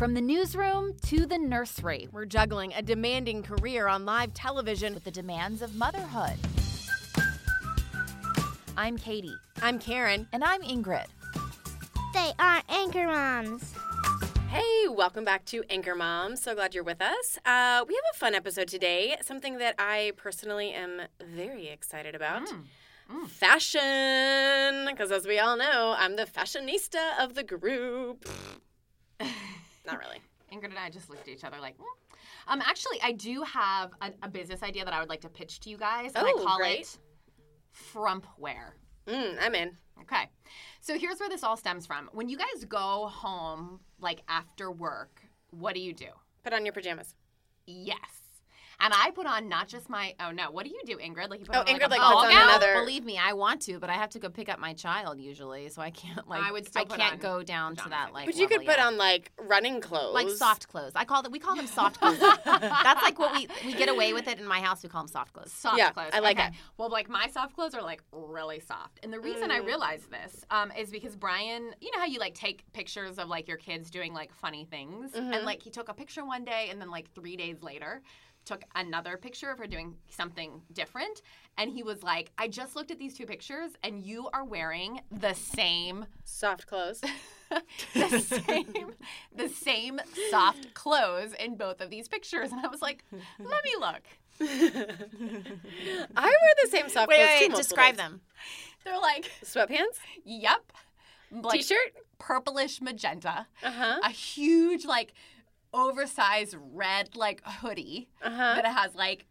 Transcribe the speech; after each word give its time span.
From 0.00 0.14
the 0.14 0.20
newsroom 0.22 0.94
to 1.08 1.26
the 1.26 1.36
nursery, 1.36 2.08
we're 2.10 2.24
juggling 2.24 2.72
a 2.72 2.80
demanding 2.80 3.42
career 3.42 3.86
on 3.86 4.06
live 4.06 4.32
television 4.32 4.94
with 4.94 5.04
the 5.04 5.10
demands 5.10 5.60
of 5.60 5.76
motherhood. 5.76 6.38
I'm 8.78 8.96
Katie. 8.96 9.36
I'm 9.60 9.78
Karen. 9.78 10.26
And 10.32 10.42
I'm 10.42 10.62
Ingrid. 10.62 11.04
They 12.14 12.32
are 12.38 12.62
Anchor 12.70 13.08
Moms. 13.08 13.74
Hey, 14.48 14.88
welcome 14.88 15.26
back 15.26 15.44
to 15.44 15.64
Anchor 15.68 15.94
Mom. 15.94 16.34
So 16.34 16.54
glad 16.54 16.74
you're 16.74 16.82
with 16.82 17.02
us. 17.02 17.38
Uh, 17.44 17.84
we 17.86 17.94
have 17.94 18.04
a 18.14 18.18
fun 18.18 18.34
episode 18.34 18.68
today, 18.68 19.18
something 19.20 19.58
that 19.58 19.74
I 19.78 20.12
personally 20.16 20.70
am 20.70 21.02
very 21.22 21.68
excited 21.68 22.14
about. 22.14 22.46
Mm. 22.46 22.62
Mm. 23.12 23.28
Fashion, 23.28 24.86
because 24.90 25.12
as 25.12 25.26
we 25.26 25.38
all 25.38 25.58
know, 25.58 25.94
I'm 25.98 26.16
the 26.16 26.24
fashionista 26.24 27.22
of 27.22 27.34
the 27.34 27.42
group. 27.42 28.26
Not 29.86 29.98
really. 29.98 30.20
Ingrid 30.52 30.70
and 30.70 30.78
I 30.78 30.90
just 30.90 31.08
looked 31.08 31.22
at 31.22 31.28
each 31.28 31.44
other 31.44 31.58
like, 31.60 31.78
mm. 31.78 31.84
um, 32.48 32.60
actually, 32.60 33.00
I 33.02 33.12
do 33.12 33.42
have 33.42 33.92
a, 34.00 34.10
a, 34.22 34.28
business 34.28 34.62
idea 34.62 34.84
that 34.84 34.92
I 34.92 35.00
would 35.00 35.08
like 35.08 35.20
to 35.20 35.28
pitch 35.28 35.60
to 35.60 35.70
you 35.70 35.76
guys, 35.76 36.12
and 36.14 36.26
oh, 36.26 36.28
I 36.28 36.44
call 36.44 36.58
great. 36.58 36.80
it 36.80 36.98
Frumpwear. 37.94 38.72
Mm, 39.06 39.36
I'm 39.40 39.54
in. 39.54 39.76
Okay. 40.02 40.28
So 40.80 40.98
here's 40.98 41.20
where 41.20 41.28
this 41.28 41.42
all 41.42 41.56
stems 41.56 41.86
from. 41.86 42.08
When 42.12 42.28
you 42.28 42.36
guys 42.36 42.64
go 42.64 43.08
home, 43.12 43.80
like 44.00 44.22
after 44.28 44.70
work, 44.70 45.22
what 45.50 45.74
do 45.74 45.80
you 45.80 45.92
do? 45.92 46.08
Put 46.42 46.52
on 46.52 46.64
your 46.64 46.72
pajamas. 46.72 47.14
Yes. 47.66 48.19
And 48.80 48.94
I 48.96 49.10
put 49.10 49.26
on 49.26 49.48
not 49.48 49.68
just 49.68 49.88
my 49.90 50.14
oh 50.20 50.30
no, 50.30 50.50
what 50.50 50.64
do 50.64 50.70
you 50.70 50.80
do, 50.86 50.96
Ingrid? 50.96 51.28
Like 51.30 51.40
you 51.40 51.46
put 51.46 51.56
oh, 51.56 51.60
on 51.60 51.66
Ingrid 51.66 51.90
like, 51.90 52.00
like 52.00 52.00
puts 52.00 52.24
on 52.24 52.30
another. 52.32 52.74
Believe 52.80 53.04
me, 53.04 53.18
I 53.18 53.32
want 53.34 53.62
to, 53.62 53.78
but 53.78 53.90
I 53.90 53.94
have 53.94 54.10
to 54.10 54.18
go 54.18 54.28
pick 54.28 54.48
up 54.48 54.58
my 54.58 54.72
child 54.72 55.20
usually, 55.20 55.68
so 55.68 55.82
I 55.82 55.90
can't 55.90 56.26
like 56.28 56.42
I 56.42 56.50
would 56.52 56.66
still 56.66 56.82
I 56.82 56.96
can't 56.96 57.20
go 57.20 57.42
down 57.42 57.76
to 57.76 57.88
that 57.90 58.12
like. 58.12 58.26
But 58.26 58.36
you 58.36 58.46
could 58.48 58.60
put 58.60 58.78
yet. 58.78 58.80
on 58.80 58.96
like 58.96 59.32
running 59.38 59.80
clothes, 59.80 60.14
like 60.14 60.28
soft 60.30 60.68
clothes. 60.68 60.92
I 60.94 61.04
call 61.04 61.24
it. 61.24 61.30
We 61.30 61.38
call 61.38 61.56
them 61.56 61.66
soft 61.66 62.00
clothes. 62.00 62.18
That's 62.44 63.02
like 63.02 63.18
what 63.18 63.32
we 63.34 63.48
we 63.66 63.74
get 63.74 63.88
away 63.88 64.12
with 64.12 64.28
it 64.28 64.38
in 64.38 64.46
my 64.46 64.60
house. 64.60 64.82
We 64.82 64.88
call 64.88 65.02
them 65.02 65.08
soft 65.08 65.32
clothes. 65.32 65.52
Soft 65.52 65.76
Yeah, 65.78 65.90
clothes. 65.90 66.10
I 66.12 66.20
like 66.20 66.38
okay. 66.38 66.48
it. 66.48 66.54
Well, 66.78 66.88
like 66.90 67.08
my 67.08 67.28
soft 67.28 67.54
clothes 67.54 67.74
are 67.74 67.82
like 67.82 68.02
really 68.12 68.60
soft, 68.60 69.00
and 69.02 69.12
the 69.12 69.20
reason 69.20 69.50
Mm. 69.50 69.54
I 69.54 69.58
realized 69.58 70.10
this 70.10 70.44
um, 70.50 70.70
is 70.78 70.90
because 70.90 71.16
Brian, 71.16 71.74
you 71.80 71.90
know 71.92 71.98
how 71.98 72.06
you 72.06 72.18
like 72.18 72.34
take 72.34 72.70
pictures 72.72 73.18
of 73.18 73.28
like 73.28 73.48
your 73.48 73.56
kids 73.56 73.90
doing 73.90 74.12
like 74.14 74.32
funny 74.32 74.64
things, 74.64 75.12
Mm-hmm. 75.12 75.32
and 75.32 75.44
like 75.44 75.62
he 75.62 75.70
took 75.70 75.88
a 75.88 75.94
picture 75.94 76.24
one 76.24 76.44
day, 76.44 76.68
and 76.70 76.80
then 76.80 76.90
like 76.90 77.10
three 77.14 77.36
days 77.36 77.62
later. 77.62 78.00
Took 78.50 78.64
another 78.74 79.16
picture 79.16 79.48
of 79.52 79.58
her 79.58 79.66
doing 79.68 79.94
something 80.08 80.60
different, 80.72 81.22
and 81.56 81.70
he 81.70 81.84
was 81.84 82.02
like, 82.02 82.32
"I 82.36 82.48
just 82.48 82.74
looked 82.74 82.90
at 82.90 82.98
these 82.98 83.16
two 83.16 83.24
pictures, 83.24 83.70
and 83.84 84.00
you 84.04 84.28
are 84.32 84.42
wearing 84.44 85.02
the 85.12 85.34
same 85.34 86.04
soft 86.24 86.66
clothes. 86.66 87.00
the 87.94 88.08
same 88.18 88.90
the 89.32 89.48
same 89.48 90.00
soft 90.30 90.74
clothes 90.74 91.32
in 91.38 91.56
both 91.56 91.80
of 91.80 91.90
these 91.90 92.06
pictures 92.06 92.52
and 92.52 92.64
i 92.64 92.68
was 92.68 92.80
like 92.80 93.04
let 93.40 93.64
me 93.64 93.72
look 93.80 94.02
I 94.40 96.26
wear 96.26 96.54
the 96.62 96.68
same 96.70 96.88
soft 96.88 97.08
Wait, 97.08 97.16
clothes 97.16 97.28
wait, 97.28 97.46
too. 97.46 97.52
wait. 97.52 97.56
Describe 97.56 97.90
of 97.92 97.96
them. 97.98 98.20
they're 98.84 98.98
like 99.00 99.30
Sweatpants, 99.44 99.98
yep 100.24 100.72
like 101.32 101.60
t-shirt. 101.60 101.92
purplish 102.18 102.80
magenta 102.80 103.46
Uh 103.64 103.70
huh. 103.72 104.00
a 104.04 104.10
huge 104.10 104.84
like 104.84 105.12
oversized 105.72 106.56
red 106.72 107.16
like 107.16 107.42
hoodie 107.44 108.08
Uh 108.22 108.30
huh. 108.30 108.54
that 108.56 108.66
has 108.66 108.94
like 108.94 109.26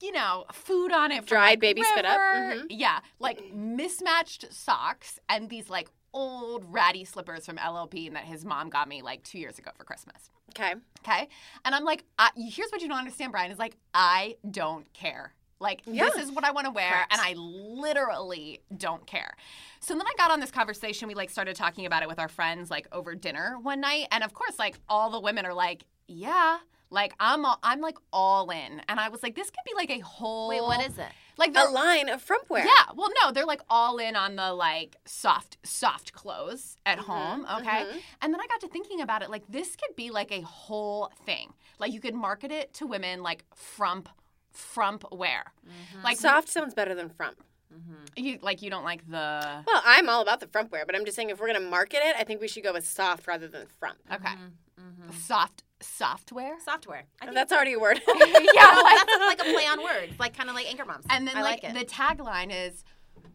you 0.00 0.12
know, 0.12 0.44
food 0.52 0.92
on 0.92 1.10
it. 1.10 1.26
Dried 1.26 1.50
like, 1.50 1.60
baby 1.60 1.82
spit 1.82 2.04
up? 2.04 2.20
River. 2.20 2.62
Mhm. 2.62 2.66
Yeah, 2.70 3.00
like 3.18 3.52
mismatched 3.52 4.52
socks 4.52 5.18
and 5.28 5.50
these 5.50 5.68
like 5.68 5.88
old 6.14 6.64
ratty 6.72 7.04
slippers 7.04 7.44
from 7.46 7.56
LLP 7.56 8.12
that 8.12 8.22
his 8.24 8.44
mom 8.44 8.70
got 8.70 8.86
me 8.88 9.02
like 9.02 9.24
two 9.24 9.40
years 9.40 9.58
ago 9.58 9.72
for 9.76 9.82
Christmas. 9.82 10.30
Okay. 10.50 10.74
Okay. 11.00 11.28
And 11.64 11.74
I'm 11.74 11.84
like, 11.84 12.04
I, 12.16 12.30
here's 12.36 12.70
what 12.70 12.80
you 12.80 12.86
don't 12.88 12.98
understand, 12.98 13.32
Brian, 13.32 13.50
is 13.50 13.58
like, 13.58 13.76
I 13.92 14.36
don't 14.48 14.90
care. 14.94 15.32
Like, 15.60 15.82
Yeah. 15.86 16.04
this 16.04 16.16
is 16.26 16.32
what 16.32 16.44
I 16.44 16.50
want 16.52 16.66
to 16.66 16.70
wear, 16.70 16.88
Correct. 16.90 17.12
and 17.12 17.20
I 17.20 17.34
literally 17.34 18.60
don't 18.76 19.06
care. 19.06 19.34
So 19.80 19.94
then 19.94 20.06
I 20.06 20.12
got 20.16 20.30
on 20.30 20.40
this 20.40 20.50
conversation. 20.50 21.08
We 21.08 21.14
like 21.14 21.30
started 21.30 21.56
talking 21.56 21.86
about 21.86 22.02
it 22.02 22.08
with 22.08 22.18
our 22.18 22.28
friends, 22.28 22.70
like 22.70 22.86
over 22.92 23.14
dinner 23.14 23.56
one 23.60 23.80
night. 23.80 24.06
And 24.10 24.22
of 24.24 24.34
course, 24.34 24.58
like 24.58 24.78
all 24.88 25.10
the 25.10 25.20
women 25.20 25.46
are 25.46 25.54
like, 25.54 25.84
yeah, 26.06 26.58
like 26.90 27.14
I'm, 27.20 27.44
all, 27.44 27.58
I'm 27.62 27.80
like 27.80 27.96
all 28.12 28.50
in. 28.50 28.82
And 28.88 28.98
I 29.00 29.08
was 29.08 29.22
like, 29.22 29.34
this 29.34 29.50
could 29.50 29.64
be 29.66 29.72
like 29.74 29.90
a 29.90 30.00
whole. 30.00 30.48
Wait, 30.48 30.62
what 30.62 30.80
is 30.84 30.98
it? 30.98 31.08
Like 31.36 31.50
A 31.50 31.52
they're- 31.54 31.70
line 31.70 32.08
of 32.08 32.20
frump 32.20 32.50
wear. 32.50 32.64
yeah, 32.64 32.86
well, 32.96 33.10
no, 33.22 33.30
they're 33.30 33.46
like 33.46 33.60
all 33.70 33.98
in 33.98 34.16
on 34.16 34.34
the 34.36 34.52
like 34.52 34.96
soft, 35.04 35.56
soft 35.62 36.12
clothes 36.12 36.76
at 36.84 36.98
Mm-hmm, 36.98 37.10
home. 37.10 37.46
Okay, 37.60 37.86
and 38.22 38.34
then 38.34 38.40
I 38.40 38.46
got 38.48 38.60
to 38.62 38.68
thinking 38.68 39.00
about 39.00 39.22
it. 39.22 39.30
Like 39.30 39.44
this 39.48 39.76
could 39.76 39.94
be 39.94 40.10
like 40.10 40.32
a 40.32 40.40
whole 40.40 41.12
thing. 41.24 41.52
Like 41.78 41.92
you 41.92 42.00
could 42.00 42.14
market 42.14 42.50
it 42.50 42.74
to 42.74 42.86
women 42.88 43.22
like 43.22 43.44
frump, 43.54 44.08
frump 44.50 45.04
wear. 45.12 45.44
Mm-hmm. 45.66 46.04
Like 46.04 46.18
Soft 46.18 46.48
sounds 46.48 46.74
better 46.74 46.94
than 46.94 47.08
frump. 47.08 47.42
Mm-hmm. 47.72 48.24
you 48.24 48.38
like 48.40 48.62
you 48.62 48.70
don't 48.70 48.84
like 48.84 49.06
the 49.10 49.62
Well, 49.66 49.82
I'm 49.84 50.08
all 50.08 50.22
about 50.22 50.40
the 50.40 50.46
frump 50.46 50.72
wear, 50.72 50.86
but 50.86 50.96
I'm 50.96 51.04
just 51.04 51.16
saying 51.16 51.28
if 51.28 51.38
we're 51.38 51.48
gonna 51.48 51.60
market 51.60 52.00
it, 52.02 52.16
I 52.18 52.24
think 52.24 52.40
we 52.40 52.48
should 52.48 52.62
go 52.62 52.72
with 52.72 52.86
soft 52.86 53.26
rather 53.26 53.46
than 53.46 53.66
frump. 53.78 53.98
okay 54.12 54.32
mm-hmm. 54.80 55.16
soft 55.16 55.64
software. 55.80 56.56
Software. 56.64 57.04
I 57.20 57.26
think 57.26 57.34
That's 57.34 57.52
already 57.52 57.74
a 57.74 57.78
word. 57.78 58.00
yeah, 58.08 58.14
yeah, 58.18 58.26
like, 58.26 59.06
that's 59.06 59.18
like 59.20 59.40
a 59.40 59.52
play 59.52 59.66
on 59.66 59.82
words, 59.82 60.18
like 60.18 60.36
kind 60.36 60.48
of 60.48 60.54
like 60.54 60.68
Anchor 60.68 60.84
Moms. 60.84 61.06
and 61.10 61.26
then 61.26 61.36
I 61.36 61.42
like, 61.42 61.62
like, 61.62 61.74
it. 61.74 61.78
the 61.78 61.84
tagline 61.84 62.50
is, 62.52 62.84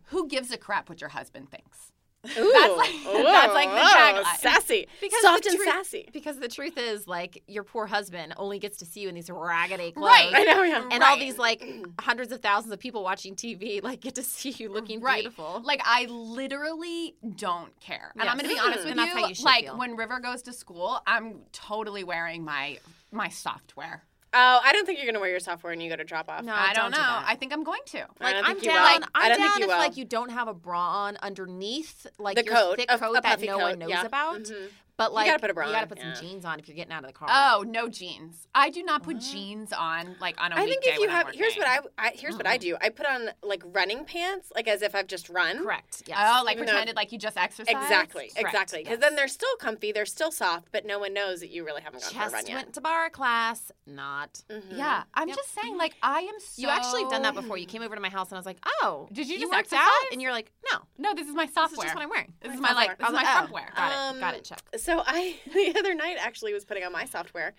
"Who 0.07 0.27
gives 0.27 0.51
a 0.51 0.57
crap 0.57 0.89
what 0.89 1.01
your 1.01 1.09
husband 1.11 1.49
thinks." 1.49 1.91
Ooh, 2.25 2.51
That's 2.53 2.77
like- 2.77 2.91
that's 3.23 3.53
like 3.53 3.69
the 3.69 3.75
tagline. 3.75 4.37
Sassy, 4.39 4.87
Because 5.01 5.21
soft 5.21 5.45
and 5.45 5.55
truth- 5.55 5.67
sassy. 5.67 6.09
Because 6.13 6.39
the 6.39 6.47
truth 6.47 6.77
is, 6.77 7.07
like, 7.07 7.43
your 7.47 7.63
poor 7.63 7.85
husband 7.85 8.33
only 8.37 8.59
gets 8.59 8.77
to 8.77 8.85
see 8.85 9.01
you 9.01 9.09
in 9.09 9.15
these 9.15 9.29
raggedy 9.29 9.91
clothes. 9.91 10.07
Right. 10.07 10.31
I 10.33 10.43
know, 10.43 10.63
yeah. 10.63 10.87
And 10.91 11.03
all 11.03 11.17
these, 11.17 11.37
like, 11.37 11.63
hundreds 11.99 12.31
of 12.31 12.41
thousands 12.41 12.71
of 12.73 12.79
people 12.79 13.03
watching 13.03 13.35
TV, 13.35 13.83
like, 13.83 13.99
get 13.99 14.15
to 14.15 14.23
see 14.23 14.51
you 14.51 14.69
looking 14.71 15.01
right. 15.01 15.21
beautiful. 15.21 15.61
Like 15.63 15.81
I 15.83 16.05
literally 16.05 17.15
don't 17.35 17.77
care. 17.79 18.11
And 18.19 18.27
I'm 18.29 18.37
going 18.37 18.49
to 18.49 18.55
be 18.55 18.59
honest 18.59 18.79
with 18.85 18.87
And 18.91 18.99
you. 18.99 19.05
that's 19.05 19.13
how 19.19 19.27
you 19.27 19.35
should 19.35 19.45
like 19.45 19.65
feel. 19.65 19.77
when 19.77 19.95
River 19.95 20.19
goes 20.19 20.41
to 20.43 20.53
school, 20.53 20.99
I'm 21.07 21.41
totally 21.51 22.03
wearing 22.03 22.43
my 22.43 22.79
my 23.11 23.29
software. 23.29 24.03
Oh, 24.35 24.59
I 24.63 24.71
don't 24.73 24.85
think 24.85 24.97
you're 24.97 25.05
gonna 25.05 25.19
wear 25.19 25.29
your 25.29 25.39
software 25.39 25.71
when 25.71 25.79
you 25.81 25.89
go 25.89 25.95
to 25.95 26.03
drop 26.03 26.27
off. 26.29 26.43
No, 26.43 26.53
I 26.53 26.73
don't, 26.73 26.91
don't 26.91 26.99
know. 26.99 27.19
I 27.25 27.35
think 27.35 27.53
I'm 27.53 27.63
going 27.63 27.81
to. 27.87 27.99
Like 28.19 28.33
don't 28.35 28.45
I'm 28.45 28.53
think 28.55 28.65
you 28.65 28.71
down. 28.71 28.81
will. 29.01 29.07
I 29.13 29.21
I'm 29.25 29.29
don't 29.29 29.37
down 29.39 29.47
think 29.49 29.57
you 29.59 29.63
if 29.65 29.69
will. 29.69 29.77
like 29.77 29.97
you 29.97 30.05
don't 30.05 30.29
have 30.29 30.47
a 30.47 30.53
bra 30.53 30.79
on 31.05 31.17
underneath, 31.21 32.07
like 32.17 32.35
The 32.37 32.43
your 32.45 32.53
coat, 32.55 32.75
thick 32.77 32.91
a- 32.91 32.97
coat 32.97 33.11
a 33.11 33.21
that 33.21 33.23
puffy 33.23 33.47
no 33.47 33.57
coat, 33.57 33.61
one 33.63 33.79
knows 33.79 33.89
yeah. 33.89 34.05
about. 34.05 34.41
Mhm. 34.43 34.67
But 34.95 35.11
like 35.11 35.25
gotta 35.27 35.39
put 35.39 35.49
a 35.49 35.53
bra 35.53 35.65
You 35.65 35.71
gotta 35.71 35.83
on, 35.83 35.89
put 35.89 35.97
yeah. 35.99 36.13
some 36.13 36.23
jeans 36.23 36.45
on 36.45 36.59
if 36.59 36.67
you're 36.67 36.75
getting 36.75 36.93
out 36.93 37.03
of 37.03 37.07
the 37.07 37.13
car. 37.13 37.27
Oh, 37.31 37.63
no 37.67 37.89
jeans. 37.89 38.47
I 38.53 38.69
do 38.69 38.83
not 38.83 39.01
put 39.01 39.19
jeans 39.19 39.73
on 39.73 40.15
like 40.21 40.39
on 40.39 40.51
a 40.51 40.55
I 40.55 40.65
think 40.65 40.85
if 40.85 40.99
you 40.99 41.09
have, 41.09 41.29
here's 41.33 41.55
what. 41.55 41.67
I, 41.67 41.79
I 41.97 42.11
here's 42.13 42.35
what 42.35 42.45
I 42.45 42.57
do. 42.57 42.77
I 42.79 42.89
put 42.89 43.07
on 43.07 43.29
like 43.41 43.63
running 43.65 44.05
pants, 44.05 44.51
like 44.53 44.67
as 44.67 44.81
if 44.83 44.93
I've 44.93 45.07
just 45.07 45.29
run. 45.29 45.63
correct. 45.63 46.03
Yes. 46.05 46.17
Oh, 46.21 46.43
like 46.43 46.55
Even 46.57 46.67
though- 46.67 46.73
pretended 46.73 46.95
like 46.95 47.11
you 47.11 47.17
just 47.17 47.37
exercised. 47.37 47.75
Exactly, 47.75 48.29
Correct. 48.35 48.47
exactly. 48.53 48.79
Because 48.79 48.99
yes. 48.99 49.01
then 49.01 49.15
they're 49.15 49.27
still 49.27 49.55
comfy, 49.59 49.91
they're 49.91 50.05
still 50.05 50.31
soft, 50.31 50.67
but 50.71 50.85
no 50.85 50.99
one 50.99 51.13
knows 51.13 51.39
that 51.39 51.49
you 51.49 51.65
really 51.65 51.81
haven't 51.81 52.01
gone 52.03 52.11
for 52.11 52.17
a 52.19 52.21
run 52.21 52.31
Just 52.31 52.47
yet. 52.49 52.55
went 52.57 52.73
to 52.73 52.81
barre 52.81 53.09
class. 53.09 53.71
Not. 53.87 54.43
Mhm. 54.49 54.77
Yeah, 54.77 55.03
I'm 55.15 55.27
Yep. 55.27 55.37
just 55.37 55.53
saying. 55.59 55.75
Like 55.77 55.95
I 56.03 56.19
am. 56.21 56.39
so... 56.39 56.61
You 56.61 56.69
actually 56.69 57.01
have 57.01 57.11
done 57.11 57.23
that 57.23 57.33
before. 57.33 57.57
You 57.57 57.65
came 57.65 57.81
over 57.81 57.95
to 57.95 58.01
my 58.01 58.09
house 58.09 58.29
and 58.29 58.37
I 58.37 58.39
was 58.39 58.45
like, 58.45 58.59
"Oh, 58.83 59.07
Did 59.11 59.27
you 59.27 59.39
just 59.39 59.51
worked 59.51 59.59
exercise? 59.73 59.81
out?" 59.85 60.11
And 60.11 60.21
you're 60.21 60.31
like, 60.31 60.51
"No, 60.71 60.79
No, 60.99 61.13
this 61.15 61.27
is 61.27 61.33
my 61.33 61.45
this 61.45 61.51
is 61.57 61.77
just 61.77 61.95
what 61.95 61.97
I'm 62.03 62.09
wearing." 62.09 62.33
This 62.41 62.53
is 62.53 62.59
My 62.59 62.69
my 62.69 62.75
like. 62.75 62.97
This 62.99 63.07
is 63.07 63.13
my 63.13 63.23
I 63.23 63.41
was 63.41 63.49
like, 63.51 63.65
oh, 63.71 63.75
Got 63.75 63.91
it. 63.91 63.97
Um, 63.97 64.19
Got 64.19 64.33
it. 64.35 64.43
Check. 64.43 64.61
So 64.83 65.01
I 65.05 65.35
the 65.53 65.79
other 65.79 65.95
night 65.95 66.17
actually 66.19 66.53
was 66.53 66.65
putting 66.65 66.83
on 66.83 66.91
my 66.91 67.05
software, 67.05 67.53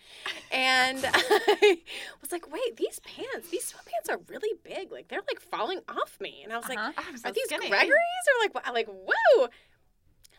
and 0.52 0.98
I 1.04 1.78
was 2.20 2.30
like, 2.30 2.52
"Wait, 2.52 2.76
these 2.76 3.00
pants, 3.00 3.48
these 3.50 3.72
sweatpants 3.72 4.12
are 4.12 4.20
really 4.28 4.58
big. 4.62 4.92
Like 4.92 5.08
they're 5.08 5.22
like 5.26 5.40
falling 5.40 5.80
off 5.88 6.18
me." 6.20 6.42
And 6.44 6.52
I 6.52 6.58
was 6.58 6.68
like, 6.68 6.78
Uh-huh. 6.78 6.92
I'm 7.08 7.16
so 7.16 7.30
"Are 7.30 7.32
these 7.32 7.44
skinny. 7.46 7.70
Gregory's 7.70 7.94
or 7.94 8.42
like 8.42 8.72
like 8.74 8.88
whoa?" 8.88 9.48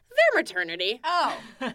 They're 0.10 0.42
maternity. 0.42 1.02
Oh. 1.04 1.36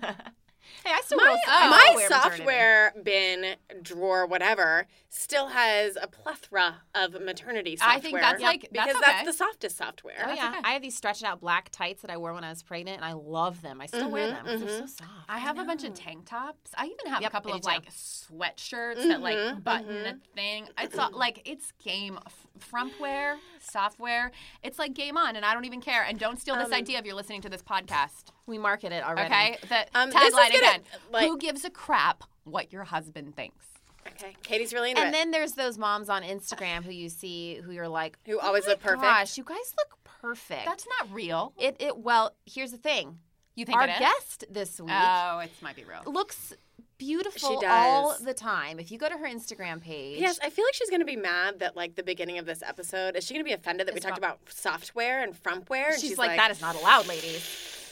Hey, 0.85 0.93
I 0.95 1.01
still 1.05 1.19
my, 1.19 1.31
will- 1.31 1.39
I 1.49 1.69
my 1.71 1.79
still 1.79 1.97
wear 1.97 2.09
software 2.09 2.95
bin 3.03 3.57
drawer 3.83 4.27
whatever 4.27 4.87
still 5.09 5.49
has 5.49 5.97
a 6.01 6.07
plethora 6.07 6.77
of 6.95 7.21
maternity 7.21 7.77
software. 7.77 7.97
I 7.97 8.01
think 8.01 8.21
that's 8.21 8.43
like- 8.43 8.61
that's 8.73 8.73
because 8.73 8.97
okay. 8.97 9.01
that's 9.05 9.27
the 9.27 9.33
softest 9.33 9.77
software. 9.77 10.15
Oh 10.25 10.33
yeah, 10.33 10.51
okay. 10.51 10.61
I 10.65 10.73
have 10.73 10.83
these 10.83 10.97
stretched 10.97 11.25
out 11.25 11.41
black 11.41 11.71
tights 11.71 12.03
that 12.03 12.11
I 12.11 12.17
wore 12.17 12.33
when 12.33 12.45
I 12.45 12.51
was 12.51 12.63
pregnant, 12.63 12.97
and 12.97 13.05
I 13.05 13.13
love 13.13 13.63
them. 13.63 13.81
I 13.81 13.87
still 13.87 14.11
wear 14.11 14.29
mm-hmm, 14.29 14.47
them. 14.47 14.47
'cause 14.47 14.61
They're 14.61 14.69
mm-hmm. 14.81 14.87
so 14.87 15.05
soft. 15.05 15.11
I 15.29 15.39
have 15.39 15.59
a 15.59 15.65
bunch 15.65 15.85
of 15.85 15.95
tank 15.95 16.27
tops. 16.27 16.71
I 16.77 16.87
even 16.87 17.13
have 17.13 17.23
Yep, 17.23 17.31
a 17.31 17.33
couple 17.33 17.53
of 17.53 17.61
do 17.63 17.69
too. 17.69 17.75
like 17.75 17.91
sweatshirts 17.91 19.09
that 19.09 19.21
like 19.21 19.37
mm-hmm, 19.37 19.61
button 19.61 20.07
a 20.07 20.19
thing. 20.35 20.69
It's 20.79 20.99
all, 20.99 21.11
like 21.13 21.43
it's 21.49 21.73
game 21.83 22.19
f- 22.25 22.47
frumpwear, 22.71 23.37
software. 23.61 24.31
It's 24.63 24.79
like 24.79 24.95
game 24.95 25.17
on, 25.17 25.37
and 25.37 25.45
I 25.45 25.55
don't 25.55 25.65
even 25.65 25.81
care. 25.81 26.05
And 26.05 26.19
don't 26.19 26.39
steal 26.41 26.57
this 26.57 26.73
idea 26.73 26.99
if 26.99 27.05
you're 27.05 27.15
listening 27.15 27.43
to 27.43 27.49
this 27.49 27.63
podcast. 27.63 28.25
We 28.51 28.59
market 28.59 28.93
it 28.93 29.03
already. 29.03 29.33
Okay, 29.33 29.59
the 29.69 29.87
Um, 29.99 30.11
this 30.11 30.23
is 30.23 30.35
tagline 30.35 30.53
gonna, 30.53 30.59
again: 30.59 30.83
like- 31.11 31.27
Who 31.29 31.39
gives 31.39 31.65
a 31.65 31.71
crap 31.71 32.25
what 32.45 32.73
your 32.73 32.85
husband 32.85 33.35
thinks? 33.37 33.65
Okay, 34.07 34.35
Katie's 34.43 34.73
really 34.75 34.91
into 34.91 35.03
And 35.03 35.11
it. 35.11 35.13
then 35.19 35.31
there's 35.31 35.53
those 35.53 35.79
moms 35.79 36.09
on 36.09 36.23
Instagram 36.23 36.83
who 36.85 36.91
you 36.91 37.09
see 37.09 37.57
who 37.57 37.71
you're 37.71 37.89
like, 37.89 38.19
Who 38.27 38.39
always 38.41 38.65
"Oh 38.67 38.71
look 38.71 38.81
perfect." 38.81 39.03
Gosh, 39.03 39.39
you 39.39 39.45
guys 39.45 39.75
look 39.79 39.99
perfect. 40.05 40.65
That's 40.67 40.87
not 40.99 41.13
real. 41.13 41.53
it. 41.59 41.77
It 41.79 41.97
well, 41.99 42.35
here's 42.47 42.73
the 42.73 42.79
thing. 42.79 43.19
You 43.55 43.65
think 43.67 43.79
Our 43.79 43.87
it 43.89 43.93
is? 43.93 43.99
guest 43.99 44.45
this 44.51 44.81
week 44.81 44.91
Oh, 44.93 45.39
it 45.41 45.51
might 45.63 45.77
be 45.77 45.85
real. 45.85 46.03
looks 46.07 46.55
beautiful 46.97 47.49
She 47.51 47.57
does. 47.61 47.65
all 47.65 48.17
the 48.23 48.33
time. 48.35 48.79
If 48.79 48.91
you 48.91 48.99
go 48.99 49.09
to 49.09 49.17
her 49.17 49.27
Instagram 49.27 49.81
page, 49.83 50.21
Yes, 50.21 50.39
I 50.43 50.51
feel 50.51 50.65
like 50.67 50.75
she's 50.75 50.91
going 50.91 51.01
to 51.01 51.07
be 51.07 51.17
mad 51.17 51.59
that 51.61 51.77
like 51.77 51.95
the 51.95 52.03
beginning 52.03 52.39
of 52.39 52.47
this 52.47 52.63
episode 52.63 53.17
is 53.17 53.25
she 53.25 53.35
going 53.35 53.45
to 53.45 53.49
be 53.49 53.55
offended 53.55 53.87
that 53.87 53.95
we 53.95 54.01
talked 54.01 54.21
not- 54.21 54.35
about 54.37 54.39
software 54.51 55.23
and 55.23 55.35
frumpwear? 55.35 55.93
And 55.93 56.01
she's, 56.01 56.11
she's, 56.11 56.19
like, 56.19 56.37
that 56.37 56.51
is 56.51 56.61
not 56.61 56.75
allowed, 56.77 57.07
ladies. 57.07 57.43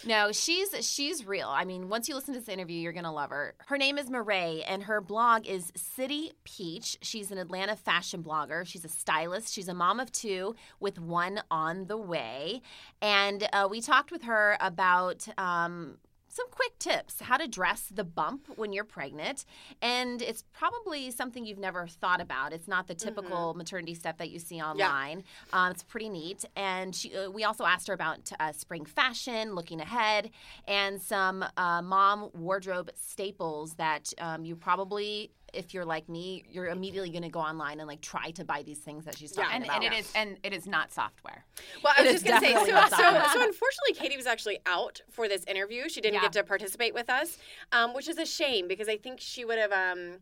No, 0.05 0.33
she's 0.33 0.75
she's 0.87 1.27
real. 1.27 1.49
I 1.49 1.65
mean, 1.65 1.89
once 1.89 2.09
you 2.09 2.15
listen 2.15 2.35
to 2.35 2.41
this 2.41 2.49
interview, 2.49 2.79
you're 2.79 2.93
gonna 2.93 3.13
love 3.13 3.31
her. 3.31 3.55
Her 3.67 3.79
name 3.79 3.99
is 3.99 4.09
Marae, 4.11 4.63
and 4.67 4.85
her 4.85 5.01
blog 5.01 5.47
is 5.47 5.73
City 5.77 6.33
Peach. 6.45 6.99
She's 7.03 7.31
an 7.31 7.39
Atlanta 7.39 7.77
fashion 7.77 8.23
blogger. 8.23 8.67
She's 8.67 8.85
a 8.85 8.89
stylist. 8.89 9.53
She's 9.53 9.69
a 9.69 9.75
mom 9.75 10.01
of 10.01 10.13
two 10.13 10.55
with 10.81 10.99
one 10.99 11.43
on 11.51 11.87
the 11.87 11.97
way. 11.97 12.63
And 13.03 13.49
uh, 13.53 13.69
we 13.71 13.81
talked 13.81 14.11
with 14.11 14.23
her 14.23 14.57
about. 14.61 15.27
Um, 15.39 15.99
some 16.29 16.47
quick 16.51 16.79
tips 16.79 17.21
how 17.21 17.37
to 17.37 17.49
dress 17.49 17.91
the 17.93 18.05
bump 18.05 18.47
when 18.57 18.73
you're 18.73 18.85
pregnant 18.85 19.45
and 19.83 20.23
it's 20.23 20.45
probably 20.53 21.11
something 21.11 21.45
you've 21.45 21.59
never 21.59 21.87
thought 21.87 22.21
about. 22.21 22.53
It's 22.53 22.69
not 22.69 22.87
the 22.87 22.95
typical 22.95 23.55
maternity 23.55 23.95
stuff 23.95 24.19
that 24.19 24.31
you 24.31 24.39
see 24.39 24.61
online. 24.61 25.25
Um, 25.53 25.73
it's 25.73 25.83
pretty 25.83 26.09
neat. 26.09 26.45
And 26.57 26.95
she, 26.95 27.15
uh, 27.17 27.31
we 27.31 27.45
also 27.45 27.65
asked 27.65 27.89
her 27.89 27.95
about 27.95 28.31
uh, 28.39 28.53
spring 28.53 28.85
fashion 28.85 29.55
looking 29.55 29.81
ahead 29.81 30.31
and 30.67 31.01
some 31.01 31.45
uh, 31.57 31.83
mom 31.83 32.31
wardrobe 32.35 32.91
staples 32.95 33.75
that 33.75 34.13
um, 34.19 34.45
you 34.45 34.57
probably 34.57 35.33
if 35.55 35.73
you're 35.73 35.85
like 35.85 36.09
me 36.09 36.45
you're 36.51 36.69
immediately 36.69 37.11
going 37.11 37.23
to 37.23 37.29
go 37.29 37.41
online 37.41 37.79
and 37.81 37.89
like 37.89 38.01
try 38.01 38.31
to 38.33 38.45
buy 38.45 38.63
these 38.63 38.79
things 38.79 39.05
that 39.05 39.17
she's 39.17 39.33
talking 39.33 39.51
and, 39.55 39.65
about 39.65 39.83
and 39.83 39.93
it 39.95 39.99
is 39.99 40.13
and 40.15 40.37
it 40.43 40.53
is 40.53 40.67
not 40.67 40.93
software. 40.93 41.45
Well, 41.83 41.95
I 41.97 42.03
It 42.03 42.13
was 42.13 42.23
just 42.23 42.27
going 42.27 42.41
to 42.41 42.47
say, 42.47 42.53
so, 42.55 42.65
so, 42.65 42.97
so 42.97 43.43
unfortunately, 43.43 43.95
Katie 43.95 44.17
was 44.17 44.27
actually 44.27 44.59
out 44.67 45.01
for 45.11 45.27
this 45.29 45.45
interview. 45.45 45.89
She 45.89 46.01
didn't 46.01 46.15
Yeah. 46.17 46.21
get 46.23 46.33
to 46.35 46.45
participate 46.45 46.93
with 46.95 47.09
us, 47.09 47.39
um, 47.73 47.95
which 47.95 48.09
is 48.09 48.19
a 48.19 48.27
shame 48.27 48.69
because 48.69 48.89
I 48.89 48.97
think 48.99 49.21
she 49.21 49.45
would 49.45 49.59
have, 49.59 49.73
um, 49.73 50.19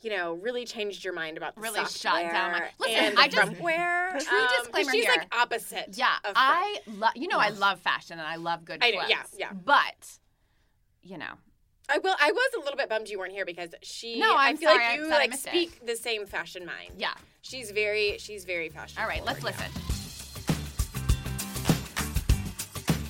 you 0.00 0.10
know, 0.10 0.34
really 0.34 0.64
changed 0.64 1.02
your 1.04 1.12
mind 1.12 1.36
about 1.36 1.56
the 1.56 1.60
Really 1.60 1.84
shut 1.86 2.14
down 2.30 2.52
my- 2.52 2.70
Listen, 2.78 3.18
I 3.18 3.26
just- 3.28 3.52
frontware. 3.52 4.10
True 4.24 4.38
um, 4.38 4.46
'cause 4.46 4.58
disclaimer 4.62 4.90
she's 4.92 5.04
here. 5.04 5.14
like 5.18 5.34
opposite. 5.34 5.88
Yeah, 5.96 6.14
of 6.24 6.32
I 6.36 6.78
love. 6.86 7.12
You 7.16 7.26
know, 7.26 7.38
I 7.38 7.48
love 7.48 7.80
fashion 7.80 8.18
and 8.18 8.26
I 8.28 8.36
love 8.36 8.64
good 8.64 8.78
I 8.82 8.92
clothes. 8.92 9.02
know, 9.04 9.08
yeah, 9.08 9.22
yeah. 9.36 9.52
But 9.52 10.18
you 11.02 11.18
know, 11.18 11.34
I 11.90 11.98
will. 11.98 12.14
I 12.20 12.32
was 12.32 12.50
a 12.56 12.60
little 12.60 12.76
bit 12.76 12.88
bummed 12.90 13.08
you 13.08 13.18
weren't 13.18 13.32
here 13.32 13.46
because 13.46 13.70
she. 13.82 14.18
No, 14.20 14.34
I 14.36 14.48
I'm 14.50 14.56
feel 14.58 14.68
sorry, 14.70 14.84
like 14.84 14.96
you 14.98 15.08
like 15.08 15.30
missed 15.30 15.46
it. 15.46 15.50
speak 15.50 15.86
the 15.86 15.96
same 15.96 16.26
fashion 16.26 16.66
mind. 16.66 16.92
yeah. 16.98 17.14
She's 17.40 17.70
very. 17.70 18.18
She's 18.18 18.44
very 18.44 18.68
fashion. 18.68 19.00
All 19.00 19.08
right, 19.08 19.24
let's 19.24 19.42
listen. 19.42 19.66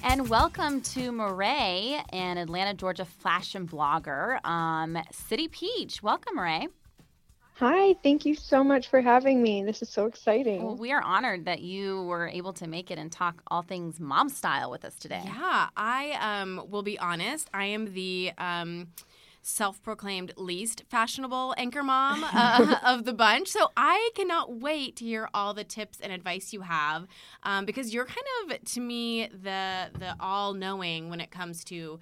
And 0.05 0.29
welcome 0.29 0.81
to 0.83 1.11
Marae, 1.13 2.01
an 2.13 2.39
Atlanta, 2.39 2.73
Georgia 2.73 3.05
fashion 3.05 3.67
blogger. 3.67 4.43
Um, 4.47 4.97
City 5.13 5.49
Peach. 5.49 6.03
Welcome, 6.03 6.37
Marae. 6.37 6.69
Hi, 7.59 7.95
thank 8.05 8.25
you 8.25 8.37
so 8.37 8.63
much 8.63 8.87
for 8.87 9.01
having 9.01 9.43
me. 9.43 9.65
This 9.65 9.83
is 9.83 9.89
so 9.89 10.07
exciting. 10.07 10.63
Well, 10.63 10.77
we 10.77 10.93
are 10.93 11.03
honored 11.03 11.47
that 11.47 11.61
you 11.61 12.05
were 12.05 12.29
able 12.29 12.53
to 12.53 12.69
make 12.69 12.89
it 12.89 12.99
and 12.99 13.11
talk 13.11 13.43
all 13.49 13.63
things 13.63 13.99
mom 13.99 14.29
style 14.29 14.71
with 14.71 14.85
us 14.85 14.95
today. 14.95 15.23
Yeah, 15.25 15.69
I 15.77 16.13
um, 16.21 16.67
will 16.71 16.85
be 16.85 17.01
honest. 17.01 17.51
I 17.53 17.65
am 17.65 17.95
the 17.95 18.31
um, 18.39 18.93
self-proclaimed 19.43 20.35
least 20.37 20.85
fashionable 20.89 21.57
anchor 21.59 21.83
mom 21.83 22.23
uh, 22.23 22.77
of 22.85 23.05
the 23.05 23.13
bunch, 23.13 23.49
so 23.49 23.73
I 23.77 24.11
cannot 24.15 24.61
wait 24.61 24.95
to 24.97 25.05
hear 25.05 25.29
all 25.35 25.53
the 25.53 25.65
tips 25.65 25.99
and 26.01 26.13
advice 26.13 26.53
you 26.53 26.61
have 26.61 27.09
um, 27.43 27.65
because 27.65 27.93
you're 27.93 28.07
kind 28.07 28.53
of 28.53 28.65
to 28.67 28.81
me 28.81 29.27
the 29.27 29.89
the 29.99 30.15
all-knowing 30.21 31.11
when 31.11 31.21
it 31.21 31.33
comes 31.33 31.65
to 31.65 31.99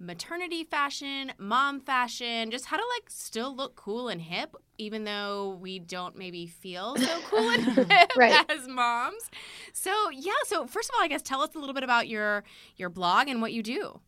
maternity 0.00 0.64
fashion, 0.64 1.32
mom 1.38 1.80
fashion, 1.80 2.50
just 2.50 2.66
how 2.66 2.76
to 2.76 2.84
like 2.96 3.08
still 3.08 3.54
look 3.54 3.76
cool 3.76 4.08
and 4.08 4.22
hip, 4.22 4.56
even 4.78 5.04
though 5.04 5.58
we 5.60 5.78
don't 5.78 6.16
maybe 6.16 6.46
feel 6.46 6.96
so 6.96 7.20
cool 7.24 7.50
Right. 8.14 8.42
as 8.48 8.68
moms. 8.68 9.30
So 9.72 10.10
yeah, 10.12 10.32
so 10.46 10.66
first 10.66 10.90
of 10.90 10.94
all, 10.96 11.04
I 11.04 11.08
guess 11.08 11.22
tell 11.22 11.42
us 11.42 11.54
a 11.54 11.58
little 11.58 11.74
bit 11.74 11.84
about 11.84 12.08
your 12.08 12.44
your 12.76 12.90
blog 12.90 13.28
and 13.28 13.40
what 13.42 13.52
you 13.52 13.62
do. 13.62 14.00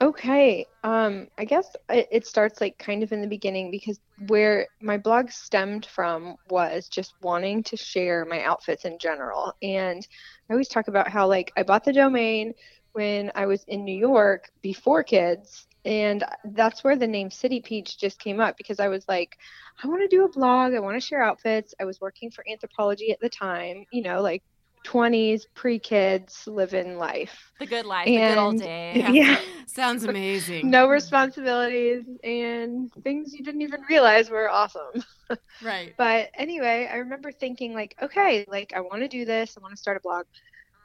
Okay, 0.00 0.66
um, 0.84 1.28
I 1.38 1.44
guess 1.44 1.74
it, 1.88 2.08
it 2.12 2.26
starts 2.26 2.60
like 2.60 2.78
kind 2.78 3.02
of 3.02 3.12
in 3.12 3.20
the 3.20 3.26
beginning 3.28 3.70
because 3.72 4.00
where 4.28 4.68
my 4.80 4.96
blog 4.98 5.30
stemmed 5.30 5.86
from 5.86 6.36
was 6.48 6.88
just 6.88 7.14
wanting 7.20 7.64
to 7.64 7.76
share 7.76 8.24
my 8.24 8.42
outfits 8.44 8.84
in 8.84 8.98
general. 9.00 9.54
And 9.62 10.06
I 10.48 10.52
always 10.54 10.68
talk 10.68 10.88
about 10.88 11.08
how 11.08 11.28
like 11.28 11.52
I 11.56 11.64
bought 11.64 11.84
the 11.84 11.92
domain 11.92 12.54
when 12.92 13.32
I 13.34 13.46
was 13.46 13.64
in 13.66 13.84
New 13.84 13.96
York 13.96 14.50
before 14.62 15.02
kids. 15.04 15.67
And 15.88 16.22
that's 16.44 16.84
where 16.84 16.96
the 16.96 17.06
name 17.06 17.30
City 17.30 17.60
Peach 17.62 17.98
just 17.98 18.18
came 18.18 18.40
up 18.40 18.58
because 18.58 18.78
I 18.78 18.88
was 18.88 19.06
like, 19.08 19.38
I 19.82 19.88
want 19.88 20.02
to 20.02 20.08
do 20.14 20.24
a 20.26 20.28
blog. 20.28 20.74
I 20.74 20.80
want 20.80 21.00
to 21.00 21.06
share 21.06 21.22
outfits. 21.22 21.74
I 21.80 21.86
was 21.86 21.98
working 21.98 22.30
for 22.30 22.44
Anthropologie 22.44 23.10
at 23.10 23.20
the 23.20 23.30
time, 23.30 23.86
you 23.90 24.02
know, 24.02 24.20
like 24.20 24.42
20s, 24.84 25.46
pre 25.54 25.78
kids, 25.78 26.46
living 26.46 26.98
life. 26.98 27.52
The 27.58 27.64
good 27.64 27.86
life, 27.86 28.04
the 28.04 28.16
good 28.18 28.36
old 28.36 28.54
And- 28.54 28.62
days. 28.62 29.04
yeah. 29.14 29.40
Sounds 29.66 30.04
amazing. 30.04 30.68
no 30.70 30.88
responsibilities 30.88 32.04
and 32.22 32.92
things 33.02 33.32
you 33.32 33.42
didn't 33.42 33.62
even 33.62 33.80
realize 33.88 34.28
were 34.30 34.48
awesome. 34.50 35.02
Right. 35.62 35.92
But 35.98 36.30
anyway, 36.34 36.88
I 36.90 36.96
remember 36.96 37.32
thinking 37.32 37.74
like, 37.74 37.94
okay, 38.00 38.46
like 38.48 38.72
I 38.74 38.80
want 38.80 39.02
to 39.02 39.08
do 39.08 39.24
this. 39.26 39.56
I 39.56 39.60
want 39.60 39.72
to 39.74 39.76
start 39.80 39.96
a 39.96 40.00
blog. 40.00 40.24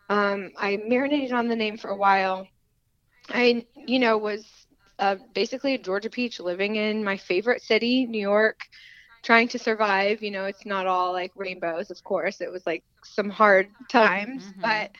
Um, 0.09 0.51
I 0.57 0.77
marinated 0.85 1.31
on 1.31 1.47
the 1.47 1.55
name 1.55 1.77
for 1.77 1.89
a 1.89 1.95
while. 1.95 2.47
I, 3.29 3.65
you 3.75 3.99
know, 3.99 4.17
was 4.17 4.45
uh, 4.99 5.15
basically 5.33 5.73
a 5.75 5.77
Georgia 5.79 6.09
peach 6.09 6.39
living 6.39 6.75
in 6.75 7.03
my 7.03 7.17
favorite 7.17 7.61
city, 7.61 8.05
New 8.05 8.21
York, 8.21 8.59
trying 9.23 9.47
to 9.49 9.59
survive. 9.59 10.21
You 10.21 10.31
know, 10.31 10.45
it's 10.45 10.65
not 10.65 10.87
all 10.87 11.11
like 11.13 11.31
rainbows, 11.35 11.91
of 11.91 12.03
course. 12.03 12.41
It 12.41 12.51
was 12.51 12.65
like 12.65 12.83
some 13.03 13.29
hard 13.29 13.67
times, 13.89 14.53
Mhm. 14.57 14.63
but 14.63 14.91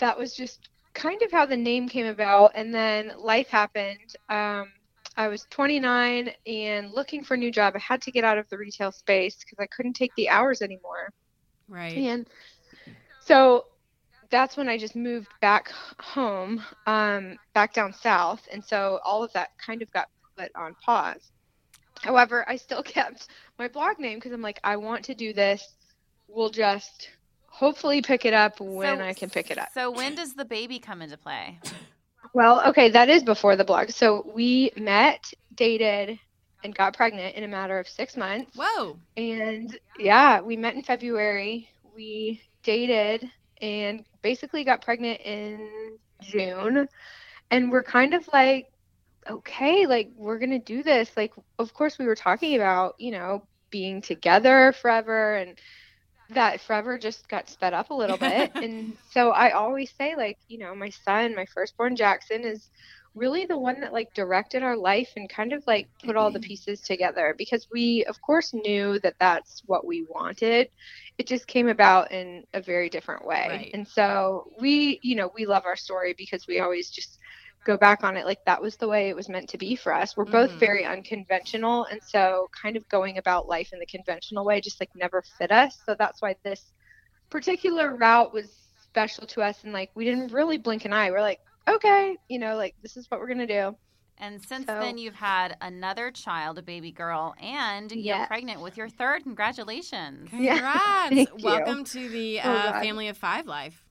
that 0.00 0.18
was 0.18 0.34
just 0.34 0.68
kind 0.94 1.20
of 1.22 1.30
how 1.32 1.46
the 1.46 1.56
name 1.56 1.88
came 1.88 2.06
about. 2.06 2.52
And 2.54 2.74
then 2.74 3.12
life 3.18 3.48
happened. 3.48 4.14
Um, 4.28 4.72
I 5.16 5.28
was 5.28 5.46
29 5.50 6.30
and 6.46 6.90
looking 6.92 7.24
for 7.24 7.34
a 7.34 7.38
new 7.38 7.50
job. 7.50 7.74
I 7.76 7.80
had 7.80 8.02
to 8.02 8.12
get 8.12 8.24
out 8.24 8.38
of 8.38 8.48
the 8.48 8.58
retail 8.58 8.92
space 8.92 9.36
because 9.38 9.58
I 9.60 9.66
couldn't 9.74 9.94
take 9.94 10.14
the 10.16 10.28
hours 10.28 10.62
anymore. 10.62 11.10
Right. 11.68 12.08
And 12.08 12.26
so 13.20 13.64
that's 14.30 14.56
when 14.56 14.68
I 14.68 14.78
just 14.78 14.94
moved 14.96 15.28
back 15.40 15.70
home, 16.00 16.62
um, 16.86 17.36
back 17.54 17.72
down 17.72 17.92
south. 17.92 18.46
And 18.52 18.64
so 18.64 19.00
all 19.04 19.22
of 19.22 19.32
that 19.32 19.50
kind 19.58 19.82
of 19.82 19.90
got 19.92 20.08
put 20.36 20.50
on 20.54 20.74
pause. 20.84 21.30
However, 22.02 22.44
I 22.48 22.56
still 22.56 22.82
kept 22.84 23.28
my 23.58 23.68
blog 23.68 23.98
name 23.98 24.18
because 24.18 24.32
I'm 24.32 24.42
like, 24.42 24.60
I 24.64 24.76
want 24.76 25.04
to 25.06 25.14
do 25.14 25.32
this. 25.32 25.74
We'll 26.28 26.50
just 26.50 27.08
hopefully 27.46 28.02
pick 28.02 28.24
it 28.24 28.34
up 28.34 28.60
when 28.60 28.98
So- 28.98 29.04
I 29.04 29.14
can 29.14 29.30
pick 29.30 29.50
it 29.50 29.58
up. 29.58 29.68
So 29.72 29.90
when 29.90 30.14
does 30.14 30.34
the 30.34 30.44
baby 30.44 30.78
come 30.78 31.02
into 31.02 31.16
play? 31.16 31.58
Well, 32.34 32.62
okay, 32.68 32.90
that 32.90 33.08
is 33.08 33.22
before 33.22 33.56
the 33.56 33.64
blog. 33.64 33.90
So 33.90 34.30
we 34.34 34.70
met, 34.76 35.32
dated, 35.54 36.18
and 36.62 36.74
got 36.74 36.94
pregnant 36.94 37.34
in 37.36 37.44
a 37.44 37.48
matter 37.48 37.78
of 37.78 37.88
six 37.88 38.16
months. 38.16 38.52
Whoa. 38.54 38.98
And 39.16 39.78
yeah, 39.98 40.40
we 40.40 40.56
met 40.56 40.74
in 40.74 40.82
February. 40.82 41.68
We 41.94 42.42
dated 42.62 43.30
and 43.60 44.04
basically 44.22 44.64
got 44.64 44.82
pregnant 44.82 45.20
in 45.20 45.98
June. 46.22 46.88
And 47.50 47.70
we're 47.70 47.82
kind 47.82 48.14
of 48.14 48.28
like, 48.32 48.70
okay, 49.28 49.86
like 49.86 50.10
we're 50.16 50.38
going 50.38 50.50
to 50.50 50.58
do 50.58 50.82
this. 50.82 51.10
Like, 51.16 51.32
of 51.58 51.74
course, 51.74 51.98
we 51.98 52.06
were 52.06 52.14
talking 52.14 52.56
about, 52.56 52.94
you 52.98 53.10
know, 53.10 53.46
being 53.70 54.00
together 54.00 54.72
forever 54.72 55.36
and 55.36 55.58
that 56.30 56.60
forever 56.60 56.98
just 56.98 57.28
got 57.28 57.48
sped 57.48 57.74
up 57.74 57.90
a 57.90 57.94
little 57.94 58.16
bit. 58.18 58.54
and 58.54 58.96
so 59.10 59.30
I 59.30 59.50
always 59.50 59.90
say, 59.90 60.16
like, 60.16 60.38
you 60.48 60.58
know, 60.58 60.74
my 60.74 60.90
son, 60.90 61.34
my 61.34 61.46
firstborn 61.46 61.96
Jackson, 61.96 62.44
is 62.44 62.70
really 63.14 63.46
the 63.46 63.58
one 63.58 63.80
that 63.80 63.92
like 63.92 64.14
directed 64.14 64.62
our 64.62 64.76
life 64.76 65.10
and 65.16 65.28
kind 65.28 65.52
of 65.52 65.66
like 65.66 65.88
put 66.04 66.16
all 66.16 66.30
the 66.30 66.38
mm-hmm. 66.38 66.48
pieces 66.48 66.80
together 66.80 67.34
because 67.36 67.66
we, 67.72 68.04
of 68.04 68.20
course, 68.22 68.54
knew 68.54 68.98
that 69.00 69.14
that's 69.18 69.62
what 69.66 69.86
we 69.86 70.06
wanted. 70.08 70.68
It 71.18 71.26
just 71.26 71.46
came 71.46 71.68
about 71.68 72.12
in 72.12 72.44
a 72.54 72.60
very 72.60 72.88
different 72.88 73.26
way. 73.26 73.46
Right. 73.48 73.70
And 73.74 73.86
so 73.86 74.52
we, 74.60 75.00
you 75.02 75.16
know, 75.16 75.32
we 75.34 75.46
love 75.46 75.64
our 75.66 75.76
story 75.76 76.14
because 76.16 76.46
we 76.46 76.60
always 76.60 76.90
just 76.90 77.17
go 77.64 77.76
back 77.76 78.02
on 78.04 78.16
it 78.16 78.24
like 78.24 78.44
that 78.46 78.62
was 78.62 78.76
the 78.76 78.88
way 78.88 79.08
it 79.08 79.16
was 79.16 79.28
meant 79.28 79.48
to 79.50 79.58
be 79.58 79.76
for 79.76 79.92
us. 79.92 80.16
We're 80.16 80.24
both 80.24 80.50
Mhm. 80.52 80.58
very 80.58 80.84
unconventional 80.84 81.84
and 81.86 82.02
so 82.02 82.48
kind 82.52 82.76
of 82.76 82.88
going 82.88 83.18
about 83.18 83.46
life 83.48 83.72
in 83.72 83.78
the 83.78 83.86
conventional 83.86 84.44
way 84.44 84.60
just 84.60 84.80
like 84.80 84.90
never 84.94 85.22
fit 85.22 85.50
us. 85.52 85.78
So 85.84 85.94
that's 85.98 86.22
why 86.22 86.34
this 86.42 86.72
particular 87.30 87.94
route 87.96 88.32
was 88.32 88.50
special 88.82 89.26
to 89.26 89.42
us 89.42 89.64
and 89.64 89.72
like 89.72 89.90
we 89.94 90.04
didn't 90.04 90.32
really 90.32 90.56
blink 90.58 90.84
an 90.84 90.92
eye. 90.92 91.10
We're 91.10 91.20
like, 91.20 91.40
okay, 91.68 92.16
you 92.28 92.38
know, 92.38 92.56
like 92.56 92.74
this 92.82 92.96
is 92.96 93.10
what 93.10 93.20
we're 93.20 93.26
going 93.26 93.46
to 93.46 93.46
do. 93.46 93.76
And 94.20 94.42
since 94.44 94.66
So- 94.66 94.80
then, 94.80 94.98
you've 94.98 95.14
had 95.14 95.56
another 95.60 96.10
child, 96.10 96.58
a 96.58 96.62
baby 96.62 96.90
girl, 96.90 97.36
and 97.40 97.92
you're 97.92 98.26
pregnant 98.26 98.60
with 98.60 98.76
your 98.76 98.88
third. 98.88 99.22
Congratulations. 99.22 100.30
Yeah, 100.32 100.54
Congrats. 100.54 101.08
thank 101.14 101.28
you. 101.38 101.44
Welcome 101.44 101.84
to 101.84 102.08
the 102.08 102.40
Oh, 102.40 102.50
uh, 102.50 102.72
God. 102.72 102.82
family 102.82 103.06
of 103.08 103.16
five 103.16 103.46
life. 103.46 103.84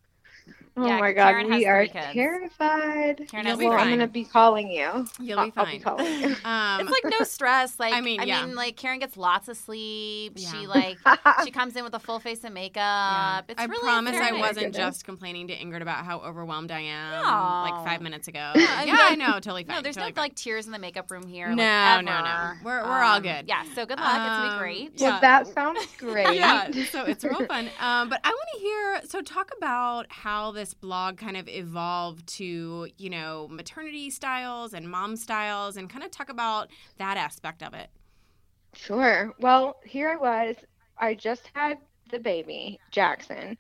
Oh 0.80 0.86
Yeah, 0.86 1.00
my 1.00 1.12
god, 1.12 1.32
Karen 1.32 1.50
we 1.50 1.66
are 1.66 1.88
terrified. 1.88 3.28
Karen 3.30 3.48
You'll 3.48 3.58
be 3.58 3.66
well, 3.68 3.80
I'm 3.80 3.88
going 3.88 4.00
to 4.00 4.08
be 4.08 4.24
calling 4.24 4.70
you. 4.70 5.08
You'll 5.20 5.40
I'll, 5.40 5.46
be 5.48 5.54
I'll 5.58 5.66
fine. 5.66 5.78
be 5.78 5.84
calling 5.84 6.06
you. 6.22 6.36
Um, 6.46 6.82
It's 6.82 6.92
like 6.92 7.04
no 7.20 7.26
stress. 7.26 7.78
Like 7.80 7.94
I 7.94 8.02
mean, 8.02 8.22
yeah. 8.26 8.46
like 8.46 8.76
Karen 8.78 9.00
gets 9.00 9.18
lots 9.18 9.48
of 9.48 9.58
sleep. 9.58 10.34
Yeah. 10.36 10.52
She 10.52 10.68
like 10.68 10.98
she 11.44 11.52
comes 11.52 11.76
in 11.76 11.84
with 11.84 11.94
a 11.94 12.00
full 12.00 12.20
face 12.20 12.44
of 12.44 12.54
makeup. 12.54 12.76
yeah. 12.78 13.42
It's 13.48 13.60
I 13.60 13.66
really 13.66 13.82
promise 13.84 14.16
I 14.16 14.32
wasn't 14.34 14.76
just 14.76 15.04
complaining 15.06 15.48
to 15.48 15.56
Ingrid 15.56 15.82
about 15.82 16.06
how 16.06 16.20
overwhelmed 16.20 16.72
I 16.72 16.82
am 16.82 17.12
No. 17.24 17.72
like 17.72 17.86
five 17.86 18.02
minutes 18.02 18.28
ago. 18.28 18.52
Yeah, 18.56 18.84
yeah, 18.84 18.98
I 19.00 19.16
know, 19.16 19.34
totally 19.34 19.64
fine. 19.64 19.78
No, 19.78 19.82
there's 19.82 19.96
totally 19.96 20.12
no 20.12 20.16
fine. 20.16 20.24
like 20.26 20.36
tears 20.36 20.66
in 20.66 20.72
the 20.72 20.80
makeup 20.80 21.10
room 21.12 21.28
here. 21.28 21.50
No, 21.50 21.64
like, 21.64 22.06
no, 22.06 22.22
no. 22.24 22.52
We're- 22.64 22.84
we're 22.84 23.04
all 23.04 23.18
Um, 23.18 23.24
good. 23.24 23.46
Yeah. 23.48 23.64
So 23.76 23.86
good 23.86 24.00
luck. 24.00 24.16
it's 24.16 24.26
gonna 24.26 24.48
Um, 24.50 24.54
be 24.54 24.60
great. 24.60 24.92
yeah. 24.96 25.10
Well, 25.10 25.22
that 25.22 25.48
sounds 25.48 25.86
great. 25.98 26.36
yeah, 26.36 26.70
so 26.92 27.04
it's 27.06 27.24
real 27.24 27.46
fun. 27.46 27.70
Um, 27.80 28.10
but 28.10 28.20
I 28.24 28.30
want 28.30 28.48
to 28.54 28.60
hear. 28.60 29.02
So 29.06 29.22
talk 29.22 29.52
about 29.58 30.06
how 30.12 30.52
this 30.52 30.67
blog 30.74 31.18
kind 31.18 31.38
of 31.38 31.48
evolved 31.48 32.28
to 32.28 32.88
you 32.98 33.10
know 33.10 33.48
maternity 33.50 34.10
styles 34.10 34.74
and 34.74 34.90
mom 34.90 35.16
styles, 35.16 35.78
and 35.78 35.90
kind 35.90 36.04
of 36.04 36.12
talk 36.12 36.30
about 36.30 36.70
that 36.98 37.18
aspect 37.18 37.64
of 37.64 37.74
it. 37.74 37.90
Sure. 38.74 39.34
Well, 39.40 39.78
here 39.86 40.10
I 40.10 40.16
was. 40.18 40.56
I 40.98 41.16
just 41.16 41.50
had 41.54 41.78
the 42.12 42.20
baby, 42.20 42.80
Jackson. 42.92 43.58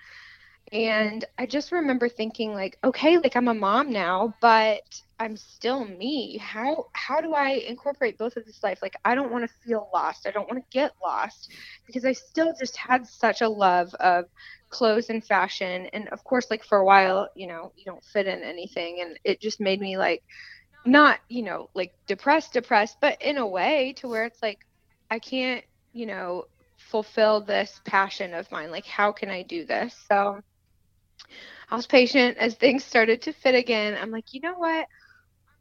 And 0.74 1.24
I 1.38 1.46
just 1.46 1.72
remember 1.72 2.10
thinking 2.10 2.54
like, 2.54 2.78
okay, 2.84 3.18
like 3.18 3.38
I'm 3.38 3.48
a 3.48 3.54
mom 3.54 3.90
now, 3.90 4.34
but 4.42 5.02
I'm 5.18 5.38
still 5.38 5.86
me. 5.86 6.38
How 6.38 6.88
how 6.92 7.22
do 7.22 7.34
I 7.34 7.52
incorporate 7.52 8.18
both 8.18 8.36
of 8.36 8.46
this 8.46 8.62
life? 8.64 8.80
Like 8.82 8.96
I 9.06 9.16
don't 9.16 9.32
want 9.32 9.46
to 9.46 9.56
feel 9.66 9.90
lost. 9.94 10.28
I 10.28 10.32
don't 10.32 10.50
want 10.50 10.62
to 10.62 10.78
get 10.78 10.92
lost 11.02 11.52
because 11.86 12.04
I 12.04 12.12
still 12.12 12.54
just 12.60 12.76
had 12.76 13.08
such 13.08 13.42
a 13.42 13.48
love 13.48 13.94
of 13.96 14.26
clothes 14.70 15.10
and 15.10 15.24
fashion 15.24 15.88
and 15.94 16.08
of 16.10 16.24
course 16.24 16.48
like 16.50 16.64
for 16.64 16.78
a 16.78 16.86
while, 16.86 17.30
you 17.36 17.48
know, 17.48 17.72
you 17.76 17.86
don't 17.86 18.04
fit 18.04 18.28
in 18.28 18.44
anything 18.44 19.00
and 19.02 19.20
it 19.24 19.40
just 19.40 19.60
made 19.60 19.80
me 19.80 19.98
like 19.98 20.24
not, 20.86 21.20
you 21.30 21.44
know, 21.44 21.70
like 21.74 21.94
depressed 22.08 22.54
depressed, 22.54 22.98
but 23.02 23.22
in 23.22 23.38
a 23.38 23.48
way 23.48 23.94
to 23.98 24.08
where 24.08 24.26
it's 24.26 24.42
like 24.42 24.60
I 25.10 25.20
can't, 25.20 25.64
you 25.94 26.06
know, 26.06 26.46
fulfill 26.78 27.42
this 27.42 27.82
passion 27.86 28.34
of 28.34 28.52
mine. 28.52 28.72
Like, 28.72 28.86
how 28.86 29.12
can 29.12 29.30
I 29.30 29.44
do 29.44 29.66
this? 29.66 29.96
So 30.10 30.42
I 31.70 31.76
was 31.76 31.88
patient 31.88 32.38
as 32.38 32.56
things 32.56 32.84
started 32.84 33.22
to 33.24 33.34
fit 33.34 33.56
again. 33.56 33.98
I'm 34.00 34.12
like, 34.12 34.34
you 34.34 34.42
know 34.42 34.56
what? 34.56 34.88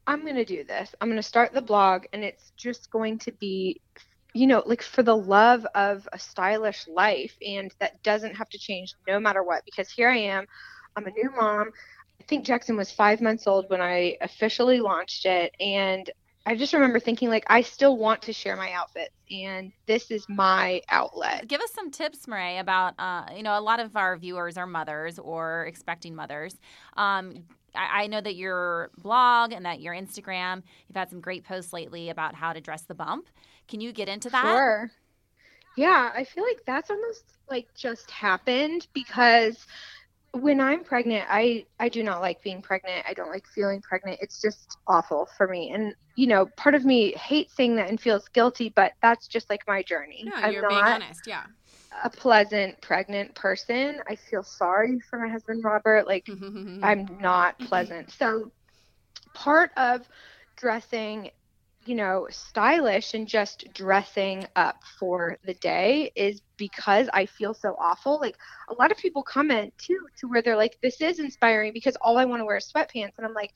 I'm 0.07 0.23
going 0.23 0.37
to 0.37 0.45
do 0.45 0.63
this. 0.63 0.95
I'm 1.01 1.09
going 1.09 1.17
to 1.17 1.23
start 1.23 1.53
the 1.53 1.61
blog, 1.61 2.05
and 2.13 2.23
it's 2.23 2.53
just 2.57 2.91
going 2.91 3.19
to 3.21 3.33
be, 3.33 3.81
you 4.37 4.47
know, 4.47 4.63
like 4.67 4.83
for 4.83 5.03
the 5.03 5.17
love 5.17 5.67
of 5.75 6.09
a 6.13 6.19
stylish 6.19 6.87
life. 6.89 7.37
And 7.47 7.75
that 7.81 8.03
doesn't 8.03 8.37
have 8.37 8.49
to 8.51 8.59
change 8.59 8.95
no 9.09 9.19
matter 9.19 9.43
what, 9.43 9.65
because 9.65 9.91
here 9.91 10.11
I 10.11 10.19
am. 10.19 10.47
I'm 10.97 11.07
a 11.07 11.11
new 11.11 11.31
mom. 11.35 11.71
I 12.21 12.25
think 12.25 12.45
Jackson 12.45 12.77
was 12.77 12.91
five 12.91 13.21
months 13.21 13.47
old 13.47 13.67
when 13.69 13.81
I 13.81 14.17
officially 14.21 14.81
launched 14.81 15.27
it. 15.27 15.55
And 15.61 16.11
I 16.49 16.55
just 16.55 16.73
remember 16.73 17.01
thinking, 17.01 17.29
like, 17.29 17.45
I 17.49 17.63
still 17.63 17.97
want 17.97 18.23
to 18.23 18.33
share 18.33 18.57
my 18.57 18.71
outfits, 18.71 19.13
and 19.33 19.73
this 19.87 20.13
is 20.13 20.25
my 20.29 20.81
outlet. 20.89 21.49
Give 21.49 21.61
us 21.61 21.73
some 21.73 21.91
tips, 21.91 22.29
Murray, 22.29 22.59
about 22.59 22.95
uh, 23.01 23.25
you 23.35 23.43
know 23.43 23.59
a 23.59 23.61
lot 23.61 23.81
of 23.81 23.97
our 23.97 24.17
viewers 24.17 24.57
are 24.57 24.67
mothers 24.67 25.19
or 25.19 25.67
expecting 25.67 26.15
mothers. 26.15 26.55
Um, 26.97 27.43
I, 27.75 28.05
I 28.05 28.07
know 28.07 28.21
that 28.21 28.37
your 28.37 28.91
blog 28.97 29.53
and 29.53 29.67
that 29.67 29.81
your 29.81 29.93
Instagram, 29.93 30.63
you've 30.89 30.97
had 30.97 31.11
some 31.11 31.21
great 31.21 31.43
posts 31.43 31.73
lately 31.73 32.11
about 32.11 32.37
how 32.37 32.53
to 32.53 32.61
dress 32.61 32.83
the 32.83 32.95
bump. 32.95 33.29
Can 33.69 33.81
you 33.81 33.93
get 33.93 34.09
into 34.09 34.31
that? 34.31 34.43
Sure. 34.45 34.91
Yeah, 35.77 36.11
I 36.15 36.25
feel 36.25 36.45
like 36.45 36.61
that's 36.67 36.91
almost 36.91 37.25
like 37.51 37.67
just 37.77 38.11
happened 38.11 38.87
because 38.95 39.67
when 40.33 40.61
I'm 40.61 40.85
pregnant, 40.85 41.27
I 41.29 41.65
I 41.79 41.89
do 41.89 42.03
not 42.03 42.21
like 42.21 42.43
being 42.43 42.63
pregnant. 42.63 43.05
I 43.09 43.15
don't 43.15 43.31
like 43.31 43.47
feeling 43.55 43.81
pregnant. 43.83 44.19
It's 44.21 44.41
just 44.41 44.79
awful 44.87 45.29
for 45.37 45.47
me. 45.49 45.73
And 45.73 45.95
you 46.17 46.27
know, 46.27 46.47
part 46.57 46.75
of 46.75 46.85
me 46.85 47.13
hates 47.13 47.55
saying 47.55 47.77
that 47.77 47.89
and 47.89 48.01
feels 48.01 48.29
guilty, 48.29 48.73
but 48.75 48.93
that's 49.03 49.27
just 49.29 49.51
like 49.51 49.63
my 49.69 49.83
journey. 49.83 50.25
No, 50.27 50.43
I'm 50.43 50.53
you're 50.53 50.69
being 50.69 50.81
honest. 50.81 51.27
Yeah. 51.27 51.45
a 52.05 52.11
pleasant 52.11 52.81
pregnant 52.81 53.35
person. 53.35 54.01
I 54.09 54.17
feel 54.17 54.43
sorry 54.43 54.99
for 55.11 55.19
my 55.19 55.29
husband 55.29 55.65
Robert. 55.65 56.07
Like 56.07 56.27
I'm 56.83 57.07
not 57.21 57.59
pleasant. 57.59 58.11
So 58.13 58.51
part 59.35 59.71
of 59.77 60.09
dressing, 60.57 61.31
you 61.87 61.95
know, 61.95 62.27
stylish 62.31 63.15
and 63.15 63.27
just 63.29 63.65
dressing 63.75 64.47
up 64.57 64.83
for 64.99 65.39
the 65.45 65.55
day 65.55 66.11
is 66.17 66.43
because 66.57 67.09
I 67.13 67.27
feel 67.27 67.55
so 67.55 67.77
awful. 67.79 68.19
Like 68.21 68.37
a 68.69 68.75
lot 68.75 68.91
of 68.93 68.99
people 68.99 69.23
comment 69.23 69.73
too 69.79 69.99
to 70.19 70.29
where 70.29 70.43
they're 70.43 70.57
like, 70.57 70.79
this 70.83 71.01
is 71.01 71.19
inspiring 71.19 71.73
because 71.73 71.97
all 72.01 72.19
I 72.19 72.25
want 72.25 72.41
to 72.41 72.45
wear 72.45 72.57
is 72.57 72.71
sweatpants. 72.75 73.13
And 73.19 73.27
I'm 73.27 73.35
like, 73.35 73.53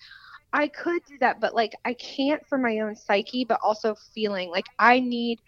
I 0.53 0.69
could 0.69 1.03
do 1.07 1.17
that, 1.21 1.41
but 1.41 1.55
like 1.55 1.73
I 1.85 1.95
can't 1.95 2.47
for 2.49 2.59
my 2.59 2.79
own 2.81 2.97
psyche, 2.97 3.45
but 3.45 3.61
also 3.63 3.95
feeling 4.15 4.51
like 4.51 4.67
I 4.79 5.01
need 5.01 5.41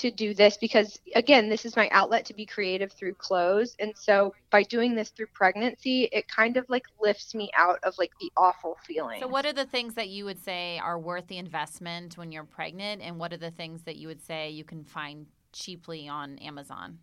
to 0.00 0.10
do 0.10 0.34
this 0.34 0.56
because 0.56 0.98
again 1.14 1.48
this 1.48 1.64
is 1.64 1.76
my 1.76 1.88
outlet 1.90 2.24
to 2.26 2.34
be 2.34 2.46
creative 2.46 2.92
through 2.92 3.14
clothes. 3.14 3.76
And 3.78 3.92
so 3.96 4.34
by 4.50 4.62
doing 4.62 4.94
this 4.94 5.10
through 5.10 5.28
pregnancy 5.32 6.08
it 6.12 6.28
kind 6.28 6.56
of 6.56 6.68
like 6.68 6.84
lifts 7.00 7.34
me 7.34 7.50
out 7.56 7.78
of 7.82 7.94
like 7.98 8.12
the 8.20 8.30
awful 8.36 8.78
feeling. 8.86 9.20
So, 9.20 9.28
what 9.28 9.46
are 9.46 9.52
the 9.52 9.66
things 9.66 9.94
that 9.94 10.08
you 10.08 10.24
would 10.24 10.42
say 10.42 10.78
are 10.78 10.98
worth 10.98 11.26
the 11.26 11.38
investment 11.38 12.16
when 12.16 12.32
you're 12.32 12.44
pregnant, 12.44 13.02
and 13.02 13.18
what 13.18 13.32
are 13.32 13.38
the 13.38 13.50
things 13.50 13.82
that 13.82 13.96
you 13.96 14.08
would 14.08 14.22
say 14.22 14.50
you 14.50 14.64
can 14.64 14.84
find 14.84 15.26
cheaply 15.52 16.08
on 16.08 16.38
Amazon? 16.38 16.98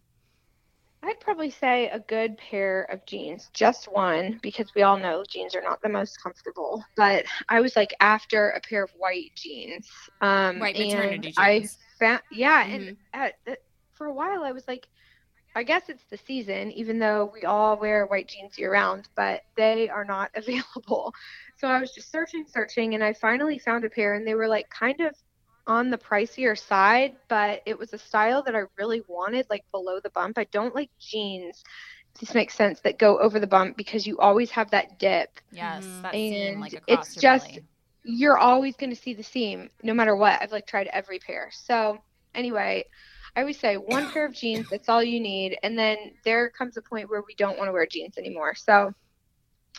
i'd 1.04 1.20
probably 1.20 1.52
say 1.52 1.88
a 1.90 2.00
good 2.00 2.36
pair 2.40 2.84
of 2.92 3.06
jeans 3.06 3.52
just 3.54 3.86
one 3.86 4.40
because 4.42 4.74
we 4.76 4.82
all 4.82 4.98
know 4.98 5.24
jeans 5.30 5.56
are 5.56 5.62
not 5.62 5.80
the 5.84 5.90
most 5.90 6.22
comfortable. 6.22 6.84
But 6.96 7.26
i 7.50 7.62
was 7.62 7.76
like 7.76 7.94
after 8.00 8.50
a 8.50 8.60
pair 8.60 8.84
of 8.84 8.90
white 8.98 9.32
jeans 9.36 9.88
um 10.22 10.60
White 10.60 10.76
and 10.76 10.86
maternity 10.86 11.34
i 11.38 11.68
yeah 12.32 12.64
Mhm. 12.66 12.76
and 12.90 12.98
at, 13.14 13.34
at- 13.48 13.62
for 13.94 14.08
a 14.08 14.14
while 14.14 14.44
i 14.44 14.52
was 14.52 14.68
like 14.68 14.88
I 15.56 15.64
guess 15.64 15.90
it's 15.90 16.04
the 16.12 16.18
season, 16.18 16.72
even 16.74 17.00
though 17.00 17.32
we 17.34 17.42
all 17.44 17.78
wear 17.80 18.06
white 18.06 18.28
jeans 18.28 18.60
year 18.60 18.72
round, 18.72 19.10
but 19.16 19.42
they 19.56 19.90
are 19.90 20.06
not 20.06 20.30
available. 20.36 21.16
So 21.58 21.68
I 21.68 21.80
was 21.80 21.92
just 21.94 22.12
searching, 22.12 22.46
searching, 22.48 22.94
and 22.94 23.04
I 23.04 23.14
finally 23.14 23.58
found 23.58 23.84
a 23.84 23.90
pair, 23.90 24.14
and 24.14 24.28
they 24.28 24.36
were 24.36 24.48
like 24.48 24.70
kind 24.70 25.00
of 25.02 25.16
on 25.66 25.90
the 25.90 25.98
pricier 25.98 26.56
side, 26.56 27.16
but 27.28 27.64
it 27.66 27.76
was 27.80 27.92
a 27.94 27.98
style 27.98 28.44
that 28.44 28.56
I 28.56 28.64
really 28.78 29.02
wanted, 29.08 29.48
like 29.50 29.66
below 29.72 30.00
the 30.00 30.12
bump. 30.12 30.38
I 30.38 30.44
don't 30.52 30.76
like 30.76 30.92
jeans. 31.00 31.64
This 32.20 32.36
makes 32.36 32.54
sense 32.54 32.80
that 32.82 33.00
go 33.00 33.18
over 33.18 33.40
the 33.40 33.48
bump 33.48 33.78
because 33.78 34.06
you 34.06 34.20
always 34.20 34.52
have 34.52 34.70
that 34.72 35.00
dip. 35.00 35.40
Yes, 35.52 35.84
that 36.04 36.12
seam 36.12 36.52
And 36.52 36.62
like 36.62 36.74
across 36.74 37.14
it's 37.14 37.16
just- 37.20 37.48
belly. 37.48 37.64
You're 38.10 38.38
always 38.38 38.78
going 38.78 38.90
to 38.90 38.96
see 38.96 39.14
the 39.14 39.24
seam 39.24 39.70
no 39.84 39.94
matter 39.94 40.16
what. 40.16 40.42
I've 40.42 40.54
like 40.54 40.66
tried 40.66 40.88
every 40.88 41.20
pair. 41.20 41.50
So 41.52 41.98
anyway, 42.34 42.86
I 43.36 43.42
always 43.42 43.60
say 43.60 43.76
one 43.76 44.10
pair 44.12 44.26
of 44.26 44.34
jeans, 44.34 44.70
that's 44.70 44.88
all 44.88 45.04
you 45.04 45.20
need. 45.20 45.58
And 45.62 45.78
then 45.78 45.98
there 46.24 46.50
comes 46.50 46.78
a 46.78 46.82
point 46.82 47.10
where 47.10 47.22
we 47.28 47.36
don't 47.36 47.58
want 47.58 47.68
to 47.68 47.74
wear 47.74 47.86
jeans 47.86 48.18
anymore. 48.18 48.56
So, 48.56 48.94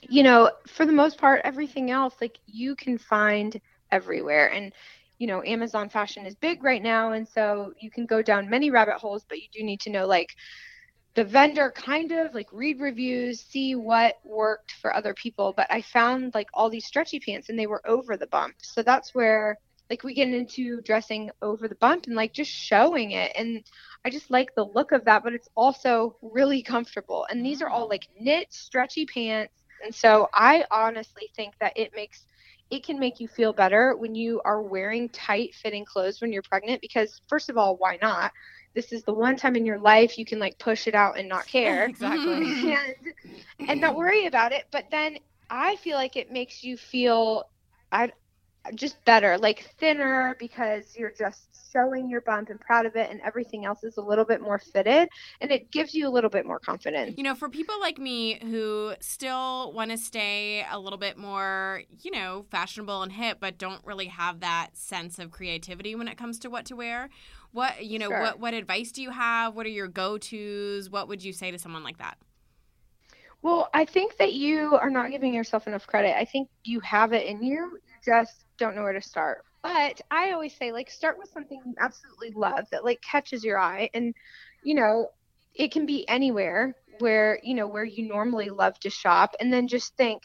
you 0.03 0.23
know, 0.23 0.51
for 0.67 0.85
the 0.85 0.93
most 0.93 1.17
part, 1.17 1.41
everything 1.43 1.91
else, 1.91 2.15
like 2.21 2.39
you 2.47 2.77
can 2.77 2.99
find 2.99 3.59
everywhere. 3.91 4.53
And, 4.53 4.75
you 5.17 5.27
know, 5.27 5.43
Amazon 5.43 5.89
fashion 5.89 6.27
is 6.27 6.35
big 6.35 6.63
right 6.63 6.83
now. 6.83 7.13
And 7.13 7.27
so 7.27 7.73
you 7.81 7.91
can 7.91 8.05
go 8.05 8.21
down 8.21 8.51
many 8.51 8.71
rabbit 8.71 8.97
holes, 8.97 9.25
but 9.27 9.39
you 9.39 9.49
do 9.53 9.65
need 9.65 9.81
to 9.81 9.91
know 9.91 10.07
like 10.07 10.37
the 11.15 11.25
vendor 11.25 11.73
kind 11.75 12.13
of 12.13 12.35
like 12.35 12.49
read 12.53 12.81
reviews, 12.81 13.41
see 13.41 13.75
what 13.75 14.19
worked 14.25 14.73
for 14.81 14.95
other 14.95 15.15
people. 15.15 15.53
But 15.57 15.67
I 15.71 15.83
found 15.83 16.35
like 16.35 16.49
all 16.55 16.71
these 16.71 16.87
stretchy 16.87 17.19
pants 17.21 17.49
and 17.49 17.59
they 17.59 17.67
were 17.67 17.83
over 17.87 18.17
the 18.17 18.27
bump. 18.27 18.55
So 18.63 18.83
that's 18.83 19.15
where 19.15 19.59
like 19.91 20.05
we 20.05 20.15
get 20.15 20.29
into 20.29 20.81
dressing 20.83 21.31
over 21.41 21.67
the 21.67 21.75
bump 21.77 22.07
and 22.07 22.15
like 22.15 22.33
just 22.33 22.51
showing 22.51 23.13
it. 23.13 23.33
And 23.35 23.63
I 24.05 24.11
just 24.11 24.31
like 24.31 24.55
the 24.55 24.65
look 24.65 24.93
of 24.93 25.05
that, 25.07 25.25
but 25.25 25.33
it's 25.33 25.49
also 25.55 26.17
really 26.23 26.63
comfortable. 26.63 27.27
And 27.31 27.45
these 27.45 27.63
are 27.63 27.69
all 27.69 27.85
ah. 27.85 27.89
like 27.89 28.09
knit, 28.21 28.53
stretchy 28.53 29.07
pants. 29.07 29.55
And 29.85 29.95
so 29.95 30.29
I 30.35 30.65
honestly 30.71 31.31
think 31.35 31.55
that 31.61 31.73
it 31.77 31.93
makes 31.95 32.25
it 32.71 32.85
can 32.85 32.99
make 32.99 33.19
you 33.19 33.29
feel 33.29 33.55
better 33.55 33.97
when 33.97 34.15
you 34.15 34.43
are 34.45 34.61
wearing 34.61 35.09
tight 35.09 35.55
fitting 35.55 35.87
clothes 35.87 36.21
when 36.21 36.33
you're 36.33 36.43
pregnant 36.43 36.83
because 36.83 37.23
first 37.27 37.49
of 37.49 37.57
all, 37.57 37.77
why 37.77 37.99
not? 38.03 38.31
This 38.79 38.93
is 38.93 39.03
the 39.03 39.13
one 39.13 39.35
time 39.35 39.57
in 39.57 39.67
your 39.67 39.81
life 39.81 40.19
you 40.19 40.25
can 40.25 40.39
like 40.39 40.57
push 40.61 40.87
it 40.87 40.95
out 40.95 41.19
and 41.19 41.29
not 41.29 41.47
care. 41.57 41.87
Exactly. 41.87 42.47
and 42.77 42.95
and 43.69 43.81
not 43.81 43.97
worry 43.97 44.27
about 44.27 44.53
it. 44.53 44.67
But 44.71 44.85
then 44.93 45.19
I 45.51 45.75
feel 45.75 45.97
like 45.97 46.15
it 46.15 46.31
makes 46.31 46.63
you 46.63 46.77
feel 46.77 47.51
I 47.91 48.13
just 48.75 49.05
better, 49.05 49.37
like 49.37 49.69
thinner 49.81 50.37
because 50.39 50.95
you're 50.97 51.13
just 51.19 51.73
showing 51.73 52.09
your 52.09 52.21
bump 52.21 52.51
and 52.51 52.61
proud 52.61 52.87
of 52.87 52.95
it 52.95 53.11
and 53.11 53.21
everything 53.23 53.65
else 53.65 53.83
is 53.83 53.97
a 53.97 54.01
little 54.01 54.25
bit 54.25 54.41
more 54.41 54.59
fitted 54.59 55.09
and 55.41 55.51
it 55.51 55.73
gives 55.73 55.93
you 55.93 56.09
a 56.09 56.11
little 56.11 56.31
bit 56.31 56.47
more 56.47 56.59
confidence. 56.61 57.15
You 57.17 57.25
know, 57.25 57.35
for 57.35 57.49
people 57.49 57.81
like 57.81 57.99
me 57.99 58.39
who 58.41 58.95
still 59.01 59.73
want 59.73 59.91
to 59.91 59.99
stay 59.99 60.65
a 60.71 60.79
little 60.79 60.99
bit 60.99 61.19
more, 61.19 61.83
you 62.03 62.11
know, 62.11 62.45
fashionable 62.51 63.03
and 63.03 63.11
hip, 63.11 63.39
but 63.41 63.59
don't 63.59 63.85
really 63.85 64.07
have 64.07 64.41
that 64.41 64.77
sense 64.77 65.19
of 65.19 65.31
creativity 65.33 65.95
when 65.95 66.07
it 66.07 66.17
comes 66.17 66.39
to 66.41 66.51
what 66.51 66.65
to 66.67 66.77
wear, 66.77 67.11
what 67.53 67.85
you 67.85 67.99
know, 67.99 68.09
Sure. 68.09 68.21
what 68.21 68.41
what 68.41 68.55
advice 68.55 68.93
do 68.93 69.03
you 69.03 69.11
have? 69.11 69.55
What 69.55 69.67
are 69.67 69.71
your 69.71 69.89
go 69.89 70.19
tos? 70.19 70.91
What 70.91 71.09
would 71.09 71.23
you 71.25 71.33
say 71.33 71.51
to 71.51 71.59
someone 71.59 71.85
like 71.85 71.99
that? 71.99 72.19
Well, 73.43 73.69
I 73.73 73.85
think 73.85 74.17
that 74.19 74.33
you 74.35 74.77
are 74.77 74.91
not 74.91 75.11
giving 75.11 75.33
yourself 75.33 75.67
enough 75.67 75.87
credit. 75.87 76.17
I 76.17 76.25
think 76.25 76.49
you 76.65 76.81
have 76.81 77.13
it 77.13 77.27
in 77.27 77.43
you, 77.43 77.79
you 77.81 77.81
just 78.05 78.45
don't 78.59 78.75
know 78.75 78.83
where 78.83 78.93
to 78.93 79.01
start. 79.03 79.45
But 79.63 80.01
I 80.11 80.33
always 80.33 80.55
say, 80.55 80.73
like, 80.73 80.91
start 80.91 81.19
with 81.19 81.31
something 81.31 81.61
you 81.65 81.75
absolutely 81.81 82.31
love 82.31 82.67
that, 82.71 82.85
like, 82.85 83.01
catches 83.03 83.45
your 83.45 83.59
eye. 83.59 83.91
And, 83.95 84.15
you 84.63 84.75
know, 84.75 85.09
it 85.55 85.73
can 85.73 85.87
be 85.87 86.09
anywhere 86.09 86.75
where, 86.99 87.39
you 87.43 87.55
know, 87.55 87.67
where 87.67 87.85
you 87.85 88.07
normally 88.09 88.51
love 88.51 88.79
to 88.81 88.91
shop. 88.91 89.35
And 89.41 89.53
then 89.53 89.69
just 89.69 89.97
think, 89.97 90.23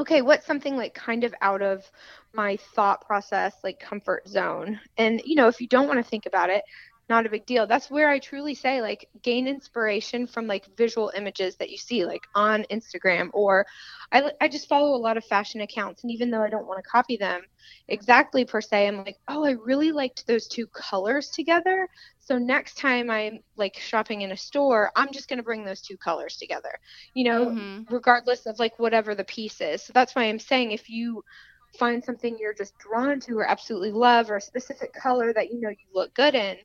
okay, 0.00 0.22
what's 0.22 0.46
something 0.46 0.76
like 0.76 0.94
kind 0.94 1.24
of 1.24 1.34
out 1.40 1.62
of 1.62 1.90
my 2.34 2.56
thought 2.74 3.06
process, 3.06 3.54
like 3.64 3.80
comfort 3.80 4.28
zone? 4.28 4.78
And, 4.98 5.22
you 5.24 5.36
know, 5.36 5.48
if 5.48 5.60
you 5.60 5.68
don't 5.68 5.88
want 5.88 5.98
to 5.98 6.08
think 6.08 6.26
about 6.26 6.50
it, 6.50 6.64
not 7.08 7.26
a 7.26 7.30
big 7.30 7.46
deal. 7.46 7.66
That's 7.66 7.90
where 7.90 8.08
I 8.08 8.18
truly 8.18 8.54
say 8.54 8.80
like 8.82 9.08
gain 9.22 9.46
inspiration 9.46 10.26
from 10.26 10.46
like 10.46 10.66
visual 10.76 11.12
images 11.16 11.56
that 11.56 11.70
you 11.70 11.76
see 11.78 12.04
like 12.06 12.22
on 12.34 12.64
Instagram 12.70 13.28
or 13.32 13.66
I 14.12 14.30
I 14.40 14.48
just 14.48 14.68
follow 14.68 14.94
a 14.94 14.98
lot 15.04 15.16
of 15.16 15.24
fashion 15.24 15.60
accounts 15.60 16.02
and 16.02 16.12
even 16.12 16.30
though 16.30 16.42
I 16.42 16.48
don't 16.50 16.66
want 16.66 16.82
to 16.82 16.90
copy 16.90 17.16
them 17.16 17.42
exactly 17.88 18.44
per 18.44 18.60
se 18.60 18.86
I'm 18.88 18.98
like, 18.98 19.16
"Oh, 19.28 19.44
I 19.44 19.50
really 19.52 19.92
liked 19.92 20.26
those 20.26 20.46
two 20.48 20.66
colors 20.68 21.30
together." 21.30 21.88
So 22.20 22.38
next 22.38 22.76
time 22.78 23.10
I'm 23.10 23.40
like 23.56 23.76
shopping 23.78 24.22
in 24.22 24.32
a 24.32 24.36
store, 24.36 24.90
I'm 24.96 25.12
just 25.12 25.28
going 25.28 25.38
to 25.38 25.42
bring 25.44 25.64
those 25.64 25.82
two 25.82 25.96
colors 25.98 26.36
together. 26.36 26.72
You 27.14 27.24
know, 27.30 27.54
Mhm. 27.54 27.86
regardless 27.90 28.46
of 28.46 28.58
like 28.58 28.78
whatever 28.78 29.14
the 29.14 29.24
piece 29.24 29.60
is. 29.60 29.82
So 29.84 29.92
that's 29.92 30.14
why 30.14 30.24
I'm 30.24 30.38
saying 30.38 30.72
if 30.72 30.88
you 30.88 31.22
find 31.78 32.02
something 32.04 32.36
you're 32.38 32.54
just 32.54 32.76
drawn 32.78 33.20
to 33.20 33.38
or 33.38 33.46
absolutely 33.48 33.92
love 33.92 34.30
or 34.30 34.36
a 34.36 34.40
specific 34.40 34.92
color 34.94 35.32
that 35.34 35.50
you 35.52 35.60
know 35.60 35.70
you 35.70 35.86
look 35.94 36.14
good 36.14 36.34
in, 36.34 36.56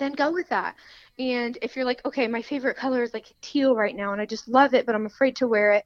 then 0.00 0.12
go 0.12 0.32
with 0.32 0.48
that. 0.48 0.74
And 1.18 1.56
if 1.62 1.76
you're 1.76 1.84
like, 1.84 2.04
okay, 2.04 2.26
my 2.26 2.42
favorite 2.42 2.76
color 2.76 3.02
is 3.02 3.14
like 3.14 3.32
teal 3.40 3.76
right 3.76 3.94
now 3.94 4.12
and 4.12 4.20
I 4.20 4.26
just 4.26 4.48
love 4.48 4.74
it, 4.74 4.86
but 4.86 4.94
I'm 4.94 5.06
afraid 5.06 5.36
to 5.36 5.46
wear 5.48 5.72
it, 5.72 5.84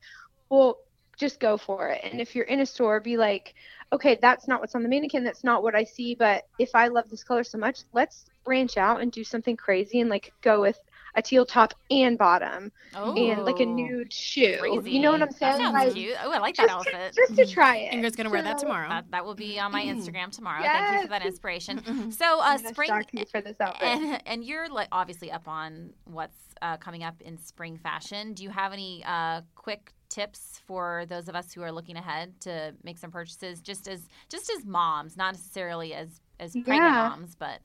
well, 0.49 0.79
just 1.19 1.41
go 1.41 1.57
for 1.57 1.91
it. 1.91 2.01
And 2.03 2.21
if 2.21 2.35
you're 2.35 2.47
in 2.47 2.61
a 2.61 2.67
store, 2.67 3.01
be 3.01 3.17
like, 3.17 3.55
okay, 3.93 4.19
that's 4.21 4.49
not 4.49 4.61
what's 4.61 4.75
on 4.75 4.83
the 4.83 4.89
mannequin. 4.89 5.25
That's 5.25 5.45
not 5.45 5.63
what 5.63 5.75
I 5.75 5.85
see. 5.85 6.15
But 6.15 6.45
if 6.59 6.71
I 6.75 6.89
love 6.89 7.09
this 7.11 7.23
color 7.23 7.45
so 7.45 7.59
much, 7.59 7.81
let's 7.93 8.27
branch 8.45 8.77
out 8.77 9.01
and 9.01 9.13
do 9.13 9.23
something 9.25 9.57
crazy 9.57 10.01
and 10.01 10.11
like 10.11 10.33
go 10.43 10.61
with 10.61 10.79
a 11.17 11.23
teal 11.23 11.47
top 11.47 11.75
and 11.91 12.19
bottom 12.19 12.73
and 12.95 13.45
like 13.45 13.61
a 13.61 13.67
nude 13.67 14.13
shoe. 14.13 14.57
Crazy. 14.59 14.91
You 14.91 15.01
know 15.01 15.13
what 15.13 15.23
I'm 15.23 15.29
That 15.29 15.39
saying? 15.39 15.57
sounds 15.59 15.75
Like, 15.75 15.93
cute. 15.95 16.17
Oh, 16.23 16.33
I 16.33 16.39
like 16.39 16.57
that 16.57 16.69
just, 16.69 16.85
to, 16.89 16.95
outfit. 16.97 17.15
just 17.17 17.37
to 17.37 17.47
try 17.47 17.77
it. 17.77 17.93
Ingrid's 17.93 18.17
gonna 18.17 18.31
wear 18.31 18.43
that 18.43 18.59
tomorrow. 18.59 18.89
That, 18.89 19.11
that 19.13 19.25
will 19.25 19.35
be 19.35 19.59
on 19.61 19.71
my 19.73 19.83
Instagram 19.85 20.31
tomorrow. 20.31 20.63
Thank 20.63 20.97
you 20.97 21.03
for 21.03 21.09
that 21.09 21.25
inspiration. 21.25 22.11
So, 22.13 22.41
uh, 22.41 22.59
spring, 22.59 22.89
stalk 22.89 23.07
you 23.13 23.25
for 23.31 23.41
this 23.41 23.61
outfit. 23.61 23.83
and 23.87 24.23
and 24.27 24.45
you're 24.45 24.69
like 24.69 24.89
obviously 24.93 25.31
up 25.31 25.47
on 25.49 25.91
what's 26.05 26.37
uh, 26.63 26.77
coming 26.79 27.03
up 27.05 27.21
in 27.21 27.39
spring 27.39 27.77
fashion. 27.79 28.33
Do 28.35 28.43
you 28.43 28.51
have 28.51 28.73
any 28.73 29.03
uh, 29.07 29.43
quick 29.55 29.93
tips 30.09 30.61
for 30.67 31.05
those 31.09 31.29
of 31.29 31.35
us 31.35 31.53
who 31.53 31.61
are 31.63 31.73
looking 31.73 31.97
ahead 31.97 32.41
to 32.41 32.73
make 32.85 32.99
some 32.99 33.11
purchases, 33.11 33.61
just 33.61 33.89
as 33.89 34.09
just 34.29 34.51
as 34.57 34.65
moms, 34.65 35.17
not 35.17 35.35
necessarily 35.35 35.95
as 35.95 36.21
as 36.41 36.53
pregnant 36.53 36.83
Yeah. 36.93 37.09
moms, 37.09 37.35
but 37.37 37.61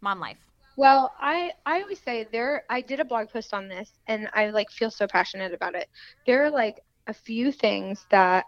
mom 0.00 0.18
life. 0.20 0.38
Well, 0.76 1.12
I 1.20 1.52
I 1.66 1.82
always 1.82 2.00
say 2.02 2.24
there 2.30 2.64
I 2.70 2.80
did 2.80 3.00
a 3.00 3.04
blog 3.04 3.30
post 3.30 3.52
on 3.54 3.68
this 3.68 3.90
and 4.06 4.28
I 4.34 4.50
like 4.50 4.70
feel 4.70 4.90
so 4.90 5.06
passionate 5.06 5.52
about 5.54 5.74
it. 5.74 5.88
There 6.26 6.44
are 6.44 6.50
like 6.50 6.80
a 7.06 7.14
few 7.14 7.52
things 7.52 8.06
that 8.10 8.44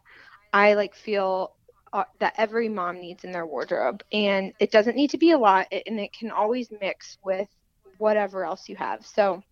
I 0.52 0.74
like 0.74 0.94
feel 0.94 1.52
uh, 1.92 2.04
that 2.20 2.34
every 2.38 2.68
mom 2.68 3.00
needs 3.00 3.24
in 3.24 3.32
their 3.32 3.46
wardrobe 3.46 4.02
and 4.12 4.52
it 4.60 4.70
doesn't 4.72 4.96
need 4.96 5.10
to 5.10 5.18
be 5.18 5.32
a 5.32 5.38
lot 5.38 5.68
and 5.72 6.00
it 6.00 6.12
can 6.12 6.30
always 6.30 6.70
mix 6.80 7.18
with 7.24 7.48
whatever 7.98 8.44
else 8.44 8.68
you 8.68 8.76
have. 8.76 9.04
So 9.06 9.42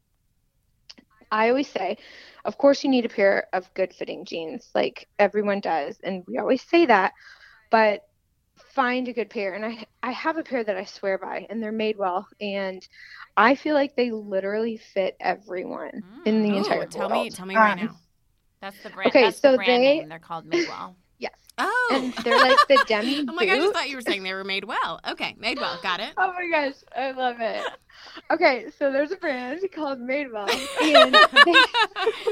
I 1.31 1.49
always 1.49 1.69
say, 1.69 1.97
of 2.45 2.59
course 2.59 2.85
you 2.85 2.91
need 2.91 3.05
a 3.05 3.09
pair 3.09 3.49
of 3.53 3.73
good 3.75 3.93
fitting 3.93 4.25
jeans 4.25 4.71
like 4.75 5.09
everyone 5.19 5.61
does 5.61 5.99
and 6.03 6.25
we 6.27 6.39
always 6.39 6.63
say 6.63 6.87
that, 6.87 7.13
but 7.71 8.01
find 8.75 9.09
a 9.09 9.13
good 9.13 9.31
pair 9.31 9.55
and 9.55 9.65
I 9.65 9.87
I 10.03 10.11
have 10.13 10.37
a 10.37 10.43
pair 10.43 10.65
that 10.65 10.77
I 10.77 10.85
swear 10.85 11.19
by 11.19 11.47
and 11.49 11.63
they're 11.63 11.73
made 11.73 11.97
well 11.97 12.27
and 12.41 12.87
I 13.37 13.55
feel 13.55 13.75
like 13.75 13.97
they 13.97 14.11
literally 14.11 14.77
fit 14.77 15.17
everyone 15.21 16.03
in 16.25 16.43
the 16.43 16.51
Ooh, 16.51 16.57
entire 16.59 16.87
tell 16.87 17.09
world. 17.09 17.25
me, 17.25 17.31
tell 17.31 17.47
me 17.47 17.57
right 17.57 17.79
Um, 17.79 17.87
now. 17.87 17.97
That's 18.61 18.83
the 18.83 18.91
brand. 18.91 19.09
Okay, 19.11 19.25
that's 19.25 19.39
so 19.41 19.53
the 19.53 19.57
brand 19.59 19.83
they- 19.83 19.99
name. 20.01 20.09
They're 20.09 20.19
called 20.19 20.47
Madewell. 20.49 20.95
Yes. 21.57 21.69
Oh, 21.69 21.89
And 21.93 22.13
they're 22.25 22.39
like 22.39 22.57
the 22.69 22.85
demi 22.89 23.21
I'm 23.21 23.37
like, 23.37 23.49
I 23.49 23.57
just 23.57 23.73
thought 23.73 23.89
you 23.89 23.97
were 23.97 24.03
saying 24.03 24.23
they 24.25 24.35
were 24.35 24.45
made 24.45 24.65
well. 24.65 25.01
Okay, 25.11 25.37
made 25.39 25.59
well. 25.59 25.79
Got 25.83 26.01
it. 26.01 26.13
Oh 26.17 26.33
my 26.33 26.49
gosh, 26.51 26.75
I 26.97 27.13
love 27.13 27.37
it. 27.41 27.63
Okay, 28.31 28.67
so 28.77 28.91
there's 28.91 29.13
a 29.13 29.17
brand 29.17 29.61
called 29.73 30.01
Madewell 30.01 30.49
and 30.83 31.15
they 31.15 31.53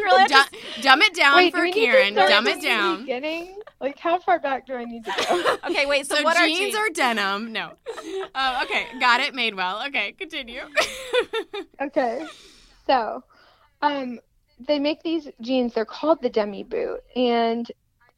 really 0.00 0.24
Du- 0.26 0.82
dumb 0.82 1.02
it 1.02 1.14
down 1.14 1.36
Wait, 1.36 1.52
for 1.52 1.60
we 1.62 1.70
need 1.70 1.86
to 1.86 1.92
Karen. 1.92 2.14
Dumb 2.14 2.44
from 2.44 2.46
it 2.52 2.60
the 2.60 2.66
down. 2.66 3.00
Beginning? 3.02 3.58
Like 3.80 3.98
how 3.98 4.18
far 4.18 4.38
back 4.40 4.66
do 4.66 4.74
I 4.74 4.84
need 4.84 5.04
to 5.04 5.12
go? 5.28 5.56
Okay, 5.70 5.86
wait. 5.86 6.06
So, 6.06 6.16
So, 6.16 6.22
what 6.24 6.36
are 6.36 6.46
jeans 6.46 6.58
jeans? 6.58 6.76
or 6.76 6.88
denim? 6.90 7.52
No. 7.52 7.72
Uh, 8.34 8.60
okay, 8.64 8.86
got 9.00 9.20
it. 9.20 9.34
Made 9.34 9.54
well. 9.54 9.84
Okay, 9.86 10.12
continue. 10.12 10.62
Okay. 11.80 12.24
So, 12.86 13.22
um, 13.82 14.18
they 14.66 14.78
make 14.78 15.02
these 15.02 15.28
jeans. 15.40 15.74
They're 15.74 15.84
called 15.84 16.20
the 16.22 16.30
demi 16.30 16.62
boot, 16.64 17.00
and 17.16 17.70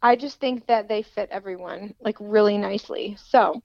I 0.05 0.17
just 0.17 0.41
think 0.41 0.69
that 0.69 0.89
they 0.89 1.03
fit 1.03 1.31
everyone 1.33 1.97
like 2.01 2.17
really 2.21 2.59
nicely. 2.59 3.17
So, 3.19 3.63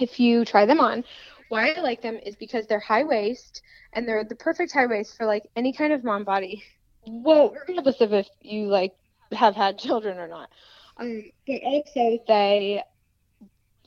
if 0.00 0.20
you 0.20 0.44
try 0.44 0.66
them 0.66 0.80
on, 0.80 1.04
why 1.48 1.72
I 1.72 1.80
like 1.80 2.02
them 2.02 2.18
is 2.24 2.36
because 2.36 2.66
they're 2.66 2.80
high 2.80 3.04
waist 3.04 3.62
and 3.94 4.08
they're 4.08 4.24
the 4.24 4.36
perfect 4.36 4.72
high 4.72 4.86
waist 4.86 5.16
for 5.16 5.26
like 5.26 5.44
any 5.56 5.72
kind 5.72 5.92
of 5.92 6.04
mom 6.04 6.24
body. 6.24 6.64
Well, 7.06 7.50
regardless 7.66 8.00
of 8.00 8.12
if 8.12 8.28
you 8.40 8.68
like 8.68 8.94
have 9.32 9.56
had 9.56 9.78
children 9.78 10.18
or 10.18 10.28
not. 10.28 10.50
Um, 10.98 11.30
but 11.46 11.62
also 11.64 12.18
they 12.28 12.84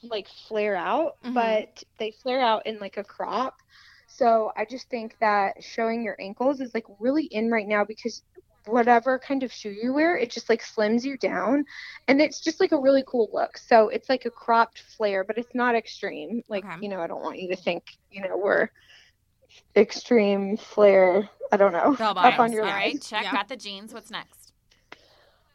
like 0.03 0.27
flare 0.47 0.75
out, 0.75 1.13
Mhm. 1.23 1.33
but 1.33 1.83
they 1.99 2.11
flare 2.11 2.41
out 2.41 2.65
in 2.67 2.79
like 2.79 2.97
a 2.97 3.03
crop. 3.03 3.55
So 4.07 4.51
I 4.57 4.65
just 4.65 4.89
think 4.89 5.15
that 5.19 5.63
showing 5.63 6.03
your 6.03 6.17
ankles 6.19 6.61
is 6.61 6.73
like 6.73 6.85
really 6.99 7.25
in 7.25 7.51
right 7.51 7.67
now 7.67 7.85
because 7.85 8.23
whatever 8.69 9.19
kind 9.19 9.43
of 9.43 9.51
shoe 9.51 9.69
you 9.71 9.93
wear, 9.93 10.17
it 10.17 10.29
just 10.31 10.49
like 10.49 10.61
slims 10.63 11.03
you 11.03 11.17
down 11.17 11.65
and 12.07 12.21
it's 12.21 12.39
just 12.39 12.59
like 12.59 12.71
a 12.71 12.79
really 12.79 13.03
cool 13.07 13.29
look. 13.33 13.57
So 13.57 13.89
it's 13.89 14.09
like 14.09 14.25
a 14.25 14.29
cropped 14.29 14.79
flare, 14.97 15.23
but 15.23 15.37
it's 15.37 15.53
not 15.53 15.75
extreme. 15.75 16.41
Like, 16.47 16.65
Okay. 16.65 16.77
you 16.81 16.89
know, 16.89 17.01
I 17.01 17.07
don't 17.07 17.21
want 17.21 17.39
you 17.39 17.49
to 17.49 17.55
think, 17.55 17.83
you 18.11 18.21
know, 18.21 18.37
we're 18.37 18.69
extreme 19.75 20.57
flare, 20.57 21.29
I 21.51 21.57
don't 21.57 21.73
know, 21.73 21.95
Bell 21.95 22.17
up 22.17 22.39
on 22.39 22.51
your 22.51 22.63
All 22.65 22.71
right, 22.71 23.01
check. 23.01 23.23
Yeah. 23.23 23.31
Got 23.31 23.47
the 23.49 23.57
jeans. 23.57 23.93
What's 23.93 24.11
next? 24.11 24.53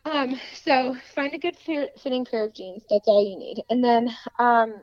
Um, 0.04 0.38
so 0.52 0.96
find 1.14 1.32
a 1.32 1.38
good 1.38 1.56
fit- 1.56 1.98
fitting 1.98 2.24
pair 2.24 2.44
of 2.44 2.52
jeans. 2.52 2.82
That's 2.90 3.08
all 3.08 3.24
you 3.26 3.38
need. 3.38 3.62
And 3.70 3.82
then 3.82 4.14
um, 4.38 4.82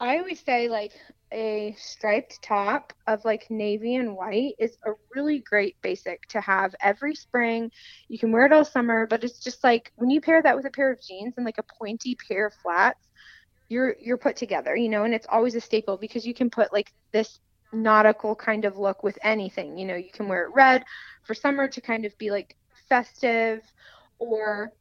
I 0.00 0.18
always 0.18 0.40
say 0.40 0.68
like 0.68 0.92
a 1.32 1.74
striped 1.78 2.42
top 2.42 2.92
of 3.06 3.24
like 3.24 3.50
navy 3.50 3.96
and 3.96 4.14
white 4.16 4.54
is 4.58 4.76
a 4.86 4.90
really 5.14 5.40
great 5.40 5.76
basic 5.82 6.26
to 6.28 6.40
have 6.40 6.74
every 6.80 7.14
spring. 7.14 7.70
You 8.08 8.18
can 8.18 8.32
wear 8.32 8.46
it 8.46 8.52
all 8.52 8.64
summer, 8.64 9.06
but 9.06 9.24
it's 9.24 9.40
just 9.40 9.64
like 9.64 9.92
when 9.96 10.10
you 10.10 10.20
pair 10.20 10.42
that 10.42 10.56
with 10.56 10.66
a 10.66 10.70
pair 10.70 10.92
of 10.92 11.00
jeans 11.00 11.34
and 11.36 11.46
like 11.46 11.58
a 11.58 11.74
pointy 11.78 12.16
pair 12.28 12.46
of 12.46 12.54
flats, 12.54 13.08
you're 13.68 13.96
you're 14.00 14.18
put 14.18 14.36
together, 14.36 14.76
you 14.76 14.88
know, 14.88 15.04
and 15.04 15.14
it's 15.14 15.26
always 15.30 15.54
a 15.54 15.60
staple 15.60 15.96
because 15.96 16.26
you 16.26 16.34
can 16.34 16.50
put 16.50 16.72
like 16.72 16.92
this 17.12 17.40
nautical 17.72 18.34
kind 18.34 18.64
of 18.64 18.76
look 18.76 19.02
with 19.02 19.18
anything. 19.22 19.78
You 19.78 19.86
know, 19.86 19.96
you 19.96 20.10
can 20.12 20.28
wear 20.28 20.44
it 20.44 20.54
red 20.54 20.84
for 21.24 21.34
summer 21.34 21.68
to 21.68 21.80
kind 21.80 22.04
of 22.04 22.16
be 22.18 22.30
like 22.30 22.56
festive 22.88 23.62
or 24.18 24.72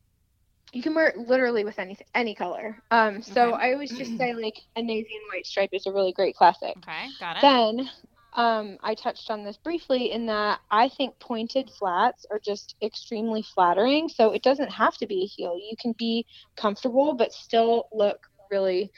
you 0.73 0.81
can 0.81 0.93
wear 0.95 1.07
it 1.07 1.17
literally 1.17 1.63
with 1.63 1.79
any 1.79 1.97
any 2.15 2.35
color. 2.35 2.77
Um, 2.91 3.21
so 3.21 3.53
Okay. 3.53 3.63
I 3.63 3.73
always 3.73 3.93
just 3.93 4.17
say 4.17 4.33
like 4.33 4.55
a 4.75 4.81
navy 4.81 5.09
and 5.15 5.23
white 5.33 5.45
stripe 5.45 5.69
is 5.73 5.85
a 5.87 5.91
really 5.91 6.13
great 6.13 6.35
classic. 6.35 6.75
Okay, 6.77 7.07
got 7.19 7.37
it. 7.37 7.41
Then 7.41 7.89
um, 8.35 8.77
I 8.83 8.95
touched 8.95 9.29
on 9.29 9.43
this 9.43 9.57
briefly 9.57 10.11
in 10.11 10.25
that 10.27 10.59
I 10.71 10.89
think 10.89 11.19
pointed 11.19 11.69
flats 11.77 12.25
are 12.31 12.39
just 12.39 12.75
extremely 12.83 13.43
flattering. 13.43 14.09
So 14.09 14.31
it 14.31 14.43
doesn't 14.43 14.71
have 14.71 14.97
to 14.97 15.07
be 15.07 15.23
a 15.23 15.27
heel. 15.27 15.57
You 15.57 15.75
can 15.79 15.93
be 15.97 16.25
comfortable 16.55 17.15
but 17.15 17.33
still 17.33 17.87
look 17.91 18.19
really 18.51 18.91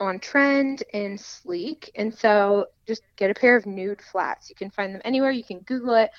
on 0.00 0.18
trend 0.20 0.82
and 0.92 1.20
sleek. 1.20 1.90
And 1.96 2.14
so 2.14 2.66
just 2.86 3.02
get 3.16 3.30
a 3.30 3.34
pair 3.34 3.56
of 3.56 3.66
nude 3.66 4.02
flats. 4.02 4.50
You 4.50 4.56
can 4.56 4.70
find 4.70 4.94
them 4.94 5.02
anywhere. 5.04 5.30
You 5.30 5.44
can 5.44 5.60
Google 5.60 5.94
it. 5.94 6.10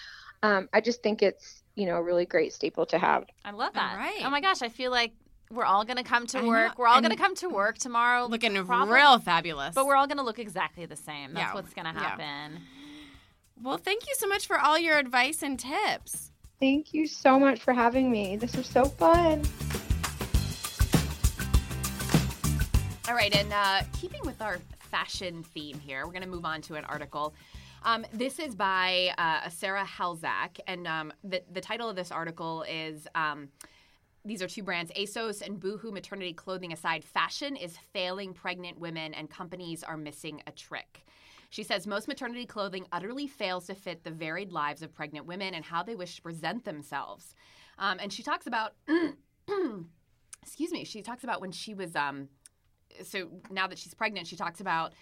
Um, 0.44 0.70
I 0.74 0.82
just 0.82 1.04
think 1.04 1.22
it's 1.22 1.64
you 1.76 1.86
know 1.86 1.98
a 1.98 2.02
really 2.02 2.26
great 2.26 2.54
staple 2.54 2.86
to 2.88 2.98
have. 2.98 3.26
I 3.44 3.52
love 3.52 3.74
that. 3.74 3.98
right. 3.98 4.22
Oh 4.24 4.30
my 4.30 4.42
gosh, 4.42 4.62
I 4.62 4.70
feel 4.70 4.92
like 4.92 5.14
we're 5.52 5.66
all 5.66 5.86
gonna 5.86 6.04
come 6.04 6.26
to 6.28 6.42
work. 6.48 6.78
We're 6.78 6.88
all 6.88 7.02
gonna 7.02 7.16
come 7.18 7.36
to 7.36 7.50
work 7.50 7.78
tomorrow, 7.78 8.26
Looking 8.28 8.56
probably- 8.66 8.96
real 8.96 9.20
fabulous. 9.20 9.76
But 9.76 9.86
we're 9.86 9.96
all 9.96 10.08
gonna 10.08 10.24
look 10.24 10.40
exactly 10.40 10.86
the 10.86 10.96
same. 10.96 11.34
That's 11.34 11.48
Yeah, 11.50 11.54
what's 11.54 11.74
gonna 11.74 11.94
yeah. 11.94 12.00
happen. 12.02 12.62
well, 13.62 13.78
thank 13.78 14.08
you 14.08 14.14
so 14.18 14.28
much 14.28 14.48
for 14.48 14.60
all 14.60 14.78
your 14.80 14.98
advice 14.98 15.42
and 15.44 15.60
tips. 15.60 16.32
Thank 16.60 16.94
you 16.94 17.06
so 17.06 17.38
much 17.40 17.62
for 17.62 17.74
having 17.74 18.10
me. 18.10 18.38
This 18.38 18.56
was 18.56 18.66
so 18.66 18.86
fun. 18.86 19.44
All 23.08 23.14
right, 23.14 23.36
and 23.36 23.54
uh, 23.54 23.82
keeping 24.00 24.22
with 24.26 24.42
our 24.42 24.58
fashion 24.90 25.44
theme 25.44 25.80
here, 25.80 26.06
we're 26.08 26.12
going 26.12 26.24
to 26.24 26.28
move 26.30 26.44
on 26.46 26.62
to 26.64 26.76
an 26.76 26.86
article. 26.86 27.36
Um, 27.86 28.04
this 28.12 28.40
is 28.40 28.56
by 28.56 29.14
uh, 29.20 29.48
Sarah 29.48 29.86
Halzack, 29.86 30.60
and 30.66 30.88
um, 30.88 31.14
the, 31.24 31.44
the 31.52 31.62
title 31.62 31.88
of 31.88 31.96
this 31.96 32.12
article 32.12 32.66
is 32.68 33.08
um, 33.14 33.50
These 34.26 34.42
are 34.42 34.48
two 34.48 34.64
brands, 34.64 34.92
ASOS 34.98 35.44
and 35.44 35.60
Boohoo 35.60 35.92
Maternity 35.92 36.34
Clothing 36.34 36.74
Aside, 36.74 37.06
fashion 37.06 37.56
is 37.56 37.78
failing 37.94 38.34
pregnant 38.34 38.80
women, 38.80 39.14
and 39.14 39.30
companies 39.30 39.84
are 39.84 39.98
missing 39.98 40.42
a 40.48 40.52
trick. 40.52 41.06
She 41.52 41.62
says 41.62 41.86
most 41.86 42.08
maternity 42.08 42.48
clothing 42.48 42.88
utterly 42.92 43.28
fails 43.28 43.68
to 43.68 43.76
fit 43.76 44.04
the 44.04 44.10
varied 44.10 44.52
lives 44.52 44.82
of 44.82 44.92
pregnant 44.92 45.28
women 45.28 45.54
and 45.54 45.64
how 45.64 45.84
they 45.84 45.94
wish 45.94 46.16
to 46.16 46.24
present 46.24 46.66
themselves. 46.66 47.36
Um, 47.78 48.00
and 48.02 48.12
she 48.12 48.24
talks 48.24 48.48
about, 48.48 48.74
excuse 50.42 50.72
me, 50.72 50.86
she 50.86 51.04
talks 51.04 51.24
about 51.24 51.40
when 51.40 51.52
she 51.52 51.76
was 51.76 51.96
um, 51.96 52.30
so 53.04 53.28
now 53.50 53.68
that 53.68 53.78
she's 53.78 53.94
pregnant, 53.94 54.28
she 54.28 54.36
talks 54.36 54.60
about 54.60 54.94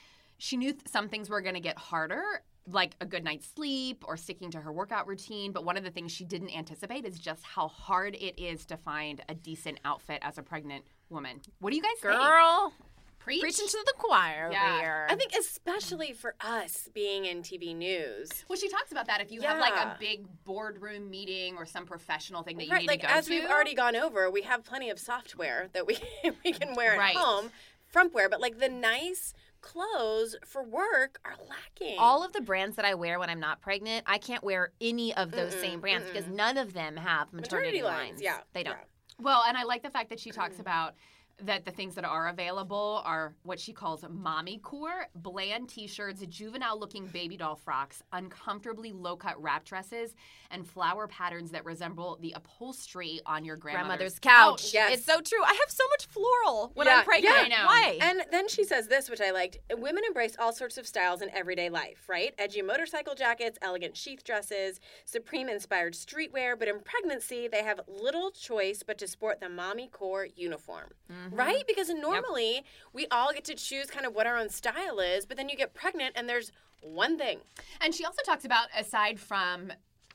she 0.43 0.57
knew 0.57 0.73
th- 0.73 0.87
some 0.89 1.07
things 1.07 1.29
were 1.29 1.39
going 1.39 1.53
to 1.55 1.61
get 1.61 1.77
harder, 1.77 2.21
like 2.67 2.95
a 2.99 3.05
good 3.05 3.23
night's 3.23 3.47
sleep 3.47 4.03
or 4.05 4.17
sticking 4.17 4.51
to 4.51 4.59
her 4.59 4.73
workout 4.73 5.07
routine. 5.07 5.53
But 5.53 5.63
one 5.63 5.77
of 5.77 5.85
the 5.85 5.89
things 5.89 6.11
she 6.11 6.25
didn't 6.25 6.53
anticipate 6.55 7.05
is 7.05 7.17
just 7.17 7.43
how 7.45 7.69
hard 7.69 8.15
it 8.15 8.37
is 8.41 8.65
to 8.65 8.75
find 8.75 9.21
a 9.29 9.35
decent 9.35 9.79
outfit 9.85 10.19
as 10.21 10.37
a 10.37 10.43
pregnant 10.43 10.83
woman. 11.09 11.39
What 11.59 11.69
do 11.69 11.77
you 11.77 11.81
guys 11.81 11.93
think? 12.01 12.13
Girl, 12.19 12.73
Preach. 13.19 13.39
preaching 13.39 13.67
to 13.67 13.83
the 13.85 13.93
choir 13.97 14.49
Yeah. 14.51 14.65
over 14.73 14.79
here. 14.81 15.07
I 15.09 15.15
think 15.15 15.31
especially 15.39 16.11
for 16.11 16.35
us 16.41 16.89
being 16.93 17.23
in 17.23 17.41
TV 17.41 17.73
news. 17.73 18.29
Well, 18.49 18.57
she 18.59 18.67
talks 18.67 18.91
about 18.91 19.07
that 19.07 19.21
if 19.21 19.31
you 19.31 19.41
have 19.43 19.59
like 19.59 19.75
a 19.75 19.95
big 19.97 20.25
boardroom 20.43 21.09
meeting 21.09 21.55
or 21.55 21.65
some 21.65 21.85
professional 21.85 22.43
thing 22.43 22.57
that 22.57 22.65
you 22.65 22.71
right, 22.71 22.81
need 22.81 22.87
like 22.89 22.99
to 23.01 23.07
go 23.07 23.13
as 23.13 23.27
to. 23.27 23.33
As 23.33 23.41
we've 23.41 23.49
already 23.49 23.75
gone 23.75 23.95
over, 23.95 24.29
we 24.29 24.41
have 24.41 24.65
plenty 24.65 24.89
of 24.89 24.99
software 24.99 25.69
that 25.71 25.87
we 25.87 25.97
we 26.43 26.51
can 26.51 26.75
wear 26.75 26.93
at 26.95 26.99
Right. 26.99 27.15
home, 27.15 27.49
frumpwear, 27.95 28.29
but 28.29 28.41
like 28.41 28.59
the 28.59 28.67
nice 28.67 29.33
clothes 29.63 30.35
for 30.45 30.61
work 30.61 31.19
are 31.25 31.35
lacking. 31.49 31.95
all 31.97 32.23
of 32.23 32.33
the 32.33 32.41
brands 32.41 32.75
that 32.75 32.85
I 32.85 32.93
wear 32.93 33.17
when 33.17 33.29
I'm 33.29 33.39
not 33.39 33.61
pregnant, 33.61 34.03
I 34.05 34.19
can't 34.19 34.43
wear 34.43 34.71
any 34.79 35.15
of 35.15 35.31
those 35.31 35.55
Mm-mm, 35.55 35.61
same 35.61 35.79
brands 35.79 36.05
because 36.07 36.25
mm-mm. 36.25 36.35
none 36.35 36.57
of 36.57 36.73
them 36.73 36.97
have 36.97 37.33
maternity, 37.33 37.79
maternity 37.79 37.83
lines, 37.83 38.21
yeah, 38.21 38.39
They 38.53 38.61
don't. 38.63 38.73
yeah. 38.73 38.83
Well, 39.19 39.43
and 39.47 39.57
I 39.57 39.63
like 39.63 39.81
the 39.81 39.89
fact 39.89 40.09
that 40.09 40.19
she 40.19 40.31
talks 40.31 40.57
mm. 40.57 40.61
about 40.61 40.93
that 41.41 41.65
the 41.65 41.71
things 41.71 41.95
that 41.95 42.05
are 42.05 42.27
available 42.29 43.01
are 43.05 43.33
what 43.43 43.59
she 43.59 43.73
calls 43.73 44.05
mommy 44.09 44.59
core, 44.59 45.07
bland 45.15 45.67
t-shirts, 45.67 46.23
juvenile 46.29 46.79
looking 46.79 47.07
baby 47.07 47.35
doll 47.35 47.55
frocks, 47.55 48.01
uncomfortably 48.13 48.91
low 48.91 49.15
cut 49.15 49.41
wrap 49.41 49.65
dresses, 49.65 50.15
and 50.51 50.65
flower 50.67 51.07
patterns 51.07 51.51
that 51.51 51.65
resemble 51.65 52.17
the 52.21 52.33
upholstery 52.35 53.19
on 53.25 53.43
your 53.43 53.55
grandmother's, 53.57 54.19
Grandmother's 54.19 54.59
couch. 54.61 54.73
Yes. 54.73 54.97
It's 54.97 55.05
so 55.05 55.21
true. 55.21 55.43
I 55.43 55.53
have 55.53 55.69
so 55.69 55.83
much 55.89 56.05
floral 56.05 56.71
when 56.75 56.87
Yeah, 56.87 56.99
I'm 56.99 57.03
pregnant. 57.05 57.35
yeah. 57.35 57.43
I 57.43 57.47
know. 57.47 57.65
Why? 57.65 57.97
And 58.01 58.23
then 58.31 58.47
she 58.47 58.63
says 58.63 58.87
this, 58.87 59.09
which 59.09 59.19
I 59.21 59.31
liked. 59.31 59.57
Women 59.75 60.03
embrace 60.07 60.35
all 60.39 60.53
sorts 60.53 60.77
of 60.77 60.85
styles 60.87 61.21
in 61.21 61.29
everyday 61.31 61.69
life, 61.69 62.07
right? 62.07 62.33
Edgy 62.37 62.61
motorcycle 62.61 63.15
jackets, 63.15 63.57
elegant 63.61 63.97
sheath 63.97 64.23
dresses, 64.23 64.79
Supreme 65.05 65.49
inspired 65.49 65.93
streetwear, 65.93 66.57
but 66.57 66.67
in 66.67 66.79
pregnancy, 66.79 67.47
they 67.51 67.63
have 67.63 67.81
little 67.87 68.29
choice 68.31 68.83
but 68.85 68.97
to 68.99 69.07
sport 69.07 69.39
the 69.41 69.49
mommy 69.49 69.87
core 69.87 70.27
uniform, 70.35 70.91
Mm-hmm. 71.11 71.32
Right? 71.33 71.55
Mm-hmm. 71.55 71.63
Because 71.67 71.89
normally 71.89 72.63
we 72.93 73.07
all 73.11 73.33
get 73.33 73.43
to 73.45 73.55
choose 73.55 73.87
kind 73.87 74.05
of 74.05 74.13
what 74.13 74.27
our 74.27 74.37
own 74.37 74.49
style 74.49 74.99
is, 74.99 75.25
but 75.25 75.37
then 75.37 75.49
you 75.49 75.55
get 75.55 75.73
pregnant 75.73 76.13
and 76.15 76.27
there's 76.27 76.51
one 76.81 77.17
thing. 77.17 77.39
And 77.81 77.93
she 77.93 78.05
also 78.05 78.21
talks 78.25 78.45
about 78.45 78.67
aside 78.77 79.19
from 79.19 79.71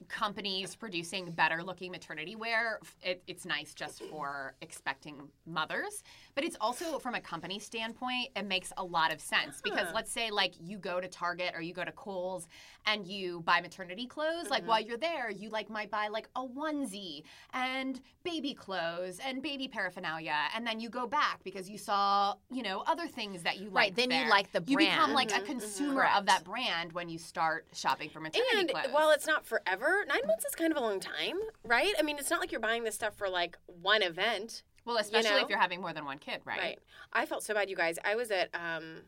companies 0.07 0.77
producing 0.77 1.31
better 1.33 1.63
looking 1.63 1.91
maternity 1.91 2.37
wear, 2.37 2.79
it, 3.03 3.23
it's 3.27 3.45
nice 3.45 3.75
just 3.75 4.03
for 4.05 4.55
expecting 4.61 5.17
mothers, 5.45 6.05
but 6.39 6.45
it's 6.45 6.57
also 6.61 7.01
from 7.01 7.17
a 7.17 7.21
company 7.21 7.59
standpoint, 7.59 8.29
it 8.37 8.47
makes 8.47 8.73
a 8.77 8.85
lot 8.85 9.13
of 9.13 9.21
sense 9.21 9.61
because 9.61 9.89
let's 9.93 10.13
say 10.13 10.31
like 10.31 10.53
you 10.61 10.79
go 10.79 11.01
to 11.01 11.09
Target 11.09 11.51
or 11.53 11.61
you 11.61 11.75
go 11.75 11.83
to 11.83 11.91
Kohl's 11.91 12.47
and 12.87 13.05
you 13.05 13.41
buy 13.41 13.61
maternity 13.61 14.07
clothes, 14.07 14.49
like 14.49 14.65
while 14.65 14.81
you're 14.81 14.99
there, 14.99 15.33
you 15.33 15.51
like 15.51 15.69
might 15.69 15.91
buy 15.91 16.07
like 16.07 16.29
a 16.37 16.47
onesie 16.47 17.25
and 17.53 18.01
baby 18.23 18.55
clothes 18.55 19.19
and 19.19 19.43
baby 19.43 19.67
paraphernalia, 19.67 20.37
and 20.55 20.65
then 20.65 20.79
you 20.79 20.89
go 20.89 21.09
back 21.09 21.43
because 21.43 21.69
you 21.69 21.77
saw 21.77 22.35
you 22.53 22.63
know 22.63 22.85
other 22.87 23.09
things 23.09 23.43
that 23.43 23.59
you 23.59 23.65
like. 23.71 23.75
Right, 23.75 23.97
then 23.97 24.13
you 24.13 24.29
like 24.31 24.53
the 24.53 24.61
brand. 24.61 24.81
You 24.81 24.91
become 24.91 25.15
like 25.15 25.33
a 25.33 25.41
Mhm, 25.41 25.43
mhm. 25.43 25.47
consumer 25.47 26.09
of 26.17 26.27
that 26.27 26.45
brand 26.45 26.93
when 26.93 27.09
you 27.09 27.19
start 27.19 27.67
shopping 27.75 28.11
for 28.11 28.21
maternity 28.21 28.49
clothes. 28.53 28.61
And 28.61 28.71
clothes. 28.71 28.93
while 28.93 29.11
it's 29.11 29.27
not 29.27 29.45
forever, 29.45 30.05
nine 30.07 30.23
months 30.25 30.45
is 30.45 30.55
kind 30.55 30.71
of 30.71 30.77
a 30.77 30.83
long 30.83 31.01
time, 31.01 31.41
right? 31.65 31.95
I 31.99 32.03
mean, 32.03 32.17
it's 32.17 32.31
not 32.31 32.39
like 32.39 32.53
you're 32.53 32.61
buying 32.61 32.85
this 32.85 32.95
stuff 32.95 33.17
for 33.17 33.29
like 33.29 33.59
one 33.67 34.05
event. 34.05 34.63
Well, 34.85 34.97
especially 34.99 35.31
know? 35.31 35.43
if 35.43 35.49
you're 35.49 35.59
having 35.59 35.81
more 35.81 35.93
than 35.93 36.05
one 36.05 36.19
kid, 36.19 36.41
right? 36.45 36.59
Right. 36.59 36.79
I 37.13 37.27
felt 37.27 37.43
so 37.43 37.55
bad, 37.55 37.69
you 37.69 37.77
guys. 37.77 37.99
I 38.05 38.15
was 38.15 38.31
at 38.31 38.49
um, 38.55 39.03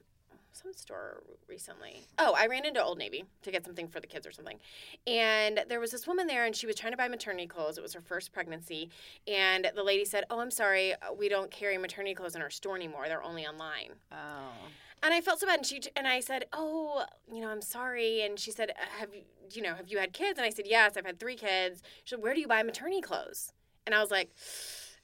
some 0.53 0.73
store 0.73 1.23
recently. 1.49 2.03
Oh, 2.19 2.35
I 2.37 2.47
ran 2.47 2.65
into 2.65 2.83
Old 2.83 2.99
Navy 2.99 3.25
to 3.43 3.51
get 3.51 3.65
something 3.65 3.89
for 3.89 4.01
the 4.01 4.07
kids 4.07 4.27
or 4.27 4.33
something. 4.33 4.59
And 5.07 5.65
there 5.69 5.81
was 5.81 5.91
this 5.91 6.07
woman 6.07 6.27
there, 6.27 6.45
and 6.45 6.55
she 6.55 6.67
was 6.67 6.77
trying 6.77 6.93
to 6.93 6.97
buy 6.97 7.09
maternity 7.09 7.47
clothes. 7.47 7.79
It 7.79 7.83
was 7.83 7.95
her 7.95 8.01
first 8.01 8.33
pregnancy. 8.33 8.91
And 9.27 9.71
the 9.75 9.83
lady 9.83 10.05
said, 10.05 10.25
Oh, 10.31 10.41
I'm 10.41 10.51
sorry. 10.51 10.95
We 11.17 11.29
don't 11.29 11.51
carry 11.51 11.79
maternity 11.79 12.15
clothes 12.15 12.37
in 12.37 12.43
our 12.43 12.51
store 12.51 12.77
anymore. 12.77 13.09
They're 13.09 13.23
only 13.23 13.47
online. 13.47 13.91
Oh. 14.13 14.53
And 15.03 15.15
I 15.15 15.23
felt 15.23 15.41
so 15.41 15.47
bad, 15.47 15.61
and 15.61 15.67
she 15.67 15.81
and 15.97 16.07
I 16.07 16.21
said, 16.21 16.45
"Oh, 16.53 17.07
you 17.33 17.41
know, 17.41 17.49
I'm 17.49 17.63
sorry." 17.63 18.21
And 18.21 18.39
she 18.39 18.51
said, 18.51 18.73
"Have 18.99 19.15
you, 19.15 19.23
you 19.51 19.63
know, 19.63 19.75
have 19.75 19.89
you 19.89 19.97
had 19.97 20.13
kids?" 20.13 20.39
And 20.39 20.45
I 20.45 20.51
said, 20.51 20.67
"Yes, 20.69 20.99
I've 20.99 21.07
had 21.07 21.19
three 21.19 21.37
kids." 21.37 21.83
She 22.05 22.11
said, 22.15 22.23
"Where 22.23 22.35
do 22.35 22.41
you 22.41 22.47
buy 22.47 22.63
maternity 22.63 23.01
clothes?" 23.01 23.55
And 23.87 23.95
I 23.95 24.01
was 24.01 24.11
like, 24.11 24.31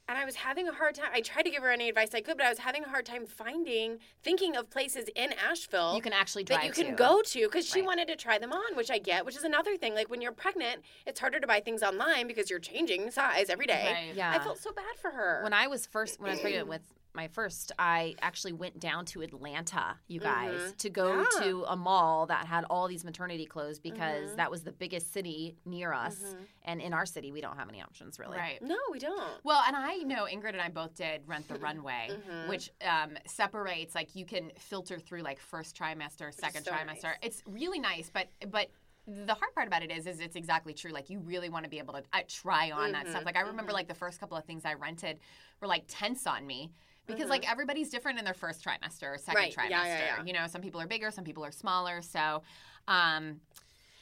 and 0.08 0.16
I 0.16 0.24
was 0.24 0.36
having 0.36 0.68
a 0.68 0.72
hard 0.72 0.94
time. 0.94 1.08
I 1.12 1.20
tried 1.20 1.42
to 1.42 1.50
give 1.50 1.62
her 1.62 1.70
any 1.70 1.88
advice 1.88 2.10
I 2.14 2.20
could, 2.20 2.36
but 2.36 2.46
I 2.46 2.48
was 2.48 2.58
having 2.58 2.84
a 2.84 2.88
hard 2.88 3.06
time 3.06 3.26
finding, 3.26 3.98
thinking 4.22 4.56
of 4.56 4.70
places 4.70 5.08
in 5.16 5.32
Asheville 5.32 5.94
you 5.96 6.02
can 6.02 6.12
actually 6.12 6.44
drive 6.44 6.60
that 6.60 6.66
you 6.66 6.72
can 6.72 6.92
to. 6.92 6.96
go 6.96 7.22
to 7.22 7.40
because 7.46 7.66
she 7.68 7.80
Right. 7.80 7.86
wanted 7.86 8.08
to 8.08 8.16
try 8.16 8.38
them 8.38 8.52
on, 8.52 8.76
which 8.76 8.90
I 8.90 8.98
get, 8.98 9.24
which 9.26 9.36
is 9.36 9.42
another 9.44 9.76
thing. 9.76 9.94
Like 9.94 10.08
when 10.08 10.20
you're 10.20 10.32
pregnant, 10.32 10.82
it's 11.06 11.18
harder 11.18 11.40
to 11.40 11.46
buy 11.46 11.60
things 11.60 11.82
online 11.82 12.28
because 12.28 12.48
you're 12.50 12.60
changing 12.60 13.10
size 13.10 13.50
every 13.50 13.66
day. 13.66 13.92
Right. 13.92 14.14
Yeah. 14.14 14.30
I 14.32 14.38
felt 14.38 14.58
so 14.58 14.72
bad 14.72 14.96
for 15.00 15.10
her. 15.10 15.40
When 15.42 15.52
I 15.52 15.66
was 15.66 15.86
first, 15.86 16.20
when 16.20 16.30
I 16.30 16.34
was 16.34 16.40
pregnant 16.40 16.68
with 16.68 16.82
my 17.16 17.26
first, 17.28 17.72
I 17.78 18.14
actually 18.20 18.52
went 18.52 18.78
down 18.78 19.06
to 19.06 19.22
Atlanta, 19.22 19.96
you 20.06 20.20
guys, 20.20 20.60
Mhm. 20.72 20.76
to 20.78 20.90
go 20.90 21.20
Yeah. 21.20 21.40
to 21.44 21.64
a 21.64 21.74
mall 21.76 22.26
that 22.26 22.46
had 22.46 22.64
all 22.70 22.86
these 22.86 23.04
maternity 23.04 23.46
clothes 23.46 23.80
because 23.80 24.30
Mhm. 24.32 24.36
that 24.36 24.50
was 24.50 24.62
the 24.62 24.70
biggest 24.70 25.12
city 25.12 25.56
near 25.64 25.92
us. 25.92 26.22
Mhm. 26.22 26.46
And 26.62 26.82
in 26.82 26.92
our 26.92 27.06
city, 27.06 27.32
we 27.32 27.40
don't 27.40 27.56
have 27.56 27.68
any 27.68 27.82
options 27.82 28.18
really. 28.18 28.36
Right. 28.36 28.60
no, 28.62 28.76
we 28.90 28.98
don't. 28.98 29.42
Well, 29.44 29.62
and 29.66 29.74
I 29.74 29.96
know 29.98 30.24
Ingrid 30.26 30.50
and 30.50 30.60
I 30.60 30.68
both 30.68 30.94
did 30.94 31.26
Rent 31.26 31.48
the 31.48 31.54
Runway, 31.58 32.08
Mhm. 32.10 32.48
which 32.48 32.70
um, 32.82 33.16
separates 33.26 33.94
like 33.94 34.14
you 34.14 34.26
can 34.26 34.52
filter 34.58 34.98
through 34.98 35.22
like 35.22 35.40
first 35.40 35.74
trimester, 35.76 36.32
second 36.34 36.64
so 36.64 36.72
trimester. 36.72 37.02
nice. 37.04 37.18
It's 37.22 37.42
really 37.46 37.78
nice, 37.78 38.10
but 38.10 38.28
but 38.48 38.70
the 39.08 39.34
hard 39.34 39.54
part 39.54 39.68
about 39.68 39.82
it 39.84 39.90
is 39.92 40.06
is 40.06 40.18
it's 40.20 40.34
exactly 40.36 40.74
true. 40.74 40.90
Like 40.90 41.08
you 41.08 41.20
really 41.20 41.48
want 41.48 41.64
to 41.64 41.70
be 41.70 41.78
able 41.78 41.94
to 41.94 42.02
uh, 42.12 42.22
try 42.28 42.72
on 42.72 42.90
that 42.92 43.06
stuff. 43.08 43.22
Mhm, 43.22 43.26
Like 43.26 43.36
I 43.36 43.40
remember 43.42 43.70
mhm. 43.70 43.76
like 43.76 43.88
the 43.88 43.94
first 43.94 44.18
couple 44.20 44.36
of 44.36 44.44
things 44.44 44.64
I 44.64 44.74
rented 44.74 45.20
were 45.60 45.68
like 45.68 45.84
tense 45.86 46.26
on 46.26 46.44
me. 46.46 46.72
Because 47.06 47.26
Mhm. 47.26 47.30
like 47.30 47.50
everybody's 47.50 47.90
different 47.90 48.18
in 48.18 48.24
their 48.24 48.34
first 48.34 48.64
trimester 48.64 49.14
or 49.14 49.18
second 49.18 49.34
Right. 49.40 49.54
trimester. 49.54 49.70
Yeah, 49.70 49.84
yeah, 49.86 50.16
yeah. 50.18 50.24
You 50.24 50.32
know, 50.32 50.46
some 50.46 50.60
people 50.62 50.80
are 50.80 50.86
bigger, 50.86 51.10
some 51.10 51.24
people 51.24 51.44
are 51.44 51.52
smaller. 51.52 52.02
So, 52.02 52.42
um, 52.88 53.40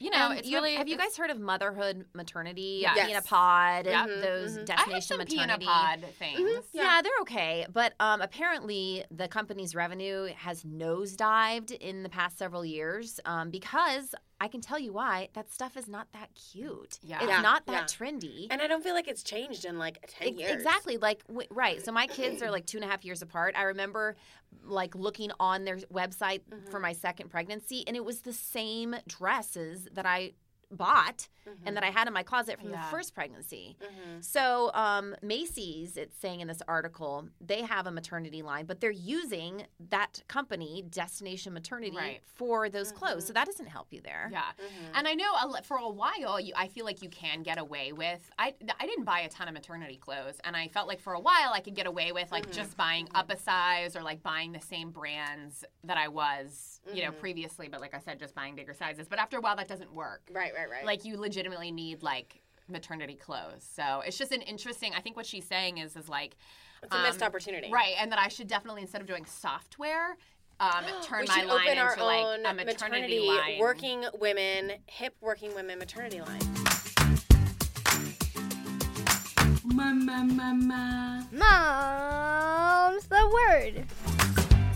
you 0.00 0.10
know, 0.10 0.30
And 0.30 0.38
it's 0.40 0.48
you- 0.48 0.56
really 0.56 0.74
have 0.74 0.88
you 0.88 0.96
guys 0.96 1.16
heard 1.16 1.30
of 1.30 1.38
motherhood 1.38 2.06
maternity? 2.14 2.78
Yes. 2.82 2.94
Peanut 2.96 3.10
Yes. 3.10 3.26
pod, 3.26 3.86
Yep. 3.86 4.06
those 4.22 4.50
Mhm. 4.50 4.54
I 4.56 4.58
have 4.58 4.66
destination 4.66 5.16
maternity. 5.18 5.66
Pod 5.66 6.04
things. 6.18 6.64
Yeah. 6.72 7.00
they're 7.00 7.12
okay. 7.20 7.66
But 7.72 7.94
um, 8.00 8.20
apparently, 8.20 9.04
the 9.10 9.28
company's 9.28 9.74
revenue 9.74 10.32
has 10.34 10.64
nosedived 10.64 11.70
in 11.72 12.02
the 12.02 12.08
past 12.08 12.38
several 12.38 12.64
years 12.64 13.20
um, 13.24 13.50
because 13.50 14.14
I 14.40 14.48
can 14.48 14.60
tell 14.60 14.78
you 14.78 14.92
why. 14.92 15.28
That 15.34 15.50
stuff 15.52 15.76
is 15.76 15.88
not 15.88 16.08
that 16.12 16.30
cute. 16.34 16.98
Yeah. 17.02 17.18
It's 17.20 17.28
Yeah, 17.28 17.40
not 17.40 17.66
that 17.66 17.72
yeah. 18.00 18.06
trendy. 18.08 18.46
And 18.50 18.60
I 18.60 18.66
don't 18.66 18.82
feel 18.82 18.94
like 18.94 19.08
it's 19.08 19.22
changed 19.22 19.64
in 19.64 19.78
like 19.78 19.98
10 20.18 20.28
Ex- 20.28 20.38
years. 20.38 20.52
Exactly. 20.52 20.96
Like 20.96 21.26
w- 21.28 21.48
right. 21.50 21.84
So 21.84 21.92
my 21.92 22.06
kids 22.06 22.42
are 22.42 22.50
like 22.50 22.66
two 22.66 22.78
and 22.78 22.84
a 22.84 22.88
half 22.88 23.04
years 23.04 23.22
apart. 23.22 23.54
I 23.56 23.62
remember 23.62 24.16
like 24.64 24.94
looking 24.94 25.30
on 25.40 25.64
their 25.64 25.76
website 25.92 26.40
Mm-hmm. 26.50 26.70
for 26.70 26.78
my 26.80 26.92
second 26.92 27.30
pregnancy, 27.30 27.84
and 27.86 27.96
it 27.96 28.04
was 28.04 28.20
the 28.22 28.32
same 28.32 28.94
dresses 29.06 29.88
that 29.92 30.06
I 30.06 30.32
bought 30.74 31.28
and 31.46 31.56
mm-hmm. 31.56 31.74
that 31.74 31.84
I 31.84 31.90
had 31.90 32.06
in 32.06 32.14
my 32.14 32.22
closet 32.22 32.58
from 32.58 32.70
Yeah. 32.70 32.82
the 32.82 32.88
first 32.88 33.14
pregnancy. 33.14 33.76
Mm-hmm. 33.82 34.20
So 34.20 34.70
um, 34.74 35.14
Macy's, 35.22 35.96
it's 35.96 36.16
saying 36.16 36.40
in 36.40 36.48
this 36.48 36.62
article, 36.66 37.28
they 37.40 37.62
have 37.62 37.86
a 37.86 37.90
maternity 37.90 38.42
line, 38.42 38.66
but 38.66 38.80
they're 38.80 38.90
using 38.90 39.66
that 39.90 40.22
company, 40.28 40.84
Destination 40.88 41.52
Maternity, 41.52 41.96
Right. 41.96 42.20
for 42.24 42.68
those 42.68 42.92
clothes. 42.92 43.24
So 43.24 43.28
mm-hmm. 43.28 43.34
that 43.34 43.46
doesn't 43.46 43.66
help 43.66 43.88
you 43.90 44.00
there. 44.02 44.28
Yeah, 44.32 44.40
mm-hmm. 44.40 44.94
and 44.94 45.08
I 45.08 45.14
know 45.14 45.26
for 45.64 45.76
a 45.76 45.88
while, 45.88 46.40
you, 46.40 46.52
I 46.56 46.68
feel 46.68 46.84
like 46.84 47.02
you 47.02 47.08
can 47.08 47.42
get 47.42 47.58
away 47.58 47.92
with. 47.92 48.30
I 48.38 48.54
I 48.80 48.86
didn't 48.86 49.04
buy 49.04 49.20
a 49.20 49.28
ton 49.28 49.48
of 49.48 49.54
maternity 49.54 49.96
clothes, 49.96 50.40
and 50.44 50.56
I 50.56 50.68
felt 50.68 50.88
like 50.88 51.00
for 51.00 51.14
a 51.14 51.20
while 51.20 51.50
I 51.52 51.60
could 51.60 51.74
get 51.74 51.86
away 51.86 52.12
with 52.12 52.30
like 52.32 52.50
just 52.50 52.76
buying 52.76 53.08
up 53.14 53.30
a 53.30 53.36
size 53.36 53.96
or 53.96 54.02
like 54.02 54.22
buying 54.22 54.52
the 54.52 54.60
same 54.60 54.90
brands 54.90 55.64
that 55.84 55.96
I 55.96 56.08
was, 56.08 56.80
you 56.92 57.02
know, 57.02 57.12
previously. 57.12 57.68
But 57.68 57.80
like 57.80 57.94
I 57.94 57.98
said, 57.98 58.18
just 58.18 58.34
buying 58.34 58.54
bigger 58.54 58.74
sizes. 58.74 59.08
But 59.08 59.18
after 59.18 59.38
a 59.38 59.40
while, 59.40 59.56
that 59.56 59.68
doesn't 59.68 59.92
work. 59.92 60.22
Right, 60.32 60.52
right, 60.56 60.63
right. 60.70 60.84
Like 60.84 61.04
you 61.04 61.18
legitimately 61.18 61.70
need 61.70 62.02
like 62.02 62.40
maternity 62.68 63.14
clothes. 63.14 63.66
So 63.74 64.02
it's 64.06 64.18
just 64.18 64.32
an 64.32 64.42
interesting. 64.42 64.92
I 64.96 65.00
think 65.00 65.16
what 65.16 65.26
she's 65.26 65.44
saying 65.44 65.78
is 65.78 65.96
is 65.96 66.08
like 66.08 66.36
it's 66.82 66.94
a 66.94 67.02
missed 67.02 67.22
um, 67.22 67.26
opportunity. 67.26 67.70
Right, 67.72 67.94
and 67.98 68.10
that 68.12 68.18
I 68.18 68.28
should 68.28 68.46
definitely 68.46 68.82
instead 68.82 69.00
of 69.00 69.06
doing 69.06 69.24
software, 69.24 70.16
um, 70.60 70.84
turn 71.02 71.22
we 71.22 71.26
my 71.28 71.44
line 71.44 71.68
open 71.68 71.78
our 71.78 71.92
into 71.92 72.04
like 72.04 72.24
own 72.24 72.46
a 72.46 72.54
maternity, 72.54 73.28
line. 73.28 73.58
working 73.58 74.04
women, 74.18 74.72
hip 74.86 75.14
working 75.20 75.54
women 75.54 75.78
maternity 75.78 76.20
line. 76.20 76.40
Mom's 81.32 83.06
the 83.06 83.30
word. 83.48 83.86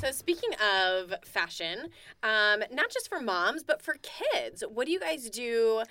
So 0.00 0.12
speaking 0.12 0.50
of 0.62 1.12
fashion, 1.24 1.88
um, 2.22 2.62
not 2.70 2.88
just 2.90 3.08
for 3.08 3.20
moms 3.20 3.64
but 3.64 3.82
for 3.82 3.96
kids, 4.02 4.62
what 4.72 4.86
do 4.86 4.92
you 4.92 5.00
guys 5.00 5.28
do? 5.28 5.82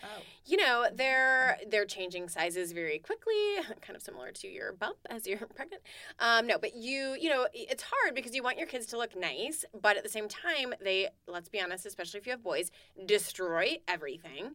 You 0.46 0.58
know, 0.58 0.86
they're 0.94 1.58
they're 1.70 1.86
changing 1.86 2.30
sizes 2.30 2.72
very 2.72 3.00
quickly, 3.00 3.34
kind 3.82 3.98
of 3.98 4.02
similar 4.02 4.32
to 4.32 4.48
your 4.48 4.72
bump 4.72 4.96
as 5.10 5.28
you're 5.28 5.40
pregnant. 5.56 5.82
Um, 6.20 6.48
no, 6.48 6.58
but 6.58 6.74
you 6.74 7.18
you 7.20 7.30
know 7.30 7.48
it's 7.54 7.84
hard 7.84 8.16
because 8.16 8.34
you 8.34 8.42
want 8.44 8.58
your 8.58 8.68
kids 8.68 8.86
to 8.88 8.98
look 8.98 9.14
nice, 9.20 9.66
but 9.82 9.98
at 9.98 10.04
the 10.04 10.10
same 10.10 10.30
time 10.30 10.74
they 10.82 11.10
let's 11.28 11.50
be 11.50 11.60
honest, 11.60 11.86
especially 11.86 12.20
if 12.22 12.26
you 12.26 12.32
have 12.32 12.44
boys, 12.44 12.72
destroy 13.06 13.78
everything. 13.90 14.52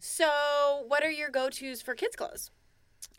So 0.00 0.84
what 0.88 1.04
are 1.04 1.10
your 1.10 1.30
go 1.30 1.50
tos 1.50 1.80
for 1.80 1.94
kids 1.94 2.16
clothes? 2.16 2.50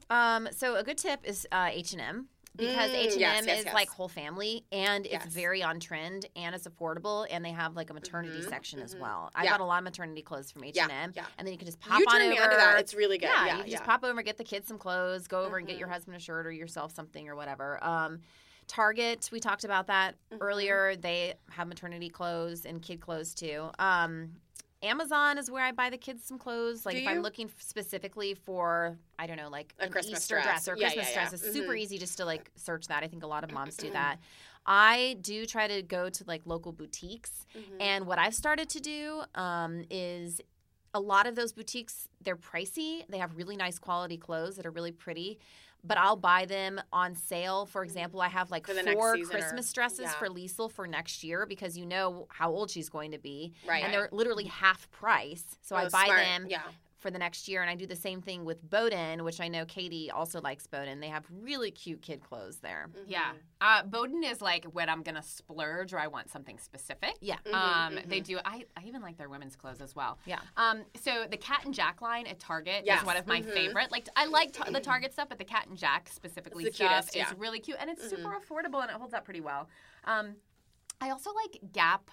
Um, 0.10 0.50
so 0.52 0.76
a 0.76 0.84
good 0.84 0.98
tip 0.98 1.22
is 1.24 1.48
uh, 1.52 1.70
H 1.72 1.94
and 1.94 2.02
M 2.02 2.28
because 2.56 2.90
Mm, 2.92 2.96
H 2.96 3.14
and 3.14 3.24
M 3.24 3.48
is 3.58 3.66
yes. 3.66 3.74
like 3.74 3.90
whole 3.90 4.08
family 4.10 4.66
and 4.72 5.06
it's 5.06 5.26
Yes. 5.26 5.34
very 5.34 5.64
on 5.64 5.80
trend 5.80 6.26
and 6.36 6.54
it's 6.54 6.68
affordable 6.68 7.26
and 7.30 7.44
they 7.46 7.52
have 7.52 7.76
like 7.76 7.90
a 7.90 7.94
maternity 7.94 8.42
section 8.42 8.80
as 8.82 8.96
well. 8.96 9.30
I 9.34 9.40
Mm-hmm, 9.40 9.44
Yeah. 9.46 9.52
got 9.52 9.60
a 9.62 9.66
lot 9.66 9.78
of 9.78 9.84
maternity 9.86 10.22
clothes 10.22 10.52
from 10.52 10.64
H 10.64 10.78
and 10.78 10.92
M, 10.92 11.14
yeah. 11.16 11.26
and 11.38 11.48
then 11.48 11.54
you 11.54 11.58
can 11.58 11.66
just 11.68 11.80
pop 11.80 12.00
you 12.00 12.06
on 12.08 12.22
over. 12.22 12.36
that. 12.36 12.80
It's 12.80 12.94
really 12.94 13.18
good. 13.18 13.28
yeah, 13.30 13.46
Yeah, 13.46 13.52
you 13.58 13.62
can 13.64 13.72
yeah. 13.72 13.78
just 13.78 13.86
pop 13.86 14.04
over, 14.04 14.22
get 14.24 14.38
the 14.38 14.44
kids 14.44 14.68
some 14.68 14.78
clothes, 14.78 15.28
go 15.28 15.44
over 15.46 15.58
and 15.58 15.66
get 15.68 15.74
Mm-hmm. 15.74 15.80
your 15.80 15.90
husband 15.90 16.18
a 16.18 16.20
shirt 16.20 16.46
or 16.46 16.52
yourself 16.52 16.94
something 16.94 17.30
or 17.30 17.36
whatever. 17.36 17.82
Um, 17.84 18.20
Target, 18.68 19.30
we 19.32 19.40
talked 19.40 19.64
about 19.64 19.88
that 19.88 20.16
Mm-hmm. 20.32 20.42
earlier. 20.44 20.96
They 20.96 21.34
have 21.52 21.68
maternity 21.68 22.10
clothes 22.10 22.66
and 22.66 22.82
kid 22.82 23.00
clothes 23.02 23.34
too. 23.34 23.70
Um, 23.80 24.34
Amazon 24.82 25.38
is 25.38 25.52
where 25.52 25.64
I 25.64 25.72
buy 25.72 25.90
the 25.90 25.98
kids 25.98 26.24
some 26.24 26.38
clothes. 26.38 26.86
Like 26.86 26.96
Do 26.96 27.02
if 27.02 27.08
I'm 27.08 27.22
looking 27.22 27.50
specifically 27.58 28.34
for, 28.34 28.98
I 29.18 29.28
don't 29.28 29.38
know, 29.38 29.50
like 29.50 29.74
A 29.80 29.84
an 29.86 29.92
Christmas 29.92 30.22
Easter 30.22 30.36
dress. 30.36 30.46
dress, 30.46 30.68
or 30.70 30.76
Yeah, 30.78 30.88
Christmas 30.88 31.06
yeah, 31.08 31.12
yeah. 31.24 31.30
dress. 31.30 31.34
It's 31.42 31.54
super 31.54 31.74
Mhm. 31.74 31.80
easy 31.80 31.98
just 31.98 32.18
to 32.18 32.26
like 32.26 32.50
search 32.56 32.88
that. 32.88 33.04
I 33.04 33.08
think 33.08 33.24
a 33.24 33.28
lot 33.28 33.44
of 33.44 33.52
moms 33.52 33.76
do 33.76 33.90
that. 33.92 34.20
I 34.66 35.18
do 35.22 35.46
try 35.46 35.68
to 35.68 35.82
go 35.82 36.10
to 36.10 36.24
like 36.28 36.42
local 36.46 36.72
boutiques, 36.72 37.46
Mm-hmm. 37.56 37.82
and 37.82 38.06
what 38.08 38.20
I've 38.20 38.36
started 38.36 38.70
to 38.70 38.80
do 38.80 39.24
um, 39.36 39.84
is 39.90 40.40
a 40.94 41.00
lot 41.00 41.28
of 41.28 41.36
those 41.36 41.54
boutiques 41.54 42.08
they're 42.22 42.36
pricey. 42.36 43.04
They 43.10 43.18
have 43.18 43.36
really 43.38 43.56
nice 43.56 43.80
quality 43.80 44.18
clothes 44.18 44.56
that 44.58 44.66
are 44.66 44.72
really 44.72 44.92
pretty. 44.92 45.40
But 45.82 45.98
I'll 45.98 46.18
buy 46.18 46.46
them 46.46 46.82
on 46.92 47.16
sale. 47.16 47.66
For 47.66 47.80
mm-hmm. 47.80 47.86
example, 47.86 48.22
I 48.22 48.28
have 48.28 48.52
like 48.52 48.68
For 48.68 48.74
the 48.74 48.84
next 48.84 48.96
four 48.96 49.16
season 49.16 49.36
or- 49.36 49.40
Christmas 49.40 49.72
dresses 49.72 50.00
yeah. 50.02 50.12
for 50.12 50.28
Liesel 50.28 50.70
for 50.70 50.88
next 50.88 51.24
year 51.24 51.46
because 51.46 51.78
you 51.78 51.86
know 51.86 52.28
how 52.30 52.50
old 52.52 52.70
she's 52.70 52.90
going 52.90 53.12
to 53.12 53.18
be. 53.18 53.54
Right. 53.66 53.84
And 53.84 53.94
they're 53.94 54.10
literally 54.12 54.46
half 54.46 54.92
price. 54.92 55.46
So 55.62 55.76
I 55.78 55.86
Oh, 55.86 55.90
buy 55.90 56.06
smart. 56.06 56.20
them 56.20 56.48
Yeah. 56.50 56.62
For 57.00 57.10
the 57.10 57.18
next 57.18 57.48
year. 57.48 57.62
And 57.62 57.70
I 57.70 57.76
do 57.76 57.88
the 57.88 57.96
same 57.96 58.22
thing 58.22 58.44
with 58.44 58.62
Boden, 58.70 59.24
which 59.24 59.40
I 59.40 59.48
know 59.48 59.64
Katie 59.66 60.12
also 60.12 60.42
likes 60.42 60.68
Boden. 60.68 61.00
They 61.00 61.08
have 61.08 61.26
really 61.32 61.72
cute 61.72 62.02
kid 62.02 62.22
clothes 62.22 62.58
there. 62.58 62.88
Yeah. 63.08 63.32
Uh, 63.62 63.84
Boden 63.84 64.22
is 64.24 64.42
like 64.42 64.66
when 64.66 64.90
I'm 64.90 65.02
gonna 65.02 65.24
splurge 65.24 65.94
or 65.94 66.00
I 66.00 66.08
want 66.08 66.30
something 66.30 66.58
specific. 66.58 67.16
Yeah. 67.22 67.38
Um, 67.54 68.00
They 68.06 68.20
do. 68.20 68.38
I, 68.44 68.66
I 68.76 68.84
even 68.86 69.02
like 69.02 69.18
their 69.18 69.30
women's 69.30 69.56
clothes 69.56 69.80
as 69.80 69.96
well. 69.96 70.20
Yeah. 70.26 70.40
Um, 70.58 70.84
so 71.02 71.26
the 71.32 71.38
Cat 71.38 71.62
and 71.64 71.74
Jack 71.74 72.02
line 72.02 72.28
at 72.28 72.38
Target 72.38 72.84
Yes. 72.86 73.00
is 73.00 73.06
one 73.08 73.16
of 73.16 73.26
my 73.28 73.42
favorite. 73.44 73.92
Like 73.92 74.10
I 74.18 74.26
like 74.26 74.52
ta- 74.52 74.70
the 74.70 74.82
Target 74.82 75.14
stuff, 75.14 75.30
but 75.30 75.38
the 75.38 75.46
Cat 75.46 75.68
and 75.68 75.78
Jack 75.78 76.10
specifically 76.12 76.66
It's 76.66 76.76
stuff 76.76 76.90
cutest, 76.90 77.16
yeah. 77.16 77.24
Mm-hmm. 77.26 77.34
is 77.34 77.40
really 77.40 77.60
cute 77.60 77.78
and 77.80 77.90
it's 77.90 78.10
super 78.10 78.36
affordable 78.38 78.82
and 78.82 78.90
it 78.92 78.98
holds 78.98 79.14
up 79.14 79.24
pretty 79.24 79.42
well. 79.42 79.70
Um, 80.04 80.36
I 81.00 81.12
also 81.12 81.30
like 81.34 81.60
Gap 81.72 82.12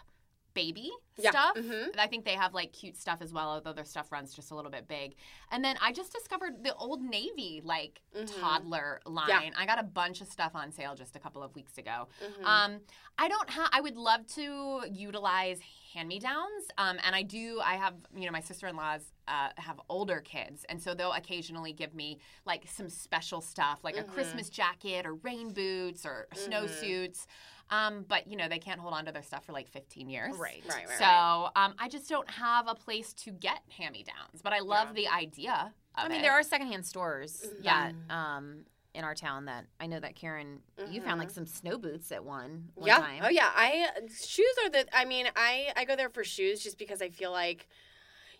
baby 0.57 0.91
Yeah. 1.19 1.31
stuff. 1.31 1.55
Mhm. 1.57 1.97
I 1.99 2.07
think 2.09 2.25
they 2.25 2.35
have 2.35 2.53
like 2.55 2.73
cute 2.73 2.97
stuff 2.97 3.19
as 3.23 3.33
well, 3.33 3.49
although 3.51 3.73
their 3.73 3.85
stuff 3.85 4.11
runs 4.11 4.35
just 4.35 4.51
a 4.51 4.55
little 4.57 4.71
bit 4.71 4.89
big. 4.89 5.15
And 5.53 5.65
then 5.65 5.77
I 5.81 5.93
just 5.93 6.13
discovered 6.13 6.65
the 6.65 6.75
Old 6.75 7.01
Navy 7.03 7.61
like 7.65 8.01
toddler 8.41 9.01
line. 9.07 9.29
Mm-hmm. 9.29 9.45
Yeah. 9.45 9.51
I 9.63 9.67
got 9.67 9.79
a 9.79 9.85
bunch 9.85 10.21
of 10.21 10.27
stuff 10.27 10.53
on 10.55 10.73
sale 10.73 10.95
just 10.97 11.15
a 11.15 11.19
couple 11.21 11.43
of 11.43 11.55
weeks 11.55 11.79
ago. 11.79 12.09
Mm-hmm. 12.25 12.45
Um, 12.45 12.81
I 13.19 13.29
don't 13.29 13.49
have. 13.51 13.69
I 13.73 13.81
would 13.81 13.97
love 13.97 14.27
to 14.35 14.83
utilize 14.91 15.61
hand-me-downs, 15.95 16.65
um, 16.77 16.99
and 17.03 17.15
I 17.17 17.23
do. 17.23 17.61
I 17.65 17.75
have, 17.77 17.95
you 18.15 18.27
know, 18.27 18.31
my 18.33 18.41
sister-in-laws 18.41 19.01
uh, 19.29 19.49
have 19.57 19.81
older 19.89 20.21
kids, 20.21 20.67
and 20.69 20.81
so 20.83 20.93
they'll 20.95 21.13
occasionally 21.15 21.73
give 21.73 21.95
me 21.95 22.19
like 22.45 22.65
some 22.69 22.91
special 22.91 23.41
stuff, 23.41 23.81
like 23.83 23.97
Mm-hmm. 23.97 24.11
a 24.11 24.13
Christmas 24.13 24.51
jacket 24.51 25.07
or 25.07 25.15
rain 25.15 25.53
boots 25.53 26.05
or 26.05 26.27
snowsuits. 26.35 27.27
Um, 27.71 28.05
but 28.07 28.29
you 28.29 28.37
know, 28.37 28.49
they 28.49 28.59
can't 28.59 28.81
hold 28.81 28.95
on 28.95 29.07
to 29.07 29.13
their 29.13 29.23
stuff 29.23 29.45
for 29.45 29.53
like 29.53 29.69
15 29.69 30.09
years. 30.09 30.37
Right. 30.37 30.63
Right, 30.69 30.87
right, 30.89 30.99
So 30.99 31.05
right. 31.05 31.51
um, 31.57 31.75
I 31.79 31.89
just 31.89 32.09
don't 32.09 32.29
have 32.31 32.69
a 32.69 32.75
place 32.75 33.13
to 33.15 33.33
get 33.33 33.59
hand-me-downs, 33.77 34.41
but 34.43 34.53
I 34.53 34.61
love 34.61 34.95
the 34.95 35.09
idea. 35.09 35.73
Of 35.99 36.05
I 36.05 36.09
mean, 36.09 36.19
it. 36.21 36.23
there 36.23 36.33
are 36.33 36.43
secondhand 36.43 36.87
stores 36.87 37.45
Yeah. 37.61 37.91
that 38.09 38.15
um, 38.15 38.67
in 38.95 39.03
our 39.05 39.15
town 39.15 39.47
that 39.47 39.67
I 39.81 39.87
know 39.87 39.99
that 39.99 40.15
Karen, 40.15 40.61
you 40.91 41.01
found 41.01 41.19
like 41.19 41.31
some 41.31 41.47
snow 41.47 41.77
boots 41.79 42.13
at 42.13 42.25
one, 42.25 42.69
one 42.75 42.79
Mm-hmm. 42.79 42.87
yeah. 42.89 42.99
time. 42.99 43.21
Oh 43.25 43.29
yeah. 43.31 43.51
I 43.55 43.87
shoes 44.17 44.55
are 44.65 44.71
the. 44.71 44.87
I 44.97 45.05
mean, 45.05 45.27
I 45.35 45.73
I 45.77 45.85
go 45.85 45.97
there 45.97 46.09
for 46.09 46.23
shoes 46.25 46.63
just 46.63 46.79
because 46.79 47.03
I 47.03 47.09
feel 47.11 47.33
like. 47.33 47.69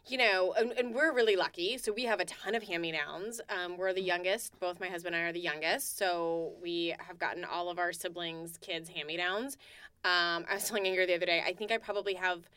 You 0.09 0.19
know, 0.19 0.55
and, 0.57 0.71
and 0.73 0.95
we're 0.95 1.13
really 1.13 1.35
lucky. 1.35 1.79
So 1.79 1.93
we 1.93 2.05
have 2.05 2.21
a 2.21 2.25
ton 2.25 2.55
of 2.55 2.63
hand 2.63 2.81
me 2.83 2.93
downs. 2.93 3.41
Um, 3.51 3.77
we're 3.77 3.93
the 3.93 4.03
youngest. 4.03 4.59
Both 4.61 4.79
my 4.79 4.87
husband 4.87 5.17
and 5.17 5.25
I 5.25 5.29
are 5.29 5.33
the 5.33 5.41
youngest. 5.41 5.99
So 5.99 6.53
we 6.63 6.95
have 6.99 7.19
gotten 7.19 7.45
all 7.45 7.69
of 7.71 7.81
our 7.81 7.93
siblings' 7.93 8.57
kids 8.59 8.89
hand 8.89 9.09
me 9.09 9.17
downs. 9.17 9.57
Um, 10.05 10.45
I 10.49 10.55
was 10.55 10.69
telling 10.69 10.87
Inger 10.87 11.07
the 11.07 11.17
other 11.17 11.27
day, 11.27 11.43
I 11.45 11.53
think 11.53 11.73
I 11.73 11.79
probably 11.79 12.15
have, 12.15 12.49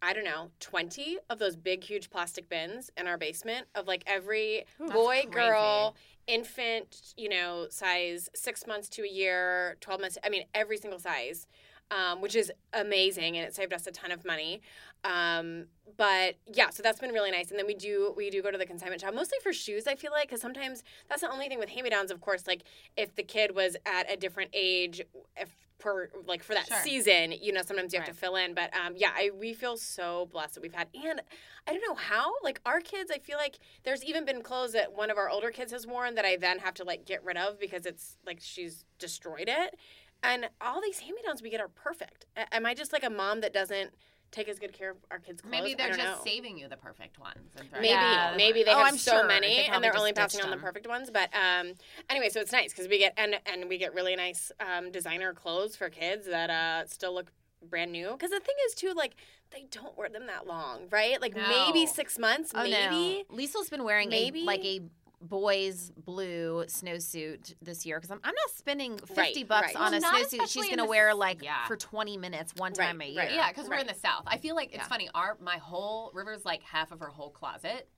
I 0.00 0.14
don't 0.14 0.24
know, 0.24 0.50
20 0.60 1.18
of 1.28 1.38
those 1.38 1.56
big, 1.56 1.84
huge 1.84 2.08
plastic 2.08 2.48
bins 2.48 2.90
in 2.96 3.06
our 3.06 3.18
basement 3.18 3.66
of 3.74 3.86
like 3.86 4.02
every 4.06 4.64
boy, 4.78 5.24
girl, 5.30 5.96
infant, 6.26 7.12
you 7.18 7.28
know, 7.28 7.66
size 7.68 8.30
six 8.34 8.66
months 8.66 8.88
to 8.90 9.02
a 9.02 9.08
year, 9.08 9.76
12 9.82 10.00
months. 10.00 10.18
I 10.24 10.30
mean, 10.30 10.44
every 10.54 10.78
single 10.78 10.98
size, 10.98 11.46
um, 11.90 12.22
which 12.22 12.34
is 12.34 12.50
amazing. 12.72 13.36
And 13.36 13.46
it 13.46 13.54
saved 13.54 13.74
us 13.74 13.86
a 13.86 13.90
ton 13.92 14.10
of 14.10 14.24
money. 14.24 14.62
Um, 15.04 15.66
but 15.96 16.36
yeah, 16.52 16.70
so 16.70 16.82
that's 16.82 16.98
been 16.98 17.10
really 17.12 17.30
nice. 17.30 17.50
And 17.50 17.58
then 17.58 17.66
we 17.66 17.74
do 17.74 18.12
we 18.16 18.30
do 18.30 18.42
go 18.42 18.50
to 18.50 18.58
the 18.58 18.66
consignment 18.66 19.02
shop 19.02 19.14
mostly 19.14 19.38
for 19.42 19.52
shoes. 19.52 19.86
I 19.86 19.94
feel 19.94 20.10
like 20.10 20.28
because 20.28 20.40
sometimes 20.40 20.82
that's 21.08 21.20
the 21.20 21.30
only 21.30 21.48
thing 21.48 21.58
with 21.58 21.68
hand 21.68 21.84
me 21.84 21.90
downs. 21.90 22.10
Of 22.10 22.20
course, 22.20 22.46
like 22.46 22.62
if 22.96 23.14
the 23.14 23.22
kid 23.22 23.54
was 23.54 23.76
at 23.86 24.10
a 24.10 24.16
different 24.16 24.50
age, 24.54 25.02
if 25.36 25.50
per 25.78 26.08
like 26.26 26.42
for 26.42 26.54
that 26.54 26.66
Sure. 26.66 26.78
season, 26.82 27.32
you 27.32 27.52
know, 27.52 27.60
sometimes 27.62 27.92
you 27.92 28.00
have 28.00 28.08
to 28.08 28.14
fill 28.14 28.36
in. 28.36 28.54
But 28.54 28.74
um, 28.74 28.94
yeah, 28.96 29.10
I 29.14 29.30
we 29.38 29.52
feel 29.52 29.76
so 29.76 30.26
blessed 30.32 30.54
that 30.54 30.62
we've 30.62 30.74
had. 30.74 30.88
And 30.94 31.20
I 31.68 31.72
don't 31.72 31.82
know 31.86 31.94
how 31.94 32.32
like 32.42 32.60
our 32.64 32.80
kids. 32.80 33.10
I 33.14 33.18
feel 33.18 33.36
like 33.36 33.58
there's 33.84 34.02
even 34.02 34.24
been 34.24 34.42
clothes 34.42 34.72
that 34.72 34.96
one 34.96 35.10
of 35.10 35.18
our 35.18 35.28
older 35.28 35.50
kids 35.50 35.70
has 35.72 35.86
worn 35.86 36.14
that 36.14 36.24
I 36.24 36.36
then 36.36 36.58
have 36.58 36.74
to 36.74 36.84
like 36.84 37.04
get 37.04 37.22
rid 37.22 37.36
of 37.36 37.60
because 37.60 37.86
it's 37.86 38.16
like 38.26 38.38
she's 38.40 38.84
destroyed 38.98 39.48
it. 39.48 39.76
And 40.22 40.48
all 40.62 40.80
these 40.80 41.00
hand 41.00 41.14
me 41.14 41.22
downs 41.24 41.42
we 41.42 41.50
get 41.50 41.60
are 41.60 41.68
perfect. 41.68 42.24
Am 42.50 42.64
I 42.64 42.72
just 42.74 42.92
like 42.92 43.04
a 43.04 43.10
mom 43.10 43.42
that 43.42 43.52
doesn't? 43.52 43.90
Take 44.30 44.48
as 44.48 44.58
good 44.58 44.72
care 44.72 44.90
of 44.90 44.96
our 45.10 45.18
kids' 45.20 45.40
clothes. 45.40 45.52
Maybe 45.52 45.74
they're 45.74 45.88
just 45.88 45.98
know. 45.98 46.18
saving 46.24 46.58
you 46.58 46.68
the 46.68 46.76
perfect 46.76 47.18
ones. 47.20 47.52
and 47.56 47.70
Maybe, 47.72 47.88
Yeah. 47.88 48.34
maybe 48.36 48.64
they 48.64 48.72
Oh, 48.72 48.78
have 48.78 48.86
I'm 48.88 48.98
so 48.98 49.12
sure. 49.18 49.26
many, 49.26 49.56
They 49.56 49.66
and 49.66 49.82
they're 49.82 49.96
only 49.96 50.12
passing 50.12 50.40
on 50.42 50.50
the 50.50 50.56
perfect 50.56 50.88
ones. 50.88 51.10
But 51.10 51.30
um, 51.34 51.74
anyway, 52.10 52.28
so 52.30 52.40
it's 52.40 52.50
nice 52.52 52.72
because 52.72 52.88
we 52.88 52.98
get 52.98 53.14
and 53.16 53.36
and 53.46 53.68
we 53.68 53.78
get 53.78 53.94
really 53.94 54.16
nice 54.16 54.50
um, 54.58 54.90
designer 54.90 55.32
clothes 55.32 55.76
for 55.76 55.88
kids 55.88 56.26
that 56.26 56.50
uh, 56.50 56.86
still 56.86 57.14
look 57.14 57.30
brand 57.62 57.92
new. 57.92 58.10
Because 58.12 58.30
the 58.30 58.40
thing 58.40 58.56
is, 58.66 58.74
too, 58.74 58.92
like 58.94 59.14
they 59.50 59.66
don't 59.70 59.96
wear 59.96 60.08
them 60.08 60.26
that 60.26 60.46
long, 60.46 60.88
right? 60.90 61.20
Like 61.20 61.36
maybe 61.36 61.86
six 61.86 62.18
months, 62.18 62.52
Oh 62.54 62.62
maybe. 62.64 63.24
no, 63.30 63.36
Liesl's 63.36 63.70
been 63.70 63.84
wearing 63.84 64.08
Maybe? 64.08 64.42
a, 64.42 64.44
like 64.44 64.64
a 64.64 64.80
boys 65.28 65.90
blue 65.96 66.64
snowsuit 66.68 67.54
this 67.62 67.84
year 67.86 67.98
because 67.98 68.10
I'm, 68.10 68.20
I'm 68.24 68.34
not 68.34 68.50
spending 68.56 68.98
50 68.98 69.14
Right, 69.16 69.48
bucks 69.48 69.74
right. 69.74 69.76
on 69.76 69.92
Well, 69.92 70.00
a 70.00 70.24
snowsuit 70.24 70.48
she's 70.48 70.68
gonna 70.68 70.86
wear 70.86 71.14
like 71.14 71.42
yeah. 71.42 71.66
for 71.66 71.76
20 71.76 72.16
minutes 72.16 72.54
one 72.56 72.72
Right, 72.74 72.86
time 72.88 73.00
a 73.00 73.06
year 73.08 73.22
right. 73.22 73.32
Yeah, 73.32 73.48
because 73.48 73.68
we're 73.68 73.76
in 73.76 73.86
the 73.86 73.94
South. 73.94 74.24
I 74.26 74.38
feel 74.38 74.54
like 74.54 74.68
it's 74.68 74.76
Yeah. 74.78 74.86
funny. 74.88 75.08
Our 75.14 75.36
my 75.40 75.56
whole 75.58 76.10
River's 76.14 76.44
like 76.44 76.62
half 76.62 76.92
of 76.92 77.00
her 77.00 77.08
whole 77.08 77.30
closet 77.30 77.88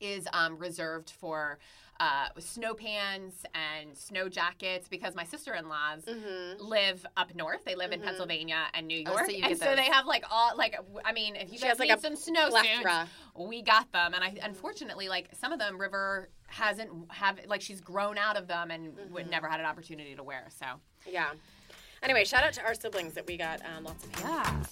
is 0.00 0.28
um, 0.32 0.58
reserved 0.58 1.10
for 1.10 1.58
uh, 1.98 2.28
snow 2.38 2.72
pants 2.72 3.44
and 3.54 3.96
snow 3.96 4.26
jackets 4.28 4.88
because 4.88 5.14
my 5.14 5.24
sister-in-laws 5.24 6.04
Mm-hmm. 6.06 6.62
live 6.64 7.04
up 7.18 7.34
north. 7.34 7.62
They 7.66 7.74
live 7.74 7.92
in 7.92 8.00
Pennsylvania 8.00 8.64
and 8.72 8.86
New 8.86 9.02
Oh, 9.06 9.10
so 9.12 9.18
York, 9.18 9.28
you 9.32 9.34
and 9.42 9.48
get 9.50 9.58
so 9.58 9.66
those. 9.66 9.76
they 9.76 9.84
have 9.84 10.06
like 10.06 10.24
all 10.30 10.56
like 10.56 10.76
I 11.04 11.12
mean, 11.12 11.36
if 11.36 11.50
you 11.52 11.58
She 11.58 11.62
guys 11.64 11.70
has, 11.72 11.78
like, 11.78 11.88
need 11.90 11.98
a 11.98 12.00
some 12.00 12.16
snow 12.16 12.48
plethora. 12.48 13.06
suits, 13.34 13.48
we 13.48 13.60
got 13.62 13.90
them. 13.92 14.14
And 14.14 14.24
I 14.24 14.34
unfortunately 14.42 15.08
like 15.10 15.28
some 15.38 15.52
of 15.52 15.58
them 15.58 15.78
River 15.78 16.30
hasn't 16.50 16.90
have 17.10 17.38
like 17.46 17.60
she's 17.62 17.80
grown 17.80 18.18
out 18.18 18.36
of 18.36 18.46
them 18.46 18.70
and 18.70 18.94
would 19.12 19.22
Mm-hmm. 19.22 19.30
never 19.30 19.48
had 19.48 19.60
an 19.60 19.66
opportunity 19.66 20.14
to 20.14 20.22
wear. 20.22 20.46
So 20.58 20.66
Yeah. 21.10 21.30
Anyway, 22.02 22.24
shout 22.24 22.44
out 22.44 22.52
to 22.54 22.62
our 22.62 22.74
siblings 22.74 23.14
that 23.14 23.26
we 23.26 23.36
got 23.36 23.60
um, 23.64 23.84
lots 23.84 24.04
of. 24.04 24.20
yeah. 24.20 24.62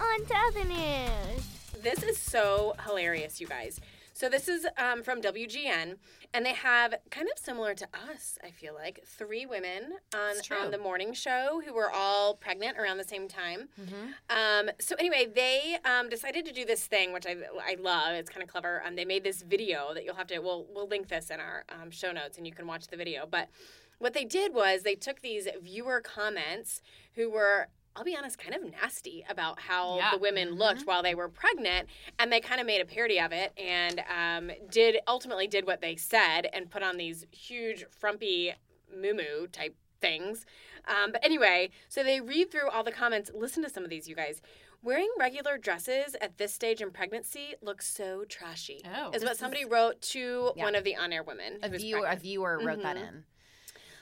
On 0.00 0.24
to 0.26 0.34
other 0.48 0.64
news. 0.64 1.46
This 1.82 2.02
is 2.02 2.18
so 2.18 2.74
hilarious, 2.86 3.40
you 3.40 3.46
guys. 3.46 3.80
So 4.20 4.28
this 4.28 4.48
is 4.48 4.66
um, 4.76 5.02
from 5.02 5.22
WGN, 5.22 5.96
and 6.34 6.44
they 6.44 6.52
have 6.52 6.94
kind 7.10 7.26
of 7.34 7.42
similar 7.42 7.72
to 7.72 7.88
us. 8.12 8.38
I 8.44 8.50
feel 8.50 8.74
like 8.74 9.02
three 9.06 9.46
women 9.46 9.94
on, 10.14 10.34
on 10.60 10.70
the 10.70 10.76
morning 10.76 11.14
show 11.14 11.62
who 11.64 11.72
were 11.72 11.90
all 11.90 12.34
pregnant 12.34 12.76
around 12.76 12.98
the 12.98 13.04
same 13.04 13.28
time. 13.28 13.70
Mm-hmm. 13.80 13.96
Um, 14.68 14.74
so 14.78 14.94
anyway, 14.98 15.26
they 15.34 15.78
um, 15.86 16.10
decided 16.10 16.44
to 16.44 16.52
do 16.52 16.66
this 16.66 16.84
thing, 16.84 17.14
which 17.14 17.24
I, 17.26 17.34
I 17.64 17.76
love. 17.80 18.12
It's 18.12 18.28
kind 18.28 18.42
of 18.42 18.50
clever. 18.50 18.82
Um, 18.84 18.94
they 18.94 19.06
made 19.06 19.24
this 19.24 19.40
video 19.40 19.94
that 19.94 20.04
you'll 20.04 20.16
have 20.16 20.26
to. 20.26 20.38
We'll 20.40 20.66
we'll 20.68 20.86
link 20.86 21.08
this 21.08 21.30
in 21.30 21.40
our 21.40 21.64
um, 21.70 21.90
show 21.90 22.12
notes, 22.12 22.36
and 22.36 22.46
you 22.46 22.52
can 22.52 22.66
watch 22.66 22.88
the 22.88 22.98
video. 22.98 23.24
But 23.24 23.48
what 24.00 24.12
they 24.12 24.26
did 24.26 24.52
was 24.52 24.82
they 24.82 24.96
took 24.96 25.22
these 25.22 25.48
viewer 25.62 26.02
comments 26.02 26.82
who 27.14 27.30
were. 27.30 27.68
I'll 27.96 28.04
be 28.04 28.16
honest, 28.16 28.38
kind 28.38 28.54
of 28.54 28.70
nasty 28.70 29.24
about 29.28 29.60
how 29.60 29.96
Yeah. 29.96 30.12
the 30.12 30.18
women 30.18 30.52
looked 30.52 30.82
while 30.82 31.02
they 31.02 31.14
were 31.14 31.28
pregnant, 31.28 31.88
and 32.18 32.32
they 32.32 32.40
kind 32.40 32.60
of 32.60 32.66
made 32.66 32.80
a 32.80 32.84
parody 32.84 33.18
of 33.20 33.32
it, 33.32 33.52
and 33.58 34.00
um, 34.08 34.50
did 34.70 34.98
ultimately 35.08 35.46
did 35.48 35.66
what 35.66 35.80
they 35.80 35.96
said, 35.96 36.48
and 36.52 36.70
put 36.70 36.82
on 36.82 36.96
these 36.96 37.26
huge 37.32 37.84
frumpy 37.90 38.54
moo 38.94 39.46
type 39.48 39.76
things. 40.00 40.46
Um, 40.86 41.12
but 41.12 41.22
anyway, 41.24 41.70
so 41.88 42.02
they 42.02 42.20
read 42.20 42.50
through 42.50 42.70
all 42.70 42.82
the 42.84 42.92
comments. 42.92 43.30
Listen 43.34 43.62
to 43.64 43.68
some 43.68 43.84
of 43.84 43.90
these, 43.90 44.08
you 44.08 44.14
guys. 44.14 44.40
Wearing 44.82 45.10
regular 45.18 45.58
dresses 45.58 46.16
at 46.22 46.38
this 46.38 46.54
stage 46.54 46.80
in 46.80 46.90
pregnancy 46.90 47.54
looks 47.60 47.86
so 47.86 48.24
trashy. 48.24 48.80
Oh. 48.96 49.10
is 49.10 49.22
what 49.22 49.36
somebody 49.36 49.66
wrote 49.66 50.00
to 50.02 50.52
Yeah. 50.56 50.64
one 50.64 50.74
of 50.74 50.84
the 50.84 50.96
on-air 50.96 51.22
women. 51.22 51.58
a 51.62 51.68
viewer 51.68 52.06
a 52.06 52.16
viewer 52.16 52.58
wrote 52.64 52.80
that 52.82 52.96
Mhm. 52.96 53.08
in 53.08 53.24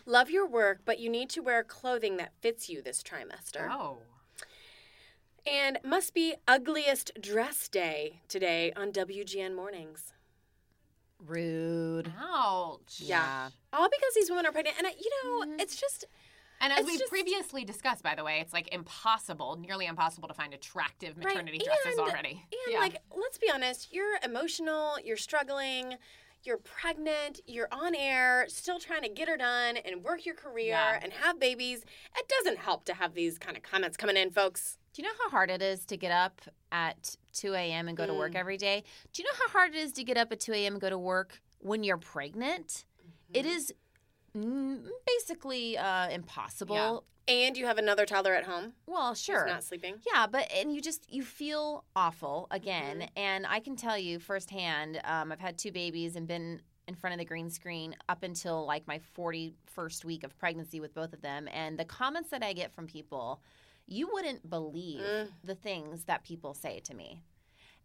Love 0.09 0.31
your 0.31 0.49
work, 0.49 0.79
but 0.87 0.99
you 0.99 1.11
need 1.11 1.29
to 1.29 1.43
wear 1.43 1.63
clothing 1.63 2.17
that 2.17 2.33
fits 2.41 2.71
you 2.71 2.81
this 2.81 3.03
trimester. 3.03 3.69
Oh. 3.71 3.99
And 5.47 5.79
must 5.85 6.15
be 6.15 6.35
ugliest 6.49 7.13
dress 7.21 7.69
day 7.69 8.23
today 8.27 8.73
on 8.75 8.91
WGN 8.91 9.55
mornings. 9.55 10.15
rude 11.27 12.11
Ouch. 12.19 13.01
Yeah. 13.01 13.51
All 13.73 13.89
because 13.91 14.15
these 14.15 14.31
women 14.31 14.47
are 14.47 14.53
pregnant, 14.53 14.79
and 14.79 14.87
I, 14.87 14.91
you 14.91 15.11
know, 15.25 15.45
Mm-hmm. 15.47 15.61
it's 15.61 15.77
just 15.77 16.07
And 16.61 16.73
as 16.73 16.79
It's 16.81 16.87
we 16.89 16.97
just- 16.99 17.11
previously 17.11 17.65
discussed, 17.65 18.03
by 18.03 18.15
the 18.15 18.25
way, 18.25 18.41
it's 18.41 18.53
like 18.55 18.69
impossible, 18.73 19.57
nearly 19.61 19.87
impossible 19.87 20.27
to 20.29 20.35
find 20.35 20.55
attractive 20.55 21.17
Right, 21.19 21.27
maternity 21.27 21.59
dresses 21.59 21.99
and- 21.99 22.09
already. 22.09 22.47
And 22.65 22.73
yeah. 22.73 22.79
like, 22.81 22.97
let's 23.15 23.37
be 23.39 23.51
honest, 23.53 23.93
you're 23.93 24.19
emotional, 24.25 24.97
you're 25.05 25.17
struggling, 25.19 25.95
you're 26.49 26.57
pregnant, 26.57 27.41
you're 27.47 27.69
on 27.71 27.95
air, 27.95 28.47
still 28.49 28.79
trying 28.81 29.03
to 29.03 29.09
get 29.11 29.29
her 29.29 29.37
done 29.37 29.77
and 29.77 30.03
work 30.03 30.25
your 30.25 30.35
career 30.35 30.69
Yeah. 30.71 30.99
and 31.03 31.13
have 31.13 31.39
babies. 31.39 31.85
It 32.17 32.27
doesn't 32.29 32.59
help 32.59 32.87
to 32.87 32.95
have 32.95 33.13
these 33.15 33.39
kind 33.39 33.55
of 33.57 33.63
comments 33.63 33.97
coming 33.99 34.17
in, 34.17 34.31
folks. 34.31 34.79
do 34.95 35.03
you 35.03 35.09
know 35.09 35.15
how 35.23 35.29
hard 35.31 35.51
it 35.51 35.61
is 35.63 35.85
to 35.85 35.97
get 35.97 36.11
up 36.11 36.41
at 36.73 37.15
2 37.35 37.53
a.m 37.55 37.87
and 37.87 37.97
go 37.97 38.05
to 38.07 38.13
Mm. 38.13 38.19
work 38.19 38.35
every 38.35 38.57
day 38.57 38.83
do 39.13 39.23
you 39.23 39.29
know 39.29 39.37
how 39.43 39.49
hard 39.53 39.75
it 39.75 39.79
is 39.79 39.93
to 39.93 40.03
get 40.03 40.17
up 40.17 40.33
at 40.33 40.41
2 40.41 40.53
a.m 40.55 40.73
and 40.73 40.81
go 40.81 40.91
to 40.91 40.99
work 40.99 41.41
when 41.61 41.85
you're 41.85 41.99
pregnant 41.99 42.85
It 43.33 43.45
Mm-hmm. 43.45 43.57
is 43.57 43.75
mm, 44.37 44.89
basically 45.07 45.77
uh, 45.79 46.09
impossible 46.09 47.05
And 47.29 47.57
you 47.59 47.67
have 47.67 47.77
another 47.79 48.07
toddler 48.07 48.33
at 48.35 48.45
home 48.45 48.73
well 48.87 49.15
sure 49.15 49.47
not 49.47 49.63
sleeping. 49.63 49.97
Yeah, 50.13 50.27
but 50.27 50.51
and 50.51 50.75
you 50.75 50.81
just 50.81 51.13
you 51.13 51.23
feel 51.23 51.85
awful 51.95 52.47
again, 52.51 53.01
Mm-hmm. 53.01 53.19
and 53.19 53.47
I 53.47 53.61
can 53.61 53.77
tell 53.77 53.99
you 53.99 54.19
firsthand. 54.19 55.01
Um, 55.05 55.31
I've 55.31 55.41
had 55.41 55.59
two 55.59 55.71
babies 55.71 56.17
and 56.17 56.27
been 56.27 56.63
in 56.87 56.95
front 56.95 57.13
of 57.13 57.19
the 57.19 57.27
green 57.27 57.51
screen 57.51 57.95
up 58.09 58.23
until 58.23 58.65
like 58.67 58.87
my 58.89 58.99
forty 58.99 59.55
first 59.67 60.05
week 60.07 60.25
of 60.25 60.37
pregnancy 60.39 60.81
with 60.81 60.95
both 60.95 61.13
of 61.13 61.21
them, 61.21 61.49
and 61.53 61.79
the 61.79 61.85
comments 61.85 62.31
that 62.31 62.43
I 62.43 62.55
get 62.55 62.73
from 62.73 62.87
people, 62.87 63.43
you 63.87 64.09
wouldn't 64.13 64.49
believe 64.49 65.01
Mm. 65.01 65.29
the 65.45 65.55
things 65.55 66.05
that 66.05 66.25
people 66.25 66.55
say 66.55 66.81
to 66.81 66.95
me, 66.95 67.21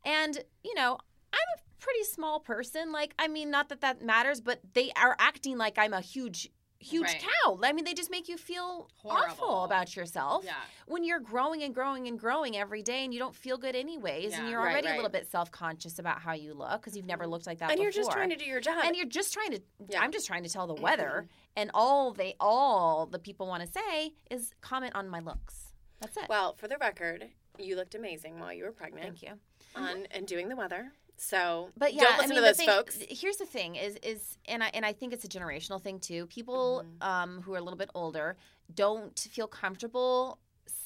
and 0.05 0.41
you 0.63 0.73
know. 0.75 0.97
I'm 1.35 1.39
a 1.59 1.61
pretty 1.83 2.03
small 2.03 2.39
person. 2.39 2.91
Like, 2.91 3.15
I 3.17 3.27
mean, 3.27 3.49
not 3.49 3.69
that 3.69 3.81
that 3.81 4.03
matters, 4.03 4.39
but 4.39 4.59
they 4.73 4.91
are 4.95 5.15
acting 5.17 5.57
like 5.57 5.79
I'm 5.79 5.91
a 5.91 5.99
huge, 5.99 6.47
huge 6.83 7.05
Right. 7.07 7.23
cow. 7.43 7.59
I 7.63 7.71
mean, 7.73 7.85
they 7.85 7.93
just 7.93 8.11
make 8.11 8.27
you 8.29 8.37
feel 8.37 8.89
awful 9.05 9.63
about 9.63 9.95
yourself 9.95 10.43
Yeah. 10.45 10.53
when 10.85 11.03
you're 11.03 11.19
growing 11.19 11.63
and 11.63 11.73
growing 11.73 12.07
and 12.07 12.19
growing 12.19 12.55
every 12.57 12.83
day 12.83 13.03
and 13.03 13.13
you 13.13 13.19
don't 13.19 13.35
feel 13.35 13.57
good 13.57 13.75
anyways 13.75 14.33
and 14.33 14.49
you're 14.49 14.59
Right, 14.59 14.73
already 14.73 14.87
a 14.89 14.95
little 14.95 15.09
bit 15.09 15.27
self-conscious 15.29 15.99
about 15.99 16.21
how 16.21 16.33
you 16.33 16.53
look 16.53 16.81
because 16.81 16.95
you've 16.95 17.05
never 17.05 17.23
mm-hmm. 17.23 17.31
looked 17.31 17.47
like 17.47 17.59
that 17.59 17.71
And 17.71 17.77
before 17.77 17.83
you're 17.83 17.91
just 17.91 18.11
trying 18.11 18.29
to 18.29 18.35
do 18.35 18.45
your 18.45 18.59
job. 18.61 18.83
and 18.83 18.95
you're 18.95 19.05
just 19.05 19.33
trying 19.33 19.51
to 19.51 19.61
Yeah. 19.89 20.01
i'm 20.01 20.11
just 20.11 20.27
trying 20.27 20.43
to 20.43 20.49
tell 20.49 20.67
the 20.67 20.73
mm-hmm. 20.73 20.83
weather 20.83 21.27
and 21.55 21.71
all 21.73 22.11
they 22.13 22.35
all 22.39 23.05
the 23.05 23.19
people 23.19 23.47
want 23.47 23.63
to 23.63 23.69
say 23.71 24.13
is 24.29 24.53
comment 24.61 24.93
on 24.95 25.09
my 25.09 25.19
looks 25.19 25.73
that's 26.01 26.17
it 26.17 26.25
well, 26.27 26.53
for 26.55 26.67
the 26.67 26.77
record, 26.77 27.29
you 27.57 27.75
looked 27.77 27.95
amazing 27.95 28.39
while 28.39 28.51
you 28.51 28.63
were 28.65 28.71
pregnant 28.73 29.05
thank 29.05 29.21
you 29.21 29.39
on 29.75 30.05
and 30.11 30.27
doing 30.27 30.49
the 30.49 30.55
weather. 30.55 30.91
So 31.17 31.69
but 31.77 31.93
yeah 31.93 32.03
don't 32.03 32.13
I 32.13 32.21
mean, 32.21 32.29
to 32.29 32.35
the 32.35 32.41
those 32.41 32.57
thing- 32.57 32.67
folks. 32.67 32.97
here's 33.09 33.37
the 33.37 33.45
thing 33.45 33.75
is 33.75 33.97
is 34.03 34.37
and 34.47 34.63
i 34.63 34.69
and 34.73 34.85
i 34.85 34.91
think 34.93 35.13
it's 35.13 35.23
a 35.23 35.27
generational 35.27 35.81
thing 35.81 35.99
too 35.99 36.25
people 36.27 36.83
Mm-hmm. 36.85 37.09
um 37.09 37.41
who 37.43 37.53
are 37.53 37.57
a 37.57 37.61
little 37.61 37.77
bit 37.77 37.89
older 37.95 38.35
don't 38.73 39.17
feel 39.31 39.47
comfortable 39.47 40.39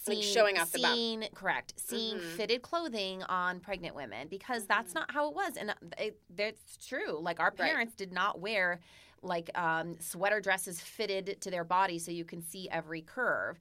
Like 0.06 0.18
seeing, 0.18 0.34
showing 0.34 0.58
off 0.60 0.72
the 0.72 0.82
bum. 0.82 0.94
seeing 0.94 1.24
correct 1.34 1.74
seeing 1.78 2.18
Mhm. 2.18 2.36
fitted 2.36 2.62
clothing 2.62 3.24
on 3.24 3.60
pregnant 3.62 3.96
women 3.96 4.28
because 4.28 4.66
that's 4.68 4.90
Mm-hmm. 4.92 5.00
not 5.00 5.12
how 5.12 5.30
it 5.30 5.36
was 5.36 5.58
and 5.58 5.72
uh, 5.72 5.74
it, 5.98 6.20
that's 6.36 6.86
true 6.86 7.20
like 7.20 7.40
our 7.40 7.54
Right. 7.58 7.70
parents 7.72 7.96
did 7.96 8.12
not 8.12 8.40
wear 8.40 8.80
like 9.24 9.50
um, 9.58 9.96
sweater 10.00 10.40
dresses 10.40 10.80
fitted 10.80 11.38
to 11.42 11.50
their 11.50 11.64
body 11.64 11.98
so 12.00 12.12
you 12.12 12.24
can 12.26 12.42
see 12.42 12.70
every 12.70 13.02
curve 13.02 13.60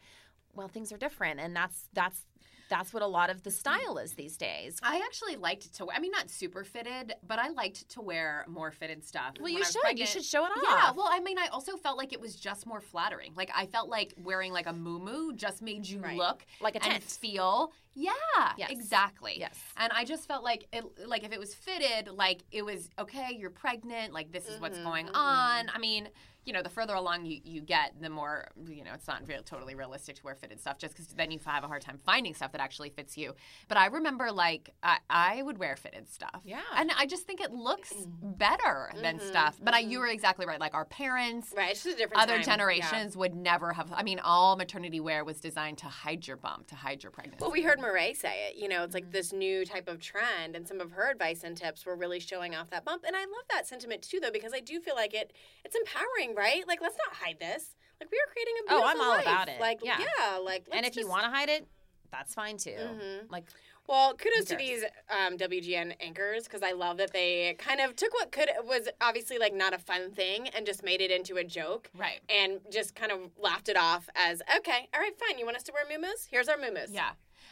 well 0.55 0.69
things 0.69 0.93
are 0.93 0.99
different 0.99 1.41
and 1.41 1.55
that's 1.57 1.89
that's 1.95 2.27
that's 2.69 2.93
what 2.93 3.03
a 3.03 3.07
lot 3.07 3.31
of 3.31 3.43
the 3.43 3.51
style 3.51 3.99
is 3.99 4.15
these 4.15 4.37
days 4.37 4.79
I 4.83 4.97
actually 5.05 5.37
liked 5.37 5.73
to. 5.75 5.85
wear, 5.87 5.97
I 5.97 6.01
mean, 6.01 6.11
not 6.13 6.31
super 6.31 6.65
fitted, 6.65 7.15
but 7.27 7.39
I 7.39 7.49
liked 7.51 7.89
to 7.91 8.01
wear 8.01 8.45
more 8.49 8.71
fitted 8.71 9.05
stuff. 9.05 9.35
well 9.41 9.45
when 9.45 9.55
you 9.55 9.65
should 9.65 9.99
you 9.99 10.07
should 10.07 10.25
show 10.25 10.45
it 10.45 10.51
off 10.51 10.63
Yeah, 10.63 10.91
well, 10.93 11.09
I 11.11 11.21
mean, 11.21 11.39
I 11.39 11.47
also 11.49 11.77
felt 11.77 11.97
like 11.99 12.13
it 12.13 12.21
was 12.21 12.37
just 12.37 12.67
more 12.67 12.81
flattering. 12.81 13.33
Like 13.37 13.51
I 13.55 13.67
felt 13.67 13.89
like 13.89 14.15
wearing 14.17 14.53
like 14.53 14.67
a 14.67 14.73
muumuu 14.73 15.35
just 15.37 15.63
made 15.63 15.87
you 15.87 16.01
Right. 16.01 16.17
look 16.17 16.45
Like 16.61 16.77
a 16.77 16.85
and 16.85 17.03
feel. 17.03 17.73
Yeah, 17.95 18.13
Yes. 18.59 18.71
exactly. 18.71 19.37
Yes. 19.39 19.59
And 19.79 19.91
I 19.95 20.05
just 20.05 20.27
felt 20.29 20.45
like 20.45 20.67
it, 20.73 20.85
like 21.07 21.25
if 21.25 21.33
it 21.33 21.39
was 21.39 21.55
fitted, 21.55 22.09
like 22.13 22.43
it 22.53 22.63
was 22.65 22.91
okay. 22.99 23.35
You're 23.39 23.49
pregnant. 23.51 24.13
Like 24.13 24.33
this 24.33 24.47
is 24.49 24.61
what's 24.61 24.77
Mhm, 24.79 24.85
going 24.85 25.07
mhm. 25.07 25.15
on. 25.17 25.71
I 25.75 25.79
mean, 25.79 26.09
you 26.47 26.53
know, 26.53 26.63
the 26.63 26.71
further 26.71 26.95
along 26.95 27.27
you, 27.27 27.41
you 27.45 27.61
get, 27.61 28.01
the 28.01 28.09
more 28.09 28.49
you 28.69 28.85
know. 28.85 28.93
It's 28.95 29.09
not 29.09 29.27
real, 29.27 29.43
totally 29.43 29.75
realistic 29.75 30.17
to 30.17 30.23
wear 30.23 30.35
fitted 30.35 30.61
stuff, 30.61 30.79
just 30.79 30.95
because 30.95 31.09
then 31.09 31.31
you 31.31 31.41
have 31.45 31.65
a 31.65 31.67
hard 31.67 31.83
time 31.83 31.99
finding 32.07 32.35
stuff 32.35 32.53
that 32.53 32.61
actually 32.61 32.91
fits 32.91 33.19
you. 33.19 33.35
But 33.69 33.79
I 33.79 33.87
remember, 33.87 34.31
like, 34.31 34.71
I, 34.83 34.99
I 35.11 35.43
would 35.43 35.59
wear 35.59 35.77
fitted 35.77 36.09
stuff. 36.09 36.41
Yeah. 36.45 36.61
and 36.77 36.91
I 36.97 37.07
just 37.07 37.27
think 37.27 37.41
it 37.41 37.53
looks 37.53 37.93
mm-hmm. 37.93 38.33
better 38.33 38.93
than 39.03 39.19
mm-hmm. 39.19 39.27
stuff. 39.27 39.59
But 39.63 39.75
I, 39.75 39.81
you 39.81 39.99
mm-hmm. 39.99 40.01
were 40.01 40.07
exactly 40.07 40.47
right. 40.47 40.61
Like 40.61 40.75
our 40.75 40.85
parents, 40.85 41.53
Right, 41.57 41.73
it's 41.73 41.83
just 41.83 41.97
a 41.97 41.99
different 41.99 42.23
other 42.23 42.35
time. 42.35 42.41
Yeah. 42.41 42.57
generations 42.57 43.17
would 43.17 43.35
never 43.35 43.73
have. 43.73 43.93
I 43.93 44.05
mean, 44.05 44.21
all 44.21 44.57
maternity 44.57 45.01
wear 45.01 45.25
was 45.25 45.41
designed 45.41 45.79
to 45.79 45.87
hide 45.87 46.27
your 46.27 46.37
bump, 46.37 46.69
to 46.69 46.77
hide 46.77 47.03
your 47.03 47.11
pregnancy. 47.11 47.39
Well, 47.41 47.51
we 47.51 47.63
heard 47.63 47.81
Murray 47.81 48.15
say 48.15 48.47
it. 48.49 48.57
You 48.57 48.69
know, 48.69 48.85
it's 48.85 48.95
like 48.95 49.11
this 49.11 49.33
new 49.33 49.65
type 49.65 49.89
of 49.89 50.01
trend, 50.01 50.55
and 50.55 50.67
some 50.67 50.81
of 50.81 50.93
her 50.93 51.11
advice 51.11 51.43
and 51.43 51.57
tips 51.57 51.85
were 51.85 51.97
really 51.97 52.21
showing 52.21 52.55
off 52.55 52.71
that 52.71 52.85
bump. 52.85 53.03
And 53.05 53.17
I 53.17 53.21
love 53.21 53.45
that 53.51 53.67
sentiment 53.67 54.03
too, 54.03 54.21
though, 54.21 54.31
because 54.31 54.53
I 54.55 54.61
do 54.61 54.81
feel 54.81 54.95
like 54.95 55.13
it. 55.13 55.33
It's 55.65 55.75
empowering, 55.75 56.36
right? 56.37 56.67
Like, 56.69 56.81
let's 56.81 56.97
not 57.07 57.17
hide 57.17 57.39
this. 57.41 57.75
Like, 58.01 58.11
we 58.13 58.19
are 58.19 58.31
creating 58.33 58.55
a 58.59 58.63
Oh, 58.75 58.79
beautiful 58.81 58.89
I'm 58.89 59.01
all 59.01 59.17
life. 59.17 59.23
about 59.23 59.49
it. 59.49 59.61
Like, 59.61 59.81
Yeah. 59.83 59.99
yeah, 59.99 60.37
like, 60.37 60.67
and 60.71 60.83
let's 60.85 60.97
if 60.97 61.03
you 61.03 61.09
want 61.09 61.25
to 61.25 61.31
hide 61.31 61.49
it 61.49 61.67
that's 62.13 62.35
fine 62.35 62.57
too 62.57 62.71
Mhm. 62.71 63.31
like 63.33 63.45
Well, 63.89 64.15
kudos 64.15 64.47
to 64.47 64.57
these 64.57 64.85
um, 65.11 65.37
WGN 65.37 65.93
anchors 66.01 66.45
because 66.45 66.63
I 66.63 66.71
love 66.73 66.97
that 66.99 67.13
they 67.13 67.55
kind 67.59 67.81
of 67.81 67.95
took 67.97 68.13
what 68.15 68.31
could 68.33 68.49
was 68.65 68.89
obviously 69.01 69.39
like 69.39 69.53
not 69.53 69.75
a 69.75 69.79
fun 69.79 70.13
thing 70.13 70.49
and 70.49 70.65
just 70.65 70.83
made 70.83 71.01
it 71.01 71.11
into 71.11 71.37
a 71.37 71.45
joke. 71.45 71.91
Right. 71.95 72.21
And 72.29 72.61
just 72.71 72.95
kind 72.95 73.11
of 73.13 73.31
laughed 73.37 73.69
it 73.69 73.77
off 73.77 74.09
as 74.15 74.41
okay, 74.57 74.89
all 74.95 75.01
right, 75.01 75.17
fine. 75.19 75.37
You 75.39 75.45
want 75.45 75.57
us 75.57 75.63
to 75.65 75.73
wear 75.73 75.85
muumuus? 75.85 76.27
Here's 76.31 76.49
our 76.49 76.57
muumuus. 76.57 76.89
Yeah. 76.91 77.11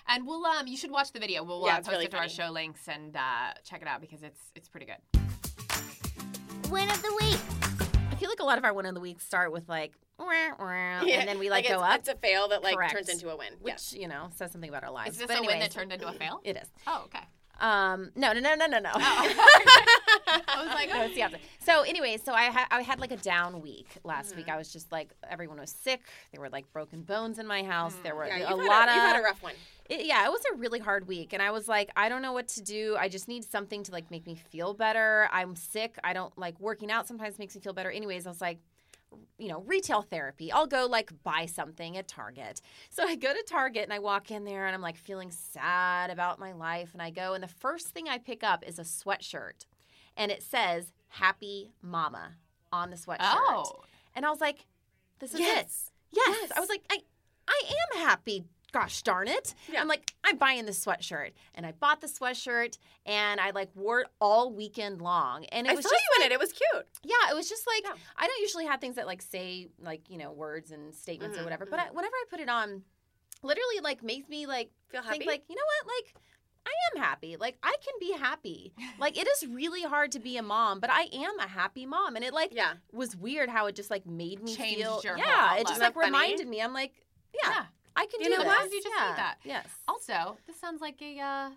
And 0.08 0.26
we'll 0.26 0.44
um 0.46 0.66
you 0.68 0.76
should 0.76 0.90
watch 0.92 1.10
the 1.12 1.20
video. 1.20 1.42
We'll 1.42 1.66
Yeah, 1.66 1.74
uh, 1.74 1.78
it's 1.78 1.88
post 1.88 1.92
really 1.94 2.06
it 2.06 2.10
to 2.12 2.18
our 2.18 2.28
show 2.28 2.50
links 2.50 2.88
and 2.88 3.14
uh, 3.16 3.54
check 3.64 3.82
it 3.82 3.88
out 3.88 4.00
because 4.00 4.22
it's 4.22 4.40
it's 4.54 4.68
pretty 4.68 4.86
good. 4.86 4.98
Win 6.70 6.90
of 6.90 7.02
the 7.02 7.14
week. 7.20 7.63
I 8.24 8.26
feel 8.26 8.30
like 8.30 8.40
a 8.40 8.44
lot 8.44 8.56
of 8.56 8.64
our 8.64 8.72
win 8.72 8.86
of 8.86 8.94
the 8.94 9.00
week 9.00 9.20
start 9.20 9.52
with 9.52 9.68
like, 9.68 9.92
wah, 10.18 10.26
wah, 10.58 11.02
Yeah, 11.02 11.20
and 11.20 11.28
then 11.28 11.38
we 11.38 11.50
like, 11.50 11.66
it's, 11.66 11.74
go 11.74 11.80
up, 11.80 11.98
It's 11.98 12.08
a 12.08 12.14
fail 12.14 12.48
that 12.48 12.62
like 12.62 12.74
Correct. 12.76 12.92
turns 12.92 13.08
into 13.10 13.28
a 13.28 13.36
win. 13.36 13.52
which 13.60 13.92
you 13.92 14.08
know 14.08 14.28
says 14.34 14.50
something 14.50 14.70
about 14.70 14.82
our 14.82 14.90
lives. 14.90 15.12
Is 15.12 15.18
this 15.18 15.26
but 15.26 15.40
a 15.40 15.46
win 15.46 15.58
that 15.58 15.70
turned 15.70 15.92
into 15.92 16.08
a 16.08 16.12
fail? 16.20 16.40
It 16.42 16.56
is. 16.56 16.68
Oh, 16.86 17.02
okay. 17.06 17.24
Um, 17.60 18.12
no, 18.16 18.32
no, 18.32 18.40
no, 18.40 18.54
no, 18.54 18.66
no, 18.66 18.78
no. 18.78 18.90
I 20.48 20.64
was 20.64 20.74
like, 20.74 20.88
no, 20.88 21.02
it's 21.02 21.14
the 21.14 21.22
opposite. 21.22 21.40
So, 21.60 21.82
anyway, 21.82 22.18
so 22.22 22.32
I 22.32 22.44
had 22.44 22.66
I 22.70 22.82
had 22.82 23.00
like 23.00 23.12
a 23.12 23.16
down 23.16 23.60
week 23.60 23.98
last 24.04 24.36
week. 24.36 24.46
Mm-hmm. 24.46 24.54
I 24.54 24.58
was 24.58 24.72
just 24.72 24.92
like 24.92 25.12
everyone 25.28 25.58
was 25.58 25.70
sick. 25.70 26.02
There 26.32 26.40
were 26.40 26.50
like 26.50 26.72
broken 26.72 27.02
bones 27.02 27.38
in 27.38 27.46
my 27.46 27.62
house. 27.62 27.94
There 28.02 28.14
were 28.14 28.24
mm. 28.24 28.38
Yeah, 28.38 28.52
a 28.52 28.56
lot 28.56 28.88
a, 28.88 28.90
of 28.90 28.96
you've 28.96 29.04
had 29.04 29.20
a 29.20 29.22
rough 29.22 29.42
one. 29.42 29.54
it, 29.88 30.06
yeah, 30.06 30.24
it 30.24 30.30
was 30.30 30.42
a 30.52 30.56
really 30.56 30.78
hard 30.78 31.06
week, 31.06 31.32
and 31.32 31.42
I 31.42 31.50
was 31.50 31.68
like, 31.68 31.90
I 31.96 32.08
don't 32.08 32.22
know 32.22 32.32
what 32.32 32.48
to 32.48 32.62
do. 32.62 32.96
I 32.98 33.08
just 33.08 33.28
need 33.28 33.44
something 33.44 33.82
to 33.84 33.92
like 33.92 34.10
make 34.10 34.26
me 34.26 34.34
feel 34.34 34.74
better. 34.74 35.28
I'm 35.32 35.56
sick. 35.56 35.98
I 36.02 36.12
don't 36.12 36.36
like 36.38 36.58
working 36.60 36.90
out. 36.90 37.06
Sometimes 37.06 37.38
makes 37.38 37.54
me 37.54 37.60
feel 37.60 37.72
better. 37.72 37.90
Anyways, 37.90 38.26
I 38.26 38.30
was 38.30 38.40
like, 38.40 38.58
you 39.38 39.48
know, 39.48 39.60
retail 39.60 40.02
therapy. 40.02 40.50
I'll 40.50 40.66
go 40.66 40.86
like 40.86 41.12
buy 41.22 41.46
something 41.46 41.96
at 41.96 42.08
Target. 42.08 42.60
So 42.90 43.04
I 43.04 43.14
go 43.14 43.32
to 43.32 43.44
Target 43.48 43.84
and 43.84 43.92
I 43.92 43.98
walk 43.98 44.30
in 44.30 44.44
there 44.44 44.66
and 44.66 44.74
I'm 44.74 44.82
like 44.82 44.96
feeling 44.96 45.30
sad 45.30 46.10
about 46.10 46.38
my 46.38 46.52
life, 46.52 46.90
and 46.92 47.02
I 47.02 47.10
go 47.10 47.34
and 47.34 47.42
the 47.42 47.48
first 47.48 47.88
thing 47.88 48.08
I 48.08 48.18
pick 48.18 48.42
up 48.42 48.64
is 48.66 48.78
a 48.78 48.82
sweatshirt, 48.82 49.66
and 50.16 50.30
it 50.32 50.42
says 50.42 50.92
"Happy 51.08 51.72
Mama" 51.82 52.32
on 52.72 52.90
the 52.90 52.96
sweatshirt. 52.96 53.18
Oh. 53.20 53.82
And 54.14 54.24
I 54.26 54.30
was 54.30 54.40
like, 54.40 54.66
this 55.20 55.32
is 55.34 55.40
Yes. 55.40 55.90
it. 56.12 56.16
Yes. 56.16 56.50
I 56.56 56.60
was 56.60 56.68
like, 56.68 56.82
I, 56.90 56.98
I 57.48 57.62
am 57.96 58.00
happy. 58.06 58.44
Gosh 58.72 59.02
darn 59.02 59.28
it. 59.28 59.54
Yeah. 59.72 59.80
I'm 59.80 59.86
like, 59.88 60.12
I'm 60.24 60.36
buying 60.36 60.66
this 60.66 60.84
sweatshirt. 60.84 61.30
And 61.54 61.64
I 61.64 61.70
bought 61.72 62.00
the 62.00 62.08
sweatshirt 62.08 62.76
and 63.06 63.40
I 63.40 63.50
like 63.50 63.70
wore 63.76 64.00
it 64.00 64.08
all 64.20 64.52
weekend 64.52 65.00
long. 65.00 65.44
And 65.46 65.66
it 65.68 65.70
I 65.70 65.74
was 65.74 65.84
saw 65.84 65.90
just 65.90 66.02
you 66.02 66.22
like, 66.22 66.26
in 66.26 66.32
it. 66.32 66.34
It 66.34 66.40
was 66.40 66.52
cute. 66.52 66.86
yeah, 67.04 67.30
it 67.30 67.34
was 67.36 67.48
just 67.48 67.64
like, 67.66 67.84
Yeah. 67.84 68.00
I 68.16 68.26
don't 68.26 68.40
usually 68.40 68.66
have 68.66 68.80
things 68.80 68.96
that 68.96 69.06
like 69.06 69.22
say 69.22 69.68
like, 69.80 70.10
you 70.10 70.18
know, 70.18 70.32
words 70.32 70.72
and 70.72 70.92
statements 70.94 71.36
Mhm, 71.38 71.42
or 71.42 71.44
whatever. 71.44 71.66
But 71.66 71.78
I, 71.78 71.84
whenever 71.92 72.14
I 72.14 72.24
put 72.28 72.40
it 72.40 72.48
on, 72.48 72.82
literally 73.42 73.80
like 73.82 74.02
makes 74.02 74.28
me 74.28 74.46
like 74.46 74.70
Feel 74.88 75.02
happy. 75.02 75.18
think 75.18 75.30
like, 75.30 75.44
you 75.48 75.54
know 75.54 75.62
what? 75.84 75.94
Like, 75.94 76.14
I 76.66 76.70
am 76.96 77.02
happy. 77.02 77.36
Like 77.36 77.56
I 77.62 77.74
can 77.84 77.94
be 78.00 78.12
happy. 78.12 78.72
Like 78.98 79.18
it 79.18 79.26
is 79.28 79.46
really 79.48 79.82
hard 79.82 80.12
to 80.12 80.18
be 80.20 80.36
a 80.36 80.42
mom, 80.42 80.80
but 80.80 80.88
I 80.90 81.08
am 81.12 81.38
a 81.38 81.46
happy 81.48 81.84
mom. 81.84 82.16
And 82.16 82.24
it 82.24 82.32
like 82.32 82.52
yeah. 82.54 82.74
was 82.92 83.16
weird 83.16 83.48
how 83.50 83.66
it 83.66 83.74
just 83.74 83.90
like 83.90 84.06
made 84.06 84.42
me 84.42 84.54
Changed 84.54 84.78
feel 84.80 85.00
yeah 85.18 85.56
it 85.56 85.66
just 85.66 85.80
like 85.80 85.94
funny? 85.94 86.06
reminded 86.06 86.46
me 86.48 86.60
i'm 86.62 86.72
like 86.72 86.92
yeah, 87.42 87.50
Yeah. 87.50 87.64
i 87.96 88.06
can 88.06 88.20
You 88.20 88.26
do 88.26 88.30
know 88.32 88.38
this 88.38 88.46
what? 88.46 88.72
You 88.72 88.82
just 88.82 88.94
yeah. 88.98 89.08
need 89.08 89.16
that. 89.18 89.34
yes 89.44 89.66
Also, 89.88 90.36
this 90.46 90.58
sounds 90.60 90.80
like 90.80 91.00
a 91.02 91.18
uh, 91.20 91.50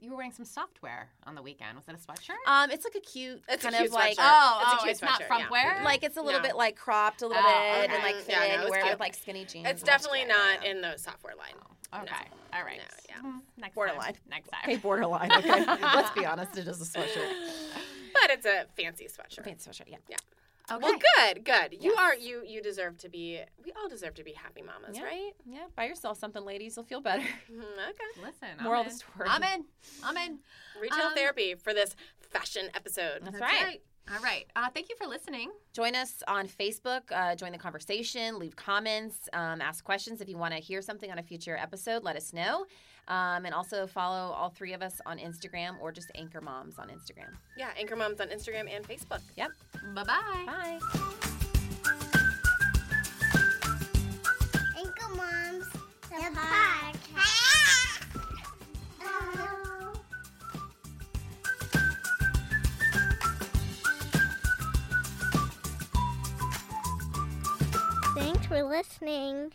you 0.00 0.10
were 0.10 0.16
wearing 0.16 0.32
some 0.32 0.44
software 0.46 1.10
on 1.26 1.36
the 1.36 1.42
weekend. 1.42 1.76
Was 1.76 1.86
it 1.88 1.94
a 1.94 1.98
sweatshirt? 1.98 2.40
um 2.50 2.70
it's 2.70 2.84
like 2.84 2.94
a 2.96 3.00
cute 3.00 3.42
It's 3.48 3.62
a 3.62 3.66
kind 3.68 3.76
cute 3.76 3.88
of 3.88 3.94
like 3.94 4.16
sweatshirt. 4.16 4.22
oh, 4.22 4.58
It's 4.62 4.72
a 4.72 4.76
oh, 4.76 4.78
cute 4.82 4.90
it's 4.92 5.02
not 5.02 5.22
from 5.24 5.42
yeah. 5.52 5.82
like 5.84 6.02
it's 6.02 6.16
a 6.16 6.22
little 6.22 6.40
No. 6.40 6.46
bit 6.48 6.56
like 6.56 6.74
cropped 6.76 7.22
a 7.22 7.26
little 7.28 7.42
Oh, 7.44 7.72
bit 7.82 7.84
okay. 7.90 7.94
and 7.94 8.02
like 8.02 8.16
Yeah, 8.28 8.40
fit 8.40 8.60
no, 8.64 8.70
wear 8.70 8.80
it 8.86 8.90
with 8.90 9.00
like 9.00 9.14
skinny 9.14 9.44
jeans 9.44 9.68
It's 9.68 9.82
definitely 9.82 10.24
not 10.24 10.64
Yeah. 10.64 10.70
in 10.70 10.80
the 10.80 10.96
software 10.96 11.34
line. 11.36 11.54
Okay. 11.94 12.26
All 12.54 12.64
right. 12.64 12.78
No, 12.78 12.84
yeah. 13.08 13.30
Mm, 13.30 13.40
Next 13.58 13.74
Borderline. 13.74 14.14
Time. 14.14 14.22
Next 14.28 14.48
time. 14.48 14.60
okay 14.64 14.76
borderline 14.76 15.32
okay 15.38 15.64
let's 15.66 16.10
be 16.10 16.24
honest 16.26 16.56
it 16.56 16.66
is 16.68 16.80
a 16.80 16.84
sweatshirt 16.84 17.32
But 18.14 18.30
it's 18.30 18.46
a 18.46 18.66
fancy 18.76 19.06
sweatshirt. 19.08 19.44
fancy 19.44 19.68
sweatshirt 19.70 19.88
yeah 19.88 19.96
Yeah. 20.08 20.16
Okay. 20.70 20.80
Well, 20.84 20.98
good, 21.18 21.44
good. 21.44 21.72
You 21.82 21.90
Yes. 21.90 21.98
are 21.98 22.14
you. 22.14 22.42
You 22.46 22.62
deserve 22.62 22.96
to 22.98 23.08
be. 23.08 23.40
We 23.64 23.72
all 23.72 23.88
deserve 23.88 24.14
to 24.14 24.22
be 24.24 24.32
happy 24.32 24.62
mamas, 24.62 24.96
Yeah. 24.96 25.02
right? 25.04 25.32
yeah 25.44 25.66
buy 25.76 25.84
yourself 25.86 26.18
something 26.18 26.44
ladies 26.44 26.76
you'll 26.76 26.84
feel 26.86 27.00
better 27.00 27.22
Mhm, 27.52 27.62
okay. 27.90 28.20
Listen. 28.24 28.48
I'm 28.58 28.64
Moral 28.64 28.82
of 28.82 28.88
the 28.88 28.94
story. 28.94 29.28
I'm 29.28 29.42
in. 29.42 29.64
I'm 30.04 30.16
in. 30.16 30.38
Retail 30.80 31.06
Um, 31.06 31.14
therapy 31.14 31.56
for 31.56 31.74
this 31.74 31.96
fashion 32.20 32.68
episode. 32.74 33.22
That's 33.22 33.38
That's 33.38 33.42
right. 33.42 33.62
right. 33.64 33.82
All 34.10 34.18
right. 34.22 34.46
Uh, 34.56 34.68
thank 34.74 34.88
you 34.88 34.96
for 34.96 35.06
listening. 35.06 35.50
join 35.72 35.94
us 35.94 36.22
on 36.28 36.46
facebook 36.46 37.00
uh, 37.12 37.34
join 37.34 37.52
the 37.52 37.58
conversation 37.58 38.38
leave 38.38 38.54
comments 38.56 39.28
um, 39.32 39.60
ask 39.62 39.82
questions 39.84 40.20
if 40.20 40.28
you 40.28 40.36
want 40.36 40.52
to 40.52 40.60
hear 40.60 40.82
something 40.82 41.10
on 41.10 41.18
a 41.18 41.22
future 41.22 41.56
episode 41.56 42.02
let 42.02 42.14
us 42.16 42.32
know 42.34 42.66
um, 43.08 43.46
and 43.46 43.54
also 43.54 43.86
follow 43.86 44.32
all 44.32 44.50
three 44.50 44.72
of 44.74 44.82
us 44.82 45.00
on 45.06 45.18
instagram 45.18 45.80
or 45.80 45.90
just 45.92 46.10
anchor 46.14 46.40
moms 46.42 46.78
on 46.78 46.88
instagram 46.88 47.30
Yeah, 47.56 47.68
Anchor 47.78 47.96
Moms 47.96 48.20
on 48.20 48.28
Instagram 48.28 48.68
and 48.74 48.86
Facebook. 48.86 49.20
yep 49.36 49.50
Bye-bye. 49.94 50.44
bye 50.46 50.78
Anchor 54.76 55.14
Moms, 55.14 55.66
the 56.10 56.16
podcast. 56.16 56.91
For 68.52 68.62
listening. 68.62 69.50